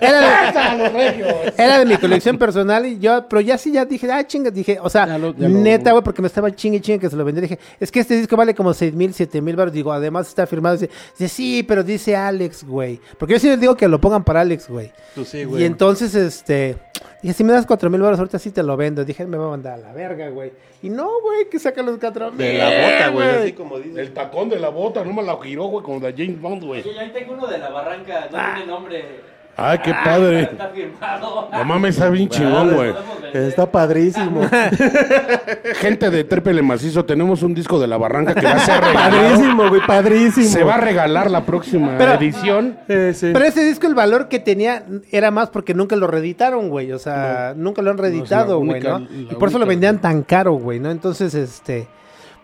[0.00, 4.24] Era de, era de mi colección personal y yo, pero ya sí, ya dije, ah,
[4.26, 7.00] chinga, dije, o sea, Ya lo- ya lo- neta, güey, porque me estaba chingue chingue
[7.00, 7.40] que se lo vendí.
[7.40, 9.72] Dije, es que este disco vale como seis mil, siete mil baros.
[9.72, 10.76] Digo, además está firmado.
[10.76, 10.90] Dice,
[11.28, 13.00] sí, pero dice Alex, güey.
[13.18, 14.92] Porque yo sí les digo que lo pongan para Alex, güey.
[15.14, 15.64] Tú sí, Y güey.
[15.90, 16.76] Entonces, este,
[17.22, 19.04] dije, si me das cuatro mil baros, ahorita sí te lo vendo.
[19.04, 20.52] Dije, me va a mandar a la verga, güey.
[20.82, 22.38] Y no, güey, que saca los cuatro mil.
[22.38, 23.28] De la bota, güey.
[23.28, 24.00] Así como dice.
[24.00, 26.82] El tacón de la bota, no me la giró, güey, como de James Bond, güey.
[26.82, 29.35] Yo ahí tengo uno de la barranca, no tiene nombre.
[29.58, 30.42] Ay, qué padre.
[30.42, 31.48] Está firmado.
[31.50, 32.92] No mames, está bien chingón, güey.
[32.92, 33.42] Podemos vender.
[33.44, 34.42] Está padrísimo.
[35.80, 39.16] Gente de Trépele Macizo, tenemos un disco de la barranca que va a ser regalado.
[39.18, 40.46] padrísimo, güey, padrísimo.
[40.46, 42.78] Se va a regalar la próxima Pero- edición.
[42.88, 43.30] Eh, sí.
[43.32, 46.92] Pero ese disco, el valor que tenía era más porque nunca lo reeditaron, güey.
[46.92, 49.06] O sea, nunca lo han reeditado, güey, única- ¿no?
[49.10, 49.68] la Y por eso lo única.
[49.70, 50.90] vendían tan caro, güey, ¿no?
[50.90, 51.88] Entonces, este.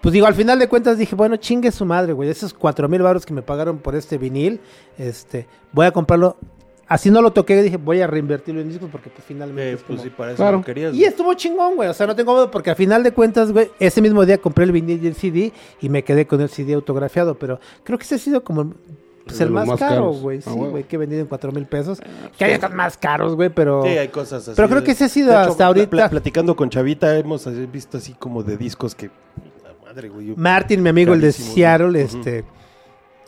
[0.00, 2.28] Pues digo, al final de cuentas dije, bueno, chingue su madre, güey.
[2.28, 4.60] Esos cuatro mil baros que me pagaron por este vinil,
[4.98, 6.36] este, voy a comprarlo.
[6.92, 9.82] Así no lo toqué, dije, voy a reinvertirlo en discos porque pues finalmente Eh, es
[9.82, 10.58] pues como- sí, para eso Claro.
[10.58, 10.94] lo querías.
[10.94, 11.88] Y estuvo chingón, güey.
[11.88, 14.64] O sea, no tengo modo porque al final de cuentas, güey, ese mismo día compré
[14.64, 17.34] el vinil y el CD y me quedé con el CD autografiado.
[17.36, 18.74] Pero creo que ese ha sido como
[19.24, 20.38] pues, el más, más caro, güey.
[20.44, 22.00] Ah, Sí, güey, que he vendido en cuatro mil pesos.
[22.36, 23.82] Que hay otros más caros, güey, pero.
[23.84, 24.52] Sí, hay cosas así.
[24.56, 25.88] Pero creo que ese ha sido hecho, hasta ahorita.
[25.90, 29.08] pla- platicando con Chavita, hemos visto así como de discos que.
[29.08, 30.34] puta Madre, güey.
[30.36, 32.44] Martin, mi amigo, el de Seattle, este.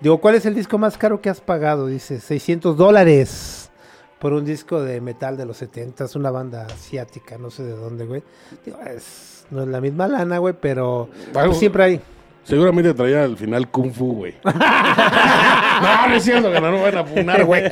[0.04, 1.86] Digo, ¿cuál es el disco más caro que has pagado?
[1.86, 3.70] Dice, 600 dólares
[4.18, 8.04] por un disco de metal de los 70 una banda asiática, no sé de dónde,
[8.04, 8.22] güey.
[8.66, 12.00] Digo, es, no es la misma lana, güey, pero Algo- pues, siempre hay.
[12.42, 14.34] Seguramente traía al final Kung Fu, güey.
[14.44, 17.62] no, no es cierto, que no nos van a funar, güey.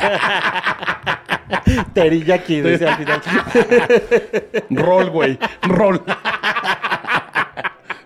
[1.93, 3.23] Teriyaki, decía al final.
[4.71, 5.39] Rol, güey.
[5.69, 6.03] Rol.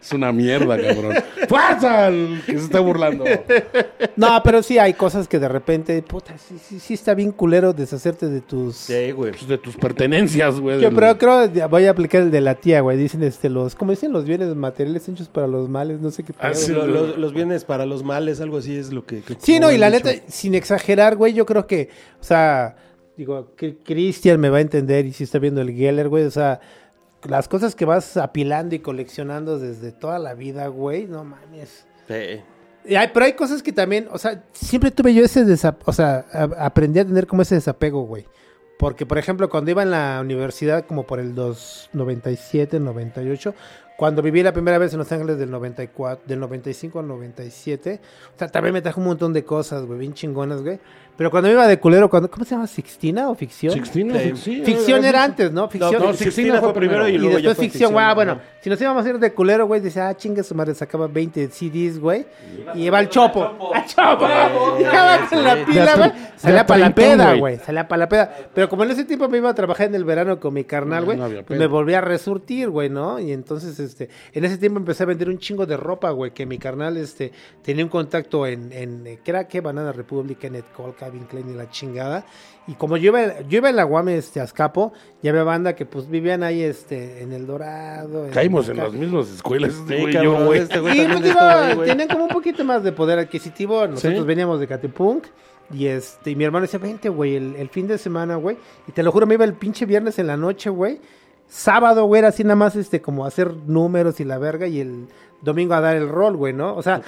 [0.07, 1.15] Es una mierda, cabrón.
[1.49, 2.11] ¡Fuerza!
[2.47, 3.25] que se está burlando.
[4.15, 7.73] No, pero sí hay cosas que de repente, puta, sí, sí, sí está bien culero
[7.73, 8.77] deshacerte de tus...
[8.77, 9.33] Sí, güey.
[9.33, 10.77] Pues de tus pertenencias, güey.
[10.81, 12.97] Yo del- pero creo voy a aplicar el de la tía, güey.
[12.97, 16.33] Dicen este los, como dicen los bienes materiales hechos para los males, no sé qué.
[16.39, 16.73] Ah, sí.
[16.73, 19.23] Lo- los bienes para los males, algo así es lo que.
[19.23, 20.25] que- Sí, no, y la han neta, dicho.
[20.29, 21.89] sin exagerar, güey, yo creo que,
[22.21, 22.77] o sea,
[23.17, 26.31] digo, que Cristian me va a entender y si está viendo el Geller, güey, o
[26.31, 26.61] sea,
[27.25, 31.87] las cosas que vas apilando y coleccionando desde toda la vida, güey, no mames.
[32.09, 32.41] Sí.
[32.89, 35.93] Y hay- pero hay cosas que también, o sea, siempre tuve yo ese desapego, o
[35.93, 38.27] sea, a- aprendí a tener como ese desapego, güey.
[38.79, 43.55] Porque, por ejemplo, cuando iba en la universidad, como por el 2, 97, 98,
[43.97, 48.01] cuando viví la primera vez en Los Ángeles del 94, del 95 al 97,
[48.35, 50.79] o sea, también me trajo un montón de cosas, güey, bien chingonas, güey.
[51.17, 52.67] Pero cuando me iba de culero, cuando, ¿cómo se llama?
[52.67, 53.73] ¿Sixtina o ficción?
[53.73, 54.37] Sixtina, Sí.
[54.37, 55.67] sí, Ficción era antes, ¿no?
[55.67, 55.95] Ficción.
[55.95, 58.05] No, No, Sixtina fue primero y Y luego ya después fue ficción, güey.
[58.05, 60.75] ah, bueno, si nos íbamos a ir de culero, güey, dice, ah, chingue su madre,
[60.75, 62.27] sacaba 20 CDs, güey.
[62.75, 63.45] Y iba al chopo.
[63.47, 63.75] Chopo.
[63.75, 64.27] ¡Al chopo!
[65.31, 66.13] Con la pila, güey.
[66.37, 67.57] Salía para la peda, güey.
[67.61, 68.37] Salía para la peda.
[68.53, 71.07] Pero como en ese tiempo me iba a trabajar en el verano con mi carnal,
[71.07, 73.19] güey, pues me volví a resurtir, güey, ¿no?
[73.19, 76.45] Y entonces, este, en ese tiempo empecé a vender un chingo de ropa, güey, que
[76.47, 77.33] mi carnal, este,
[77.63, 79.19] tenía un contacto en, en.
[79.63, 82.27] Banana Republic, Netcall, Calvin Klein y la chingada.
[82.69, 84.93] Y como yo iba, yo iba en la Guame, este, a Azcapo,
[85.23, 88.27] ya había banda que, pues, vivían ahí, este, en El Dorado.
[88.33, 90.61] Caímos en las mismas escuelas, este Sí, güey yo, güey.
[90.61, 91.89] este güey Y también pues, iba- ahí, güey.
[91.89, 93.87] tenían como un poquito más de poder adquisitivo.
[93.87, 94.27] Nosotros Sí.
[94.27, 95.25] veníamos de Catepunk.
[95.73, 98.57] Y este, y mi hermano decía, vente, güey, el, el fin de semana, güey.
[98.87, 101.01] Y te lo juro, me iba el pinche viernes en la noche, güey.
[101.49, 104.67] Sábado, güey, era así nada más, este, como hacer números y la verga.
[104.67, 105.07] Y el
[105.43, 106.75] domingo a dar el rol, güey, ¿no?
[106.75, 107.01] O sea,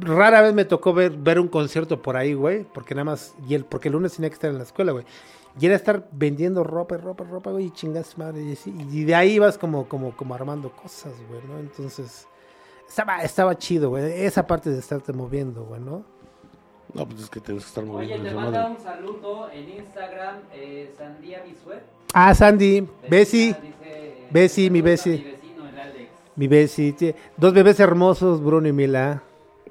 [0.00, 2.64] rara vez me tocó ver, ver un concierto por ahí, güey.
[2.64, 5.04] Porque nada más, y el, porque el lunes tenía que estar en la escuela, güey.
[5.58, 8.42] Y era estar vendiendo ropa, ropa, ropa, güey, y chingas madre.
[8.42, 11.58] Y, así, y de ahí ibas como, como, como armando cosas, güey, ¿no?
[11.58, 12.28] Entonces,
[12.86, 14.04] estaba, estaba chido, güey.
[14.24, 16.04] Esa parte de estarte moviendo, güey, ¿no?
[16.94, 18.74] No, pues es que tienes que estar Oye, moviendo te esa manda madre.
[18.76, 21.82] un saludo en Instagram, eh, Sandía Bisuet.
[22.12, 25.12] Ah, Sandy, Bessie, Dice, Bessie, mi Bessie.
[25.18, 26.10] Mi vecino, el Alex.
[26.36, 27.14] mi Bessie.
[27.36, 29.22] Dos bebés hermosos, Bruno y Mila.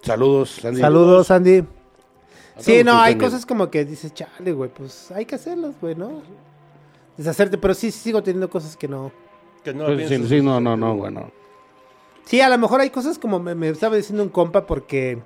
[0.01, 0.81] Saludos, Sandy.
[0.81, 1.63] Saludos, Sandy.
[2.57, 6.21] Sí, no, hay cosas como que dices, chale, güey, pues hay que hacerlas, güey, ¿no?
[7.17, 9.11] Deshacerte, pero sí sigo teniendo cosas que no.
[9.63, 11.31] Que no Pues, sí, no, no, no, bueno.
[12.25, 15.19] Sí, a lo mejor hay cosas como me, me estaba diciendo un compa porque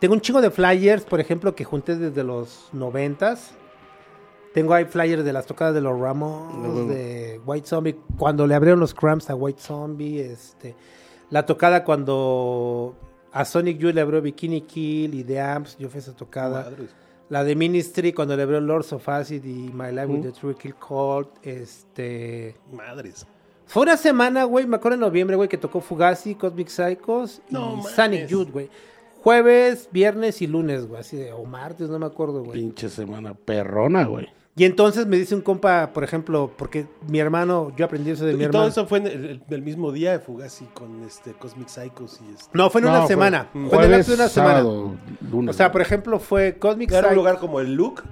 [0.00, 3.52] tengo un chingo de flyers, por ejemplo, que junté desde los noventas.
[4.58, 8.80] Tengo ahí flyers de las tocadas de los Ramos, de White Zombie, cuando le abrieron
[8.80, 10.74] los cramps a White Zombie, este,
[11.30, 12.96] la tocada cuando
[13.30, 16.64] a Sonic Youth le abrió Bikini Kill y The Amps, yo fui a esa tocada.
[16.64, 16.90] Madres.
[17.28, 20.56] La de Ministry, cuando le abrió Lords of Acid y My Life with the True
[20.56, 21.28] Kill Cult.
[21.44, 22.56] Este.
[22.72, 23.28] Madres.
[23.66, 27.54] Fue una semana, güey, me acuerdo en noviembre, güey, que tocó Fugazi, Cosmic Psychos y
[27.54, 27.80] No.
[27.94, 28.70] Sonic Youth, güey.
[29.22, 32.58] Jueves, viernes y lunes, güey, así de, o martes, no me acuerdo, güey.
[32.58, 34.26] Pinche semana perrona, güey.
[34.58, 38.32] Y entonces me dice un compa, por ejemplo, porque mi hermano, yo aprendí eso de
[38.34, 38.68] mi Y todo hermano.
[38.68, 42.34] eso fue en el, el- el mismo día de Fugazi con este Cosmic Psychos y
[42.34, 42.50] este.
[42.52, 43.48] No, fue en No, una fue semana.
[43.52, 44.28] Fue, en el de una semana.
[44.28, 44.94] sábado,
[45.30, 45.54] lunes.
[45.54, 47.16] O sea, por ejemplo, fue Cosmic Era un Psychos.
[47.16, 48.02] lugar como el Look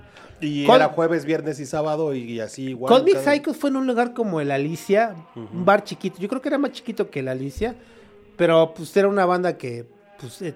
[0.40, 2.93] y Cos- era jueves, viernes y sábado y así igual.
[2.93, 6.18] Cosmic cada- Psychos fue en un lugar como el Alicia, un bar chiquito.
[6.20, 7.74] Yo creo que era más chiquito que el Alicia,
[8.36, 9.86] pero pues era una banda que
[10.20, 10.55] pues eh,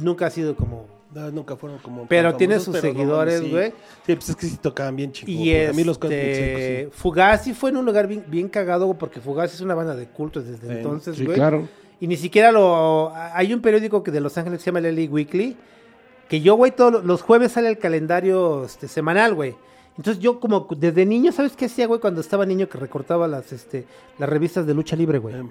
[0.00, 0.95] nunca ha sido como...
[1.16, 2.06] No, nunca fueron como.
[2.06, 3.50] Pero tiene famosos, sus pero seguidores, sí.
[3.50, 3.70] güey.
[4.04, 5.34] Sí, pues es que sí tocaban bien chingón.
[5.34, 5.66] Y güey.
[5.66, 6.90] A mí los Cosmic este, sí.
[6.92, 10.06] Fugazi fue en un lugar bien, bien cagado, güey, porque Fugazi es una banda de
[10.06, 10.72] culto desde Sí.
[10.72, 11.36] entonces, Sí, güey.
[11.36, 11.66] claro.
[11.98, 13.10] Y ni siquiera lo...
[13.14, 15.56] Hay un periódico que de Los Ángeles que se llama el LA Weekly,
[16.28, 19.54] que yo, güey, todos los jueves sale el calendario este, semanal, güey.
[19.96, 21.98] Entonces yo como desde niño, ¿sabes qué hacía, güey?
[22.00, 23.86] Cuando estaba niño que recortaba las, este,
[24.18, 25.36] las revistas de lucha libre, güey.
[25.36, 25.48] Em,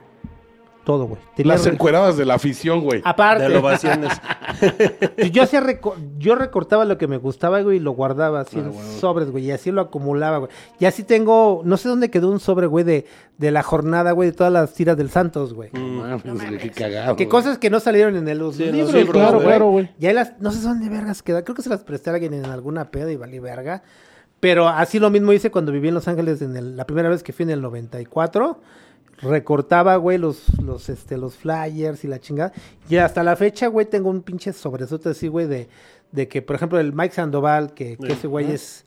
[0.86, 1.20] Todo, güey.
[1.36, 3.02] Tenía Las encueradas de la afición, güey.
[3.03, 4.12] Aparte, De ovaciones.
[5.32, 8.62] yo hacía reco- yo recortaba lo que me gustaba, güey, y lo guardaba así Ah,
[8.62, 8.91] en bueno.
[8.99, 10.52] sobres, güey, y así lo acumulaba, güey.
[10.80, 13.06] Y así tengo, no sé dónde quedó un sobre, güey, de,
[13.38, 15.72] de la jornada, güey, de todas las tiras del Santos, güey.
[15.74, 17.16] Mames, güey, qué cagado.
[17.16, 19.48] Que cosas que no salieron en el, los Sí, en los libros, libros, claro, güey.
[19.48, 19.90] claro, güey.
[19.99, 22.34] Y ahí las, no sé dónde vergas queda, creo que se las presté a alguien
[22.36, 23.82] en alguna peda y valí verga.
[24.40, 27.24] Pero así lo mismo hice cuando viví en Los Ángeles en el- la primera vez
[27.24, 28.60] que fui en el 94.
[29.21, 32.51] Recortaba, güey, los, los, este, los flyers y la chingada.
[32.89, 35.67] Y hasta la fecha, güey, tengo un pinche sobresote así, güey, de,
[36.11, 38.85] de que, por ejemplo, el Mike Sandoval, que, que ese güey es...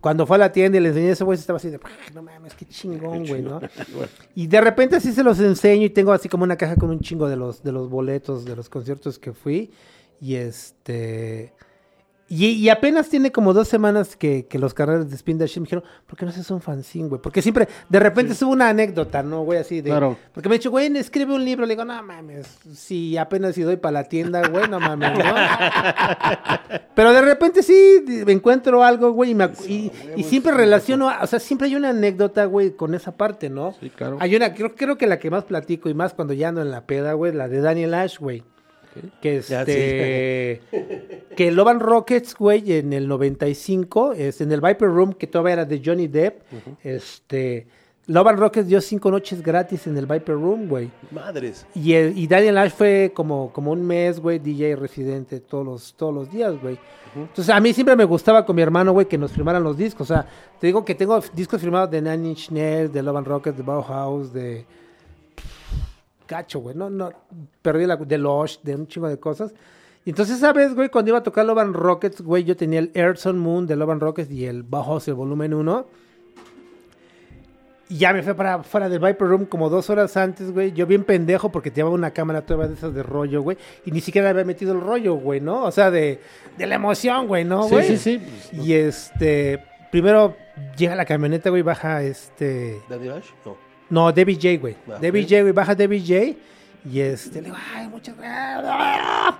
[0.00, 2.22] Cuando fue a la tienda y le enseñé ese güey, estaba así de, "Ah, no
[2.22, 3.58] mames, qué chingón, güey, ¿no?
[4.34, 7.00] Y de repente así se los enseño y tengo así como una caja con un
[7.00, 9.72] chingo de los, de los boletos de los conciertos que fui.
[10.20, 11.54] Y este.
[12.26, 15.64] Y, y apenas tiene como dos semanas que, que los carnales de Spin Dash me
[15.64, 17.20] dijeron, ¿por qué no haces un fanzine, güey?
[17.20, 19.58] Porque siempre, de repente sube una anécdota, ¿no, güey?
[19.58, 19.90] Así de.
[19.90, 20.16] Claro.
[20.32, 21.66] Porque me ha dicho, güey, escribe un libro.
[21.66, 25.24] Le digo, no mames, si apenas si doy para la tienda, güey, no mames, ¿no?
[26.94, 31.22] Pero de repente sí me encuentro algo, güey, y, me y, y siempre relaciono, a-
[31.22, 33.74] o sea, siempre hay una anécdota, güey, con esa parte, ¿no?
[33.80, 34.16] Sí, claro.
[34.20, 36.70] Hay una, creo, creo que la que más platico y más cuando ya ando en
[36.70, 38.42] la peda, güey, la de Daniel Ash, güey.
[39.20, 40.60] Que este.
[41.36, 45.64] que Loban Rockets, güey, en el 95, es en el Viper Room, que todavía era
[45.64, 46.42] de Johnny Depp.
[46.82, 47.66] Este.
[48.06, 50.90] Loban Rockets dio cinco noches gratis en el Viper Room, güey.
[51.10, 51.66] Madres.
[51.74, 55.94] Y, el- y Daniel Ash fue como, como un mes, güey, DJ residente todos los,
[55.94, 56.78] todos los días, güey.
[57.16, 60.10] Entonces, a mí siempre me gustaba con mi hermano, güey, que nos firmaran los discos.
[60.10, 60.26] O sea,
[60.60, 63.62] te digo que tengo discos firmados de Nine Inch Nails, de Love and Rockets, de
[63.62, 64.66] Bauhaus, de...
[66.26, 67.10] Cacho, güey, no, no,
[67.62, 67.96] perdí la...
[67.96, 69.54] de Lush, de un chingo de cosas.
[70.04, 70.88] Y entonces, ¿sabes, güey?
[70.90, 73.90] Cuando iba a tocar Love and Rockets, güey, yo tenía el Airson Moon de Love
[73.90, 75.86] and Rockets y el Bauhaus, el volumen 1.
[77.90, 80.72] Y ya me fui para fuera del Viper Room como dos horas antes, güey.
[80.72, 83.58] Yo bien pendejo porque llevaba una cámara toda de esas de rollo, güey.
[83.84, 85.62] Y ni siquiera había metido el rollo, güey, ¿no?
[85.64, 86.18] O sea, de,
[86.56, 87.86] de la emoción, güey, ¿no, Sí, güey?
[87.88, 88.18] sí, sí.
[88.18, 90.34] pues, Y este, primero
[90.76, 92.80] llega la camioneta, güey, baja este...
[92.88, 93.28] ¿Daniel Ash?
[93.44, 93.56] No.
[93.90, 94.76] No, Debbie J, güey.
[94.90, 95.22] Ah, Debbie.
[95.22, 96.38] J, güey, baja Debbie J.
[96.90, 99.34] Y este, le digo, ay, muchas gracias.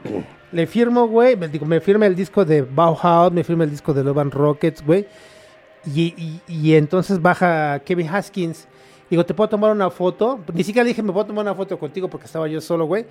[0.52, 1.36] Le firmo, güey.
[1.36, 4.32] Me, digo, me firma el disco de Bauhaus, me firma el disco de Love and
[4.32, 5.06] Rockets, güey.
[5.86, 8.66] Y, y, y entonces baja Kevin Haskins.
[9.10, 10.40] Digo, ¿te puedo tomar una foto?
[10.52, 13.04] Ni siquiera le dije, me puedo tomar una foto contigo porque estaba yo solo, güey.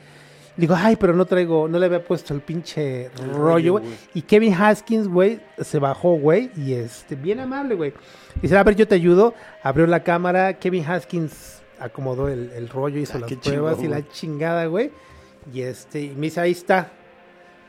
[0.55, 3.85] Digo, ay, pero no traigo, no le había puesto el pinche rollo, güey.
[4.13, 7.93] Y Kevin Haskins, güey, se bajó, güey, y este, bien amable, güey.
[8.41, 9.33] Dice, a ver, yo te ayudo.
[9.63, 14.07] Abrió la cámara, Kevin Haskins acomodó el, el rollo, hizo Ah, las pruebas y la
[14.07, 14.91] chingada, güey.
[15.51, 16.91] Y este, y me dice, ahí está.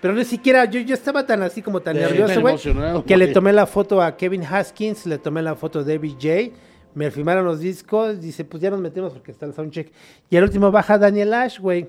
[0.02, 2.58] Pero ni siquiera, yo, yo estaba tan así como tan Sí, nervioso, güey,
[3.06, 6.54] que le tomé la foto a Kevin Haskins, le tomé la foto a David J.
[6.94, 9.90] Me firmaron los discos, dice, pues ya nos metemos porque está el soundcheck.
[10.28, 11.88] Y al último baja Daniel Ash, güey.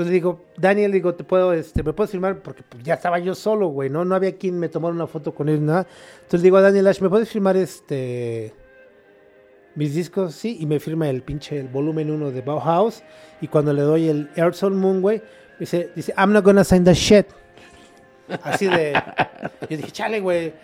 [0.00, 3.34] Entonces digo, Daniel, digo, te puedo, este, me puedes firmar porque pues, ya estaba yo
[3.34, 4.02] solo, güey, ¿no?
[4.02, 5.86] No había quien me tomara una foto con él, nada.
[6.14, 8.54] Entonces digo a Daniel Ash, ¿me puedes firmar este
[9.74, 10.34] mis discos?
[10.34, 13.02] Sí, y me firma el pinche el volumen 1 de Bauhaus.
[13.42, 15.20] Y cuando le doy el Airson Moon, güey,
[15.58, 17.26] dice, dice, I'm not gonna sign that shit.
[18.42, 18.94] Así de.
[19.68, 20.54] Yo dije, chale, güey.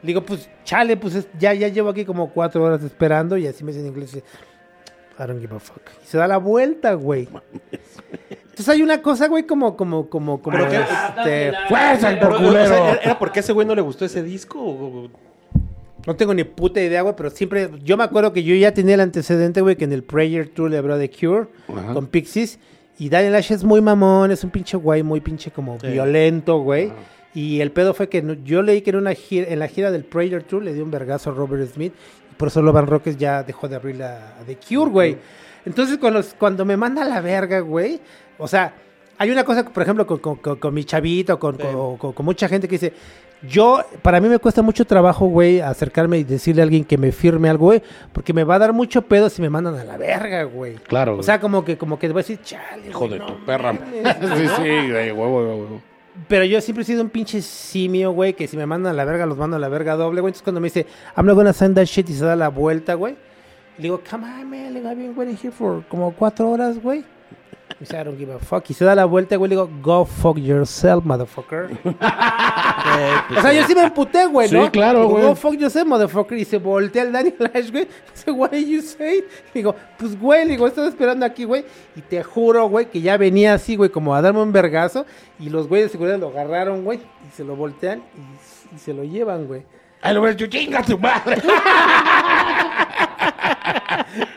[0.00, 3.36] Digo, pues, chale, pues es- ya, ya llevo aquí como cuatro horas esperando.
[3.36, 4.24] Y así me dice en inglés, dice,
[5.18, 5.82] I don't give a fuck.
[6.02, 7.28] Y se da la vuelta, güey.
[8.30, 10.76] Entonces hay una cosa, güey, como, como, como, como, ¿Pero qué?
[10.76, 12.74] este, ¡Fuerza, por o sea, culero!
[12.74, 14.60] ¿era- ¿Era porque a ese güey no le gustó ese disco?
[14.60, 15.10] o- o-
[16.06, 17.70] No tengo ni puta idea, güey, pero siempre.
[17.84, 20.70] Yo me acuerdo que yo ya tenía el antecedente, güey, que en el Prayer Tour
[20.70, 21.94] le habló de Cure Ajá.
[21.94, 22.58] con Pixies.
[22.98, 25.86] Y Daniel Ash es muy mamón, es un pinche güey, muy pinche como Sí.
[25.88, 26.92] violento, güey.
[27.34, 29.90] Y el pedo fue que no- yo leí que en una gira, en la gira
[29.90, 31.94] del Prayer Tour le dio un vergazo a Robert Smith.
[32.42, 35.16] Por eso Loban Rockets ya dejó de abrir la de Cure, güey.
[35.64, 38.00] Entonces, cuando, cuando me manda a la verga, güey,
[38.36, 38.74] o sea,
[39.16, 42.26] hay una cosa, por ejemplo, con, con- con- con mi chavito, con, con- con- con
[42.26, 42.92] mucha gente que dice,
[43.48, 47.12] yo, para mí me cuesta mucho trabajo, güey, acercarme y decirle a alguien que me
[47.12, 47.80] firme algo, güey,
[48.12, 50.74] porque me va a dar mucho pedo si me mandan a la verga, güey.
[50.74, 53.26] Claro, O sea, como que, como que voy a decir, chale, Hijo güey, de no
[53.26, 53.72] tu perra.
[54.36, 55.80] sí, sí, güey, huevo.
[56.28, 59.04] Pero yo siempre he sido un pinche simio, güey, que si me mandan a la
[59.04, 60.30] verga, los mando a la verga doble, güey.
[60.30, 60.86] Entonces cuando me dice,
[61.16, 63.16] I'm not gonna send that shit y se da la vuelta, güey.
[63.78, 67.04] Le digo, come on, man, I've been waiting here for como cuatro horas, güey.
[67.90, 68.68] I don't give a fuck.
[68.70, 71.70] Y se da la vuelta, güey, le digo, go fuck yourself, motherfucker.
[71.84, 74.70] o sea, yo sí me emputé, güey, Sí, ¿no?
[74.70, 75.24] claro, Digo, güey.
[75.24, 76.38] Go fuck yourself, motherfucker.
[76.38, 77.88] Y se voltea el Daniel Ash, güey.
[78.14, 79.24] Dice, what did you say?
[79.52, 81.64] Digo, pues, güey, le digo, estaba esperando aquí, güey.
[81.96, 85.04] Y te juro, güey, que ya venía así, güey, como a darme un vergazo.
[85.40, 86.98] Y los güeyes de seguridad lo agarraron, güey.
[86.98, 89.64] Y se lo voltean y, y se lo llevan, güey.
[90.04, 91.40] Ay, lo ves, yo chinga tu madre.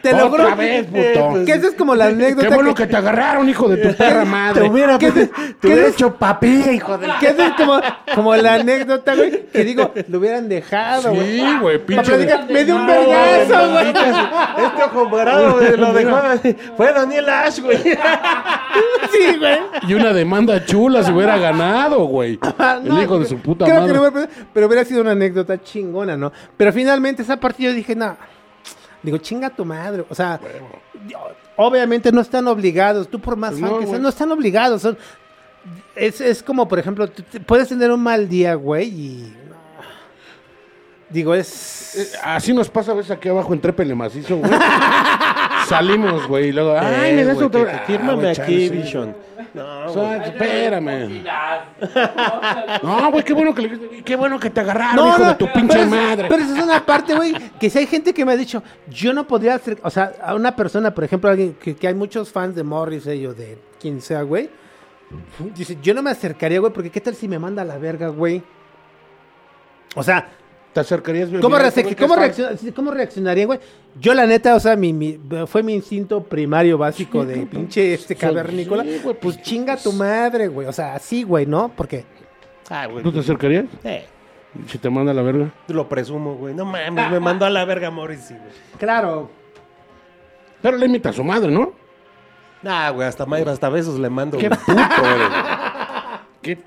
[0.10, 0.56] Te lo Otra juro.
[0.58, 1.46] vez, que- puto.
[1.46, 2.48] Que esa es como la anécdota.
[2.50, 4.62] Qué bueno que- que te agarraron, hijo de tu perra madre.
[4.62, 5.30] Te hubiera, ¿Qué te, de-
[5.62, 7.20] qué hubiera hecho papilla, hijo de la...
[7.20, 7.80] Que esa es como,
[8.14, 9.46] como la anécdota, güey.
[9.52, 11.40] Que digo, lo hubieran dejado, güey.
[11.40, 12.18] Sí, güey, pinche.
[12.50, 13.88] Me dio un vergazo, güey.
[13.90, 16.18] Este ojo morado, lo dejó.
[16.78, 17.78] Fue Daniel Ash, güey.
[19.12, 19.58] Sí, güey.
[19.88, 22.38] Y una demanda chula se hubiera ganado, güey.
[22.60, 24.28] Ah, El hijo de su puta creo que madre.
[24.54, 26.32] pero hubiera sido una anécdota chingona, ¿no?
[26.58, 28.18] Pero finalmente esa partida yo dije, no.
[29.06, 30.04] Digo, chinga tu madre.
[30.10, 30.40] O sea,
[31.56, 33.08] obviamente no están obligados.
[33.08, 34.82] Tú por más Pues fan no, que seas, no están obligados.
[34.82, 34.98] Son,
[35.96, 37.08] es, es como, por ejemplo,
[37.46, 39.36] puedes tener un mal día, güey, y...
[41.10, 41.96] Digo, es...
[41.96, 44.52] Eh, Así nos pasa a veces aquí abajo en Trépele Macizo, güey.
[45.68, 48.70] Salimos, güey, y luego, ay, me das que Ah, Fírmame aquí.
[48.70, 49.16] Vision.
[49.56, 51.24] No, O sea, espérame.
[52.84, 55.68] No, güey, qué bueno que le- qué bueno que te agarraron, hijo de tu pinche
[55.70, 56.28] pero es- madre.
[56.30, 59.14] Pero esa es una parte, güey, que si hay gente que me ha dicho, yo
[59.14, 62.32] no podría hacer, o sea, a una persona, por ejemplo, alguien que, que hay muchos
[62.32, 64.50] fans de Morris, ellos, de quien sea, güey,
[65.56, 68.10] dice, yo no me acercaría, güey, porque qué tal si me manda a la verga,
[68.10, 68.44] güey.
[69.96, 70.28] O sea,
[70.76, 71.30] ¿Te acercarías?
[71.42, 72.16] ¿cómo, reacc- güey, cómo
[72.76, 73.60] cómo reaccionaría, güey?
[73.98, 78.14] Yo, la neta, o sea, mi, mi- fue mi instinto primario básico de pinche este
[78.18, 78.84] cavernícola.
[78.84, 80.68] sí, güey, pues chinga tu madre, güey.
[80.68, 81.72] O sea, así, güey, ¿no?
[81.74, 82.04] Porque
[82.70, 83.02] Ah, güey.
[83.04, 83.64] ¿Tú te acercarías?
[83.86, 84.06] Eh,
[84.68, 85.50] Si te manda a la verga.
[85.70, 86.54] lo presumo, güey.
[86.54, 88.50] No mames, me mandó a la verga Morrissey, güey.
[88.78, 89.30] Claro.
[90.62, 91.72] Pero le imita a su madre, ¿no?
[92.64, 94.38] Nah, güey, hasta, ma- hasta besos le mando.
[94.38, 94.60] Qué güey.
[94.60, 94.74] puto
[95.16, 95.28] eres.
[96.42, 96.58] Qué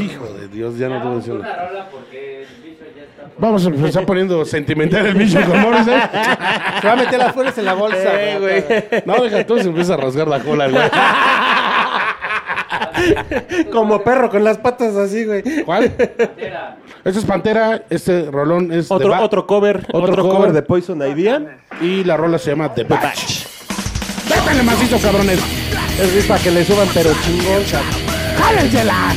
[0.00, 1.54] hijo de Dios, ya no te voy a decir nada.
[1.54, 3.40] una rola porque el bicho ya está por...
[3.40, 6.00] Vamos a empezar poniendo sentimental el bicho con Morris, ¿eh?
[6.80, 9.02] Se va a meter las flores en la bolsa, Eh, güey.
[9.06, 10.82] No, deja tú, se empieza a rasgar la cola, güey.
[13.72, 15.42] Como perro con las patas así, güey.
[15.64, 15.90] ¿Cuál?
[15.90, 16.76] Pantera.
[17.04, 20.52] Este es Pantera, este rolón es Otro, Ba- otro cover, Otro otro, cover.
[20.52, 21.58] de Poison Idea.
[21.80, 23.46] Y la rola se llama The Batch.
[24.28, 25.40] ¡Dépele macizo, cabrones!
[26.00, 27.62] Es para que le suban, pero chingón.
[28.38, 29.14] ¡Jálensela!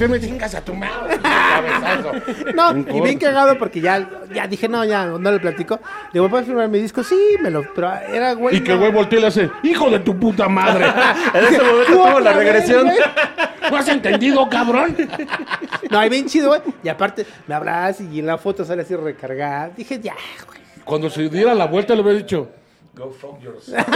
[0.00, 0.20] Firme?
[0.20, 1.18] Chingas a tu madre.
[1.22, 2.12] Cabezazo.
[2.54, 5.76] No, y bien cagado porque ya, ya dije, no, ya, no le platico.
[5.76, 7.04] Le digo, ¿puedes firmar mi disco?
[7.04, 8.56] Sí, me lo, pero era güey.
[8.56, 10.86] Y que güey voltea y le hace, hijo de tu puta madre.
[11.34, 12.84] En ese momento ¿Tú tuvo la vez, regresión.
[12.84, 12.98] güey?
[13.70, 14.96] ¿No has entendido, cabrón?
[15.90, 16.60] No, y bien chido, güey.
[16.82, 19.70] Y aparte, me abrazas y en la foto sale así recargada.
[19.76, 20.14] Dije, ya,
[20.46, 20.58] güey.
[20.84, 22.48] Cuando se diera la vuelta le hubiera dicho,
[22.94, 23.86] go fuck yourself.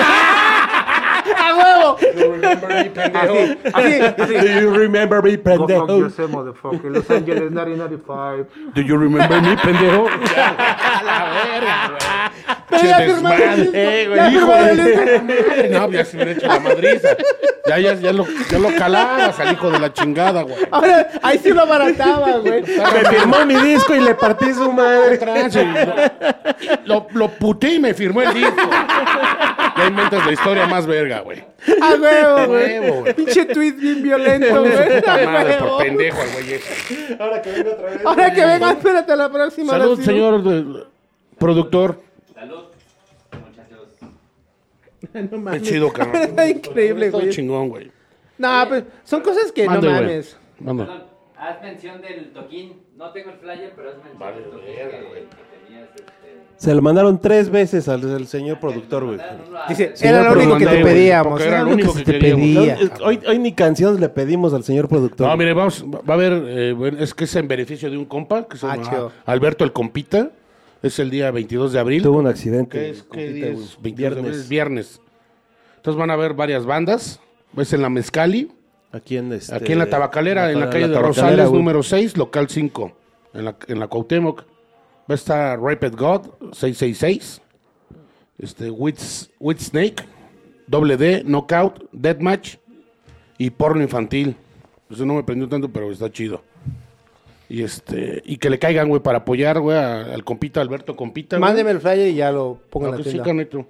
[1.37, 1.97] ¡A huevo!
[2.15, 3.35] You remember me, pendejo.
[3.73, 4.35] Así, así.
[4.35, 5.87] Do you remember me, pendejo?
[6.29, 6.91] motherfucker.
[6.91, 8.47] Los Ángeles 1995.
[8.75, 10.07] Do you remember me, pendejo?
[10.09, 12.34] a la verga, güey.
[12.71, 13.57] Pero ya firmaron el desmadre.
[13.63, 13.73] disco.
[13.75, 15.71] Eh, güey, Ya firmaron el.
[15.73, 17.09] No, ya se hubiera hecho la madriza.
[17.67, 20.57] Ya, ya, ya lo, ya lo calabas al hijo de la chingada, güey.
[20.71, 22.63] Ahora, ahí sí lo abarataba, güey.
[22.63, 25.19] Me firmó mi disco y le partí su madre.
[26.85, 28.55] Lo, lo, lo puté y me firmó el disco.
[29.77, 31.43] Ya inventas la historia más verga, güey.
[31.81, 33.01] A huevo, Huevo, güey.
[33.01, 33.15] güey.
[33.15, 34.95] Pinche tweet bien violento, güey.
[35.01, 35.69] puta A madre, huevo.
[35.77, 37.17] por pendejo al güey ese.
[37.19, 38.01] Ahora que venga otra vez.
[38.05, 39.73] Ahora que venga, espérate a la próxima.
[39.73, 40.65] Salud, señor eh,
[41.39, 42.01] productor.
[45.15, 45.63] No Qué mames.
[45.63, 46.17] chido, cabrón.
[46.23, 47.31] Está increíble, Está güey.
[47.31, 47.91] chingón, güey.
[48.39, 50.05] No, pues son cosas que Mande, no güey.
[50.07, 50.37] mames.
[50.61, 50.87] Manda.
[50.87, 51.03] Perdón,
[51.37, 52.83] haz mención del toquín.
[52.97, 55.21] No tengo el flyer, pero haz mención Vale, del toquín verga, que, güey.
[55.23, 55.89] que tenías.
[55.95, 56.05] Este,
[56.57, 59.19] Se lo mandaron tres veces al, al señor productor, güey.
[59.19, 61.31] mandaron uno a- Dice, Sí, era no, lo único que mandé, te güey, pedíamos.
[61.33, 62.45] porque Era lo único que, que te queríamos.
[62.79, 62.79] pedía.
[63.05, 65.29] Hoy, hoy ni canciones le pedimos al señor productor.
[65.29, 68.05] No, mire, vamos, va a haber, eh, bueno, es que es en beneficio de un
[68.05, 69.13] compa, que se Ah, llama chido.
[69.27, 70.31] Alberto el Compita.
[70.85, 72.03] Es el día 22 de abril.
[72.03, 72.79] Tuvo un accidente.
[72.79, 73.03] ¿Qué es?
[73.03, 73.65] ¿Qué compita, día güey.
[73.65, 73.79] es?
[73.81, 74.37] 22 de abril, Viernes.
[74.37, 75.01] es viernes.
[75.77, 77.21] Entonces van a haber varias bandas.
[77.57, 78.51] Es en la Mezcali,
[78.93, 81.59] Aquí en, este, aquí en la Tabacalera, en la calle de Rosales, güey.
[81.59, 82.93] número 6, local 5,
[83.33, 84.43] en la, en la Cuauhtémoc.
[84.43, 84.47] Va
[85.09, 87.41] a estar Rapid God, 666.
[88.39, 88.99] Este, With,
[89.41, 90.05] With Snake,
[90.67, 92.57] Doble D, Knockout, Deathmatch
[93.39, 94.37] y Porno Infantil.
[94.91, 96.43] Eso no me prendió tanto, pero está chido.
[97.55, 101.37] Y este, y que le caigan, güey, para apoyar, güey, al compita Alberto Compita.
[101.39, 101.49] güey.
[101.49, 103.25] Mándeme el flyer y ya lo pongo en la que sí, tienda.
[103.25, 103.67] carnito.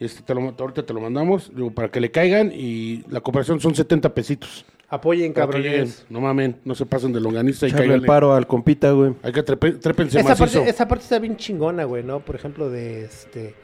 [0.00, 3.60] Este, te lo, ahorita te lo mandamos, digo, para que le caigan y la cooperación
[3.60, 4.64] son 70 pesitos.
[4.88, 6.06] Apoyen, cabrones.
[6.08, 8.06] No mamen, no se pasen de longaniza y Echarle el caigan.
[8.06, 9.12] paro al compita, güey.
[9.22, 10.58] Hay que trepe, trépense Esa macizo.
[10.60, 12.20] parte, esa parte está bien chingona, güey, ¿no?
[12.20, 13.54] Por ejemplo, de este.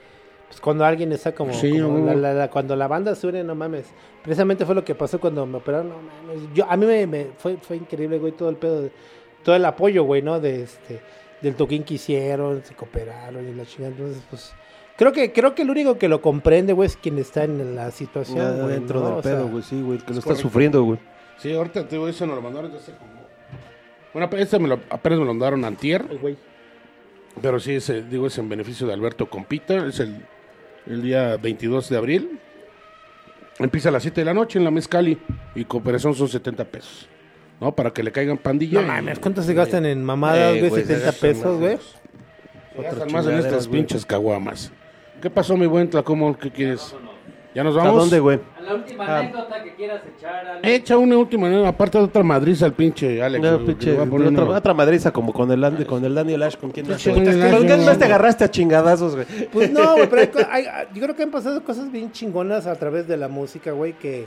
[0.48, 1.54] Pues cuando alguien está como.
[1.54, 2.04] Sí, como güey.
[2.04, 3.86] la- la- la- cuando la banda se une, no mames.
[4.22, 6.48] Precisamente fue lo que pasó cuando me operaron, no mames.
[6.54, 8.82] Yo, a mí me, me- fue, fue increíble, güey, todo el pedo.
[8.82, 8.92] de-
[9.44, 10.40] todo el apoyo, güey, ¿no?
[10.40, 11.00] De este.
[11.40, 13.94] Del toquín que hicieron, se cooperaron y la chingada.
[13.94, 14.52] Entonces, pues.
[14.96, 17.90] Creo que, creo que el único que lo comprende, güey, es quien está en la
[17.90, 18.38] situación.
[18.38, 19.06] Ya güey, dentro ¿no?
[19.06, 19.98] del O sea, pedo, güey, sí, güey.
[19.98, 20.42] Que lo está correcto.
[20.42, 20.98] sufriendo, güey.
[21.38, 23.12] Sí, ahorita te digo, eso nos lo mandaron desde hace como...
[24.12, 26.36] Bueno, este me lo, apenas me lo mandaron antier, ay, güey.
[27.42, 29.84] pero sí, ese, digo, es en beneficio de Alberto Compita.
[29.88, 30.24] Es el,
[30.86, 32.38] el día 22 de abril.
[33.58, 35.18] Empieza a las 7 de la noche en la Mezcali
[35.56, 37.08] y cooperación son 70 pesos.
[37.60, 37.74] ¿No?
[37.74, 38.80] Para que le caigan pandilla.
[38.82, 40.70] No mames, ¿cuánto se gastan en mamadas, Eh, güey?
[40.70, 41.78] güey, 70 se gastan pesos, más, güey.
[42.84, 43.80] Gastan más en estas güey.
[43.80, 44.72] pinches caguamas.
[45.22, 46.36] ¿Qué pasó, mi buen Tlacomo?
[46.36, 46.94] ¿Qué quieres?
[47.54, 48.00] ¿Ya nos ¿A vamos?
[48.00, 48.40] dónde, güey?
[48.58, 49.18] A la última Ah.
[49.20, 50.60] anécdota que quieras echar, Alex.
[50.68, 51.64] Echa una última, ¿no?
[51.64, 53.42] aparte de otra madriza al pinche Alex.
[53.44, 56.42] No, pinche, a poner otra, una- otra madriza como con el, Andy- con el Daniel
[56.42, 56.56] Ash.
[56.56, 57.76] ¿Con Ash, quién no.
[57.86, 59.26] más te agarraste a chingadazos, güey?
[59.52, 62.66] Pues no, güey, pero hay co- hay- yo creo que han pasado cosas bien chingonas
[62.66, 64.26] a través de la música, güey, que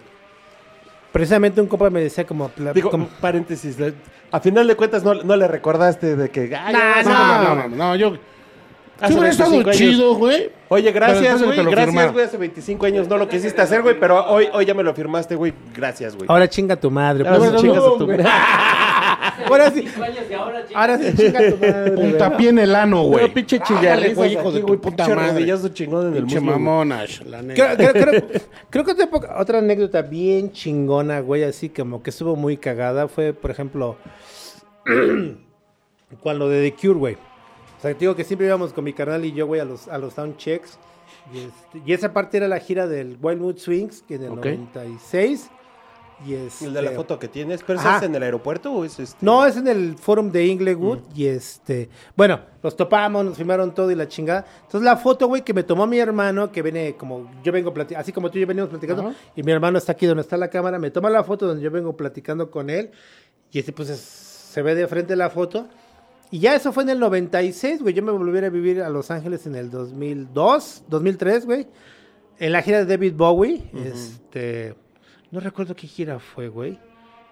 [1.11, 2.49] precisamente un compa me decía como...
[2.49, 3.79] pla- Digo, como- paréntesis.
[3.79, 3.93] le-
[4.31, 6.53] A final de cuentas no, no le recordaste de que...
[6.55, 8.13] ay, ya No, no, no, no, no, yo...
[8.99, 9.77] Hace hubiera estado 25 años.
[9.95, 10.51] chido, güey.
[10.69, 11.55] Oye, Pero gracias, güey.
[11.55, 12.25] te lo Gracias, güey.
[12.25, 15.35] Hace 25 años no lo quisiste hacer, güey, pero hoy, hoy ya me lo firmaste,
[15.35, 15.53] güey.
[15.75, 16.25] Gracias, güey.
[16.27, 17.27] Ahora chinga tu madre.
[17.29, 18.07] Ahora pues, chingas a tu.
[19.45, 19.85] Ahora sí,
[20.75, 21.91] ahora, sí chinga tu madre.
[21.95, 22.09] güey.
[22.11, 23.21] Puntapié en el ano, güey.
[23.21, 25.45] Pero pinche chillarrizas güey, hijo de tu puta madre.
[25.73, 27.77] chingón en el Pinche mamonash, la neta.
[27.77, 32.09] Creo, creo- creo- creo que otra, época- otra anécdota bien chingona, güey, así como que
[32.09, 33.97] estuvo muy cagada, fue, por ejemplo,
[36.21, 37.15] cuando de The Cure, güey.
[37.15, 39.87] O sea, te digo que siempre íbamos con mi carnal y yo, güey, a los,
[39.87, 40.79] a los soundchecks.
[41.33, 44.37] Y, este- y esa parte era la gira del Wildwood Swings, que en el Ok.
[44.45, 45.49] 96.
[46.25, 47.97] Y este, El de la foto que tienes, pero Ajá.
[47.97, 49.17] ¿es en el aeropuerto o es este?
[49.23, 53.91] No, es en el forum de Inglewood y este, bueno, nos topamos, nos firmaron todo
[53.91, 54.43] y la chingada.
[54.63, 58.01] Entonces la foto, güey, que me tomó mi hermano, que viene como yo vengo platicando,
[58.01, 59.13] así como tú y yo venimos platicando, Ajá.
[59.35, 61.69] y mi hermano está aquí donde está la cámara, me toma la foto donde yo
[61.69, 62.89] vengo platicando con él
[63.51, 65.67] y este pues es- se ve de frente la foto.
[66.31, 67.93] Y ya eso fue en el 96, güey.
[67.93, 71.67] Yo me volví a vivir a Los Ángeles en el 2002, 2003, güey.
[72.39, 73.69] En la gira de David Bowie.
[73.85, 74.75] Este.
[75.31, 76.79] No recuerdo qué gira fue, güey.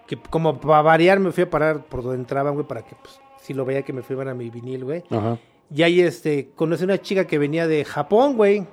[0.06, 3.20] Que como para variar me fui a parar por donde entraban, güey, para que, pues,
[3.40, 5.02] si lo veía que me firman a mi vinil, güey.
[5.10, 5.38] Ajá.
[5.74, 8.66] Y ahí, este, conocí una chica que venía de Japón, güey.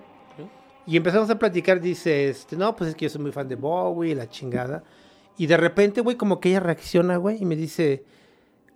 [0.86, 3.56] Y empezamos a platicar, dice, este, no, pues es que yo soy muy fan de
[3.56, 4.84] Bowie y la chingada.
[5.38, 8.04] Y de repente, güey, como que ella reacciona, güey, y me dice,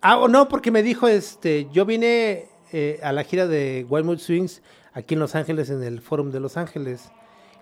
[0.00, 4.06] ah, o no, porque me dijo, este, yo vine eh, a la gira de Wild
[4.06, 4.62] Mood Swings
[4.92, 7.12] aquí en Los Ángeles, en el Forum de Los Ángeles.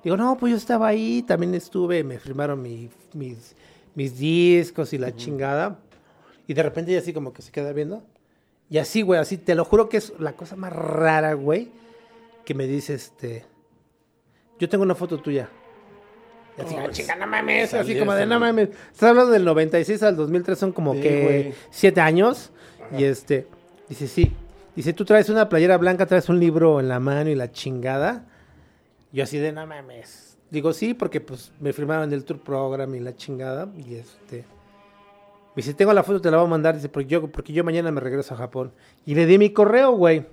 [0.06, 3.56] Digo, no, pues yo estaba ahí, también estuve, me firmaron mi- mis,
[3.96, 5.80] mis discos y la chingada.
[6.46, 8.04] Y de repente ella así como que se queda viendo.
[8.70, 11.72] Y así, güey, así, te lo juro que es la cosa más rara, güey,
[12.44, 13.46] que me dice, este,
[14.60, 15.48] yo tengo una foto tuya.
[16.56, 18.68] Y así, ah, chinga, no mames, así como de, no mames.
[18.92, 21.54] Estás hablando del 96 al 2003, son como Sí, que güey.
[21.70, 22.52] siete años.
[22.96, 23.48] Y este,
[23.88, 24.32] dice, sí.
[24.76, 28.24] Dice, tú traes una playera blanca, traes un libro en la mano y la chingada.
[29.12, 30.36] Yo así de, no mames.
[30.50, 33.68] Digo, sí, porque pues me firmaron el tour program y la chingada.
[33.76, 34.44] Y este...
[35.54, 36.74] Me dice, tengo la foto, te la voy a mandar.
[36.74, 38.72] Dice, porque yo, porque yo mañana me regreso a Japón.
[39.06, 40.26] Y le di mi correo, güey.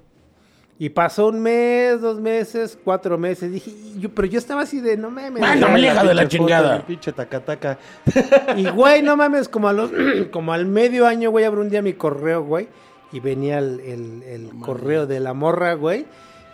[0.79, 3.51] Y pasó un mes, dos meses, cuatro meses.
[3.51, 5.39] Dije, yo, pero yo estaba así de, no mames.
[5.39, 6.85] Bueno, me aleja de la chingada.
[6.85, 7.77] Pinche tacataca.
[8.57, 9.91] Y güey, no mames, como, a los,
[10.31, 12.67] como al medio año, güey, abrí un día mi correo, güey.
[13.13, 16.05] Y venía el, el- el correo de la morra, güey.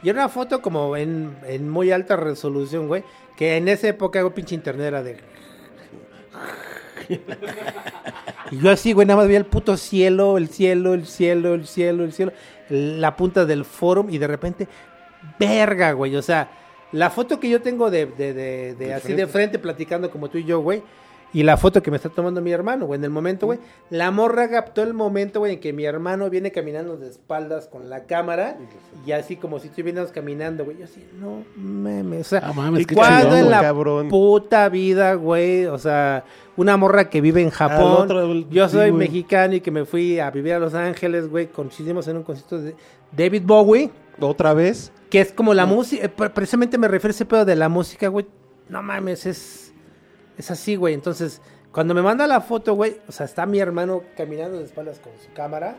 [0.01, 3.03] Y era una foto como en, en muy alta resolución, güey.
[3.35, 5.17] Que en esa época, güey, pinche internet era de...
[8.51, 11.67] Y yo así, güey, nada más veía el puto cielo, el cielo, el cielo, el
[11.67, 12.33] cielo, el cielo.
[12.69, 14.67] La punta del forum y de repente,
[15.39, 16.15] verga, güey.
[16.15, 16.49] O sea,
[16.91, 20.37] la foto que yo tengo de, de, de, de así de frente platicando como tú
[20.37, 20.81] y yo, güey.
[21.31, 23.59] Y la foto que me está tomando mi hermano, güey, en el momento, güey.
[23.91, 27.87] La morra captó el momento, güey, en que mi hermano viene caminando de espaldas con
[27.89, 28.57] la cámara.
[29.05, 30.77] Y así como si estuviéramos caminando, güey.
[30.79, 32.21] Yo así, no mames.
[32.21, 34.09] O sea, Ah, mames, ¿y qué cuándo chingón, en la cabrón.
[34.09, 35.65] puta vida, güey?
[35.67, 36.23] O sea,
[36.57, 38.03] una morra que vive en Japón.
[38.03, 41.45] otro, yo soy mexicano y que me fui a vivir a Los Ángeles, güey.
[41.47, 42.75] Coincidimos en un concierto de
[43.15, 43.91] David Bowie.
[44.19, 44.91] ¿Otra vez?
[45.11, 47.69] Que es como la música, eh, pre- precisamente me refiero a ese pedo de la
[47.69, 48.25] música, güey.
[48.67, 49.68] No mames, es,
[50.39, 50.93] es así, güey.
[50.95, 51.41] Entonces,
[51.71, 55.11] cuando me manda la foto, güey, o sea, está mi hermano caminando de espaldas con
[55.23, 55.75] su cámara.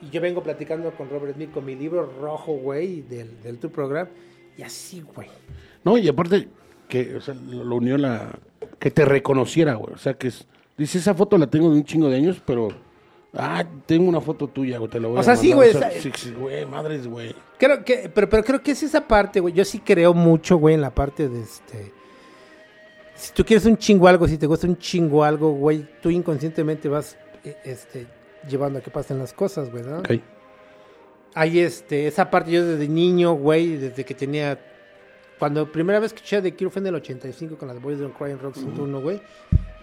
[0.00, 3.72] Y yo vengo platicando con Robert Smith con mi libro rojo, güey, del, del tour
[3.72, 4.08] program.
[4.58, 5.28] Y así, güey.
[5.84, 6.48] No, y aparte,
[6.88, 8.38] que o sea, lo unió la.
[8.78, 9.94] Que te reconociera, güey.
[9.94, 10.46] O sea, que es.
[10.76, 12.68] Dice, esa foto la tengo de un chingo de años, pero.
[13.34, 15.56] Ah, tengo una foto tuya, güey, te la voy O a sea, sí, mandar.
[15.56, 17.34] güey, O sea, sí, sí, güey, madres, güey.
[17.58, 19.54] Creo que, pero, pero creo que es esa parte, güey.
[19.54, 21.92] Yo sí creo mucho, güey, en la parte de este.
[23.22, 26.88] Si tú quieres un chingo algo, si te gusta un chingo algo, güey, tú inconscientemente
[26.88, 28.04] vas eh, este,
[28.48, 30.00] llevando a que pasen las cosas, ¿no?
[30.00, 30.10] Ok.
[31.34, 34.58] Hay este, esa parte yo desde niño, güey, desde que tenía.
[35.38, 38.18] Cuando primera vez que escuché de Cure fue en el 85 con las Boys Don't
[38.18, 39.20] Cry en Rock 101, güey.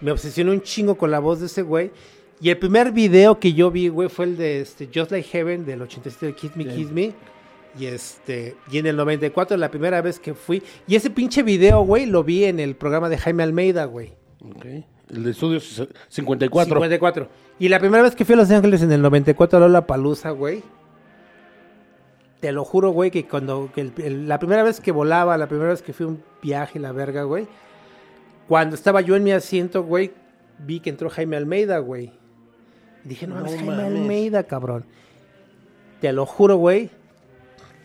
[0.02, 1.92] Me obsesioné un chingo con la voz de ese güey.
[2.42, 5.64] Y el primer video que yo vi, güey, fue el de este, Just Like Heaven
[5.64, 7.14] del 87 de Kiss Me, Kiss Me.
[7.78, 10.62] Y este, y en el 94, la primera vez que fui.
[10.86, 14.14] Y ese pinche video, güey, lo vi en el programa de Jaime Almeida, güey.
[14.44, 14.64] Ok.
[15.10, 16.74] El de estudios 54.
[16.74, 17.28] 54.
[17.58, 20.30] Y la primera vez que fui a Los Ángeles en el 94 a Lola Palusa,
[20.30, 20.62] güey.
[22.40, 25.46] Te lo juro, güey, que cuando que el- el- la primera vez que volaba, la
[25.46, 27.46] primera vez que fui a un viaje, la verga, güey.
[28.48, 30.12] Cuando estaba yo en mi asiento, güey,
[30.58, 32.12] vi que entró Jaime Almeida, güey.
[33.04, 33.86] Dije, no, No mames, Jaime mames.
[34.00, 34.86] Almeida, cabrón.
[36.00, 36.90] Te lo juro, güey.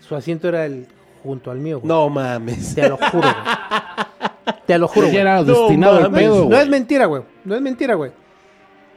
[0.07, 0.87] Su asiento era el
[1.23, 1.87] junto al mío, güey.
[1.87, 2.75] No mames.
[2.75, 4.55] Te lo juro, güey.
[4.67, 5.21] Te lo juro, Ya güey.
[5.21, 6.21] era No destinado al mames.
[6.21, 6.61] pedo, No güey.
[6.61, 7.23] es mentira, güey.
[7.43, 8.11] No es mentira, güey.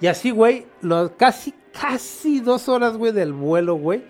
[0.00, 4.02] Y así, güey, los casi, casi dos horas, güey, del vuelo, güey,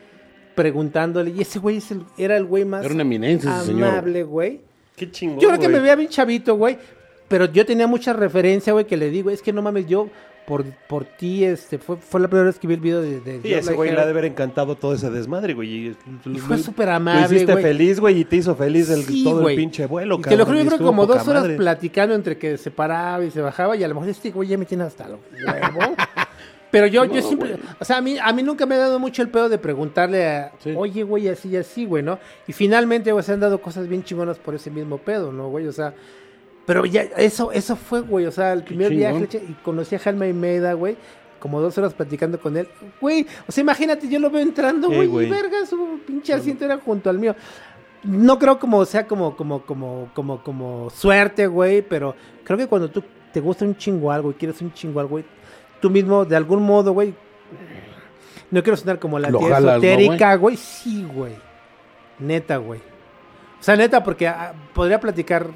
[0.54, 1.30] preguntándole.
[1.30, 3.88] Y ese güey es el- era el güey más Era una eminencia ese señor.
[3.90, 4.60] amable, güey.
[4.96, 5.38] Qué chingón.
[5.40, 5.76] Yo creo que güey.
[5.76, 6.76] me veía bien chavito, güey.
[7.28, 10.08] Pero yo tenía mucha referencia, güey, que le digo, es que no mames, yo
[10.48, 13.20] por, por ti, este, fue, fue la primera vez que vi el video de...
[13.20, 15.68] de Sí, ese güey le ha de haber encantado todo ese desmadre, güey.
[15.68, 17.62] Y, Y fue lo- súper Lo amable, hiciste güey.
[17.62, 19.54] feliz, güey, y te hizo feliz el, Sí, todo güey.
[19.54, 21.56] el pinche vuelo, Y te lo juro, yo creo como dos horas madre.
[21.56, 24.56] platicando entre que se paraba y se bajaba y a lo mejor este güey ya
[24.58, 25.94] me tiene hasta lo huevo.
[26.70, 29.22] Pero yo, yo siempre, o sea, a mí, a mí nunca me ha dado mucho
[29.22, 30.74] el pedo de preguntarle a, Sí.
[30.76, 32.18] oye, güey, así y así, güey, ¿no?
[32.46, 35.66] Y finalmente, güey, se han dado cosas bien chingonas por ese mismo pedo, ¿no, güey?
[35.66, 35.94] O sea,
[36.68, 38.26] Pero ya, eso, eso fue, güey.
[38.26, 40.98] O sea, el primer viaje y conocí a Jaime Meda, güey.
[41.40, 42.68] Como dos horas platicando con él.
[43.00, 45.28] Güey, o sea, imagínate, yo lo veo entrando, Ey, güey.
[45.28, 47.34] y verga, su pinche asiento era junto al mío.
[48.02, 51.80] No creo como sea como, como, como, como, como suerte, güey.
[51.80, 52.14] Pero
[52.44, 55.24] creo que cuando tú te gusta un chingo algo y quieres un chingo algo, güey,
[55.80, 57.14] tú mismo, de algún modo, güey.
[58.50, 60.58] No quiero sonar como la tía jalas, ¿no, esotérica, güey.
[60.58, 61.32] Sí, güey.
[62.18, 62.80] Neta, güey.
[63.58, 65.46] O sea, neta, porque ah, podría platicar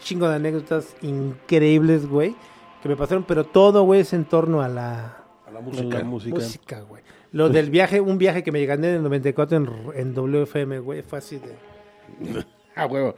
[0.00, 2.34] chingo de anécdotas increíbles, güey,
[2.82, 5.16] que me pasaron, pero todo, güey, es en torno a la
[5.46, 5.82] A la Música.
[5.84, 6.04] música.
[6.04, 6.34] música.
[6.36, 7.02] música, güey.
[7.32, 11.02] Lo del viaje, un viaje que me gané en el 94 en, en WFM, güey,
[11.02, 11.54] fue así de...
[12.76, 13.14] Ah, huevo.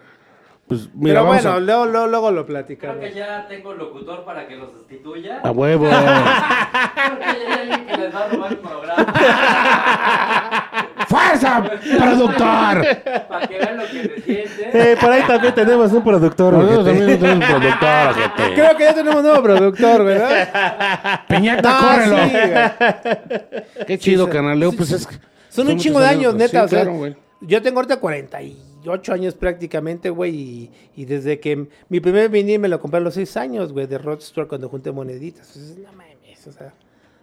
[0.67, 1.61] Pues mira, pero bueno, a...
[1.61, 2.99] luego, luego, luego lo Creo platicamos.
[3.05, 5.41] que ya tengo locutor para que los sustituya.
[5.43, 5.85] A huevo.
[5.89, 9.13] Creo que ya hay alguien que les va a robar el programa.
[11.13, 11.63] ¡Fuerza,
[11.99, 12.87] productor!
[13.29, 14.93] Para que vean lo que se siente.
[14.93, 16.55] Eh, por ahí también tenemos un productor.
[16.55, 18.55] Nosotros también tenemos productor, gente.
[18.55, 21.21] Creo que ya tenemos nuevo productor, ¿verdad?
[21.29, 22.17] Piñata, No, córrelo.
[22.25, 23.87] sí, güey.
[23.87, 24.59] Qué chido, sí, canal.
[24.59, 24.95] Leo, sí, pues sí.
[24.95, 25.09] es...
[25.51, 26.61] Son un muchos chingo de años, pues, neta.
[26.61, 27.17] sí, o sea, claro, güey.
[27.43, 30.35] yo tengo ahorita 48 años prácticamente, güey.
[30.35, 33.87] Y, y desde que mi primer vinil me lo compré a los 6 años, güey,
[33.87, 35.55] de Rod Stewart cuando junté moneditas.
[35.55, 36.73] Entonces, no mames, o sea.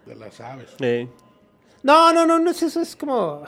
[0.05, 0.67] De las aves.
[0.79, 1.07] Eh,
[1.83, 3.43] No, no, no, no es eso, es como.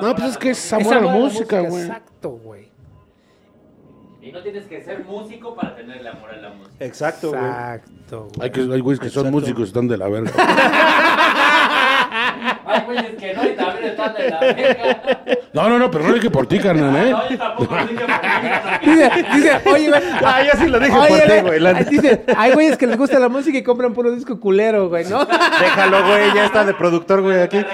[0.00, 1.82] No, pues es que es amor a la música, güey.
[1.82, 2.68] Exacto, güey.
[4.20, 6.84] Y no tienes que ser músico para tenerle amor a la música.
[6.84, 7.44] exacto, güey.
[7.44, 8.44] Exacto, güey.
[8.46, 10.30] Hay, que, hay güeyes que son músicos y están de la verga.
[12.68, 15.20] Hay güeyes que no y también están de la verga.
[15.52, 17.10] No, no, no, pero no dije por ti, carnal, ¿eh?
[17.10, 18.20] No, yo tampoco dije por
[18.80, 18.90] qué.
[18.90, 20.02] Dice, dice, oye, güey.
[20.24, 22.96] Ah, yo sí lo dije oye, por ti, güey, la- Dice, hay güeyes que les
[22.98, 25.24] gusta la música y compran puro disco culero, güey, ¿no?
[25.24, 26.34] Déjalo, güey.
[26.34, 27.64] Ya está de productor, güey, aquí.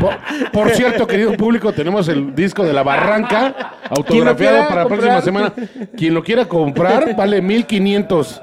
[0.00, 5.20] Por, por cierto, querido público, tenemos el disco de La Barranca autografiado para la próxima
[5.20, 5.52] semana.
[5.96, 8.42] Quien lo quiera comprar, vale 1500.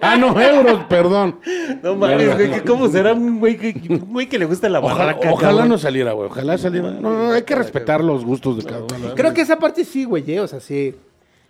[0.00, 1.38] Ah, no, euros, perdón.
[1.82, 2.60] No mames, güey.
[2.64, 5.30] ¿Cómo será un güey que, un güey que le gusta la Ojalá, barraca?
[5.32, 5.68] ojalá cabrón?
[5.68, 6.28] no saliera, güey.
[6.28, 6.90] Ojalá saliera.
[6.92, 9.14] No, no, hay que respetar los gustos de cada uno.
[9.14, 10.94] Creo que esa parte sí, güey, eh, o sea, sí.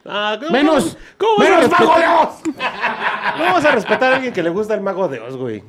[0.04, 2.40] Ah, ¿cómo- Menos, ¿Cómo menos Mago de Oz.
[3.32, 5.62] ¿Cómo vamos a respetar a alguien que le gusta el mago de Oz, güey?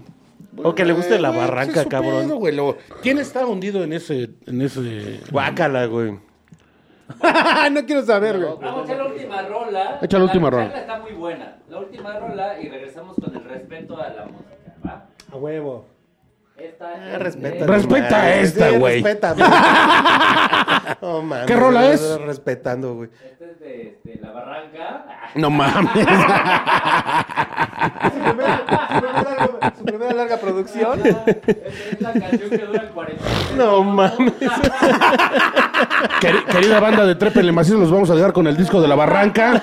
[0.63, 2.25] O que le guste la barranca, cabrón.
[2.27, 2.55] pedo, güey.
[2.55, 5.19] Lo- ¿Quién está hundido en ese, en ese?
[5.31, 6.17] Guácala, güey.
[7.71, 8.49] no quiero saber, güey.
[8.61, 9.99] Vamos a echar la última rola.
[10.01, 10.63] Echa la última rola.
[10.65, 11.57] charla está muy buena.
[11.69, 15.05] La última rola y regresamos con el respeto a la música, ¿va?
[15.31, 15.85] A huevo.
[16.57, 17.55] Esta Ah, es respeta.
[17.55, 19.01] de- Respeta a esta, Sí, güey.
[19.01, 19.43] Respétame.
[21.01, 22.19] Oh, mames, ¿Qué rola es?
[22.21, 23.09] Respetando, güey.
[23.49, 25.05] Esta es de este, La Barranca.
[25.35, 25.91] No mames.
[28.03, 30.99] Su primera, su primera larga- su primera larga producción.
[31.05, 33.55] Es la canción que dura 40 minutos.
[33.57, 34.33] No mames.
[36.21, 38.95] Queri- querida banda de Trépele Macizo, los vamos a dejar con el disco de La
[38.95, 39.61] Barranca.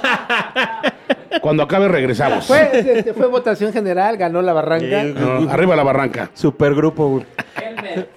[1.41, 2.47] Cuando acabe regresamos.
[2.47, 5.03] Fue, este, fue votación general, ganó la barranca.
[5.05, 6.31] No, arriba La Barranca.
[6.35, 7.23] Supergrupo.
[7.61, 8.09] Helmet.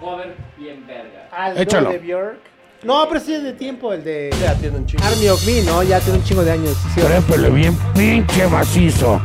[0.00, 1.28] Cover bien verga.
[1.32, 1.90] Aldo Échalo.
[1.90, 2.38] de Björk.
[2.84, 5.02] No, pero sí es de tiempo el de Ya tiene un chingo.
[5.04, 5.82] Army of Me, ¿no?
[5.82, 6.76] Ya tiene un chingo de años.
[6.94, 7.00] sí.
[7.00, 9.20] Trépele bien pinche macizo.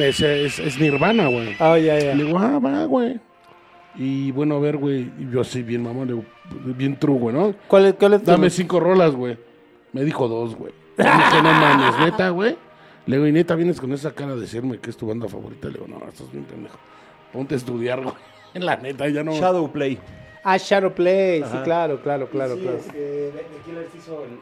[0.00, 1.54] Me dice, es, es Nirvana, güey.
[1.58, 2.14] Ah, ya, ya.
[2.14, 3.20] Le digo, ah, va, güey.
[3.96, 5.10] Y bueno, a ver, güey.
[5.18, 6.24] Y yo así, bien mamón, le digo,
[6.74, 7.54] bien true, güey, ¿no?
[7.68, 9.36] ¿Cuál es, cuál es tu- Dame cinco rolas, güey.
[9.92, 10.72] Me dijo dos, güey.
[10.96, 12.56] Le dije, no mames, neta, güey.
[13.04, 15.68] Le digo, y neta, vienes con esa cara de decirme que es tu banda favorita.
[15.68, 16.78] Le digo, no, estás bien pendejo.
[17.30, 18.14] Ponte a estudiar, güey.
[18.54, 19.32] La neta, ya no.
[19.32, 19.98] Shadow Play.
[20.44, 21.42] Ah, Shadow Play.
[21.42, 22.78] Sí, claro, claro, claro, Sí, claro.
[22.78, 23.32] es que
[23.66, 24.38] Killers hizo el-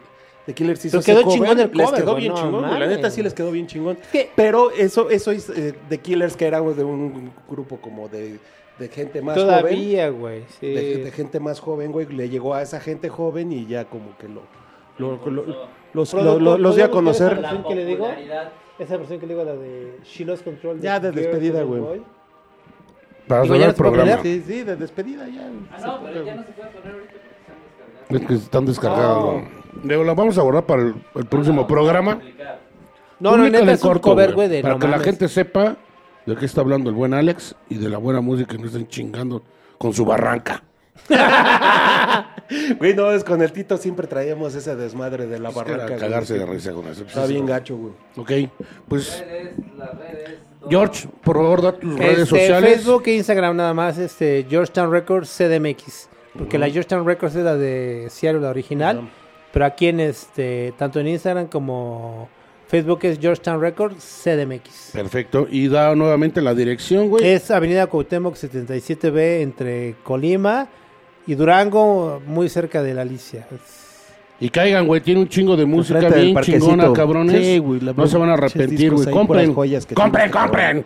[0.49, 2.39] The Killers hizo Pero ese quedó cover, chingón el Les cover, quedó güey, bien no
[2.41, 2.73] chingón, güey.
[2.73, 2.97] La mames.
[2.97, 3.99] neta sí les quedó bien chingón.
[4.11, 8.39] que- Pero eso, eso es eh, The Killers, que era de un grupo como de,
[8.79, 9.47] de gente más joven.
[9.49, 10.45] Todavía, güey.
[10.59, 10.69] Sí.
[10.73, 12.07] De, de gente más joven, güey.
[12.07, 14.41] Le llegó a esa gente joven y ya como que lo...
[14.97, 17.33] lo- lo- los, lo- lo- los dio a ¿podemos ver conocer.
[17.33, 18.05] esa versión que le digo?
[18.07, 18.53] popularidad.
[18.79, 20.81] Esa versión que le digo, la de She Lost Control.
[20.81, 21.81] Ya, de Girls despedida, güey.
[21.83, 22.03] Boy.
[23.27, 24.23] Para Digo, cerrar el no se puede programa.
[24.23, 25.51] Sí, sí, de despedida ya.
[25.73, 27.55] Ah, no, pero ya no se puede poner ahorita porque están
[28.07, 28.23] descargados.
[28.23, 29.45] Es que están descargados, güey.
[29.45, 32.21] Le digo, la vamos a guardar para el, el próximo programa.
[33.21, 35.05] No, no, neta es un corto, cover, güey, güey, de Para no que la mames.
[35.07, 35.77] gente sepa
[36.27, 38.87] de qué está hablando el buen Alex y de la buena música que no estén
[38.89, 39.43] chingando
[39.79, 40.63] con su barranca.
[42.79, 45.87] Güey, no, es con el Tito siempre traíamos ese desmadre de la era barranca.
[45.89, 45.99] güey.
[45.99, 47.05] cagarse de risa con eso.
[47.05, 47.93] Está bien gacho, güey.
[48.17, 48.51] Ok,
[48.89, 50.39] pues Redes, las redes.
[50.59, 50.71] todo.
[50.71, 52.75] George, por favor, da tus redes Este, sociales.
[52.77, 56.09] Facebook e Instagram nada más, este, Georgetown Records CDMX.
[56.39, 59.11] Porque la Georgetown Records es la de Seattle, la original.
[59.53, 62.29] Pero aquí en este, tanto en Instagram como
[62.69, 64.91] Facebook es Georgetown Records CDMX.
[64.93, 65.47] Perfecto.
[65.51, 67.27] Y da nuevamente la dirección, güey.
[67.27, 70.69] Es Avenida Cuauhtémoc 77B entre Colima
[71.27, 73.47] y Durango, muy cerca de la Alicia.
[73.51, 73.87] Es-
[74.41, 75.01] Y caigan, güey.
[75.01, 77.45] Tiene un chingo de música Enfrente del bien chingona, cabrones.
[77.45, 79.11] Sí, güey, la- no se van a arrepentir, güey.
[79.11, 79.55] Compren.
[79.55, 80.85] joyas que compren, compren.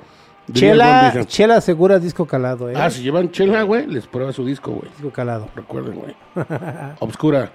[0.53, 1.13] Chela.
[1.27, 2.75] Chela Segura disco calado, eh.
[2.77, 4.91] Ah, si llevan chela, güey, les prueba su disco, güey.
[4.93, 5.49] Disco calado.
[5.55, 6.15] Recuerden, güey.
[7.01, 7.53] Obscura.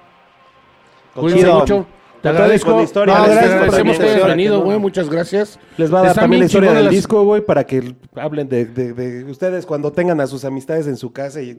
[1.21, 1.85] Cuídense mucho.
[2.21, 2.69] Te agradezco.
[2.71, 3.13] con la historia.
[3.17, 4.27] No, gracias, agradecemos que hayas invitación.
[4.29, 4.79] venido, güey.
[4.79, 5.59] Muchas gracias.
[5.77, 8.49] Les va a dar Están también la historia del las- disco, güey, para que hablen
[8.49, 11.41] de, de- de ustedes cuando tengan a sus amistades en su casa.
[11.41, 11.57] Y...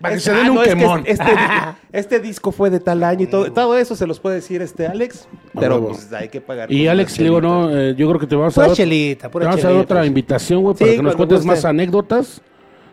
[0.00, 1.04] Para que se den un es que quemón.
[1.06, 1.24] Este,
[1.92, 4.88] este disco fue de tal año y todo, todo eso se los puede decir este
[4.88, 6.72] Alex, pero pues hay que pagar.
[6.72, 9.64] Y Alex, digo, no, eh, yo creo que te vamos a dar, chelita, te vamos
[9.64, 11.46] a dar otra invitación, güey, para que nos cuentes guste.
[11.46, 12.42] más anécdotas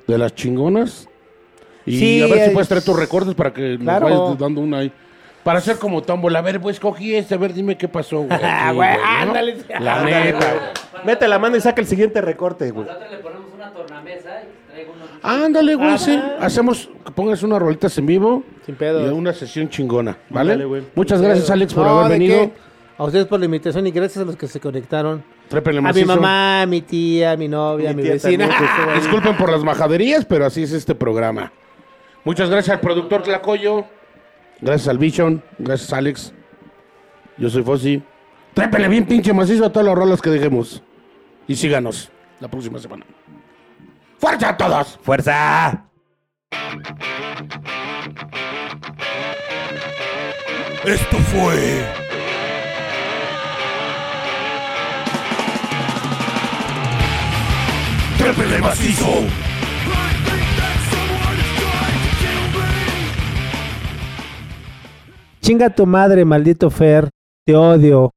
[0.06, 1.10] de las chingonas.
[1.88, 4.08] Y Sí, a ver si es- puedes traer tus recortes para que Claro.
[4.08, 4.92] nos vayas dando una ahí.
[5.44, 6.40] Para hacer como tómbola.
[6.40, 8.40] A ver, pues cogí este, a ver, dime qué pasó, güey.
[8.44, 9.06] Ah, güey, güey, ¿no?
[9.22, 9.58] ándale.
[9.80, 11.06] La neta, güey.
[11.06, 12.86] Mete la mano y saca el siguiente recorte, güey.
[12.86, 15.10] Nosotros le ponemos una tornamesa y traigo unos.
[15.24, 16.22] Ándale, güey, sí.
[16.40, 18.44] Hacemos que pongas unas rolitas en vivo.
[18.66, 19.10] Sin pedos.
[19.10, 20.52] Y una sesión chingona, ¿vale?
[20.54, 20.84] Ándale, güey.
[20.96, 22.40] Muchas gracias, Alex, por No, haber ¿de venido.
[22.42, 22.52] qué?
[22.98, 25.24] A ustedes por la invitación y gracias a los que se conectaron.
[25.48, 26.06] Trépele A mi macizo.
[26.08, 28.46] mamá, a mi tía, a mi novia, a Mi mi tía vecina.
[28.50, 29.00] también, que estuvo ahí.
[29.00, 31.54] Disculpen por las majaderías, pero así es este programa.
[32.26, 33.86] Muchas gracias al productor Tlacoyo.
[34.62, 35.44] Gracias al Vision.
[35.58, 36.34] Gracias, Alex.
[37.38, 38.04] Yo soy Fossi.
[38.54, 40.84] Trépele bien pinche macizo a todas las rolas que dejemos.
[41.48, 43.06] Y síganos la próxima semana.
[44.18, 45.00] ¡Fuerza a todos!
[45.02, 45.86] ¡Fuerza!
[50.86, 51.86] Esto fue.
[58.18, 59.49] Trépele macizo.
[65.42, 67.10] Chinga tu madre, maldito Fer.
[67.46, 68.12] Te odio.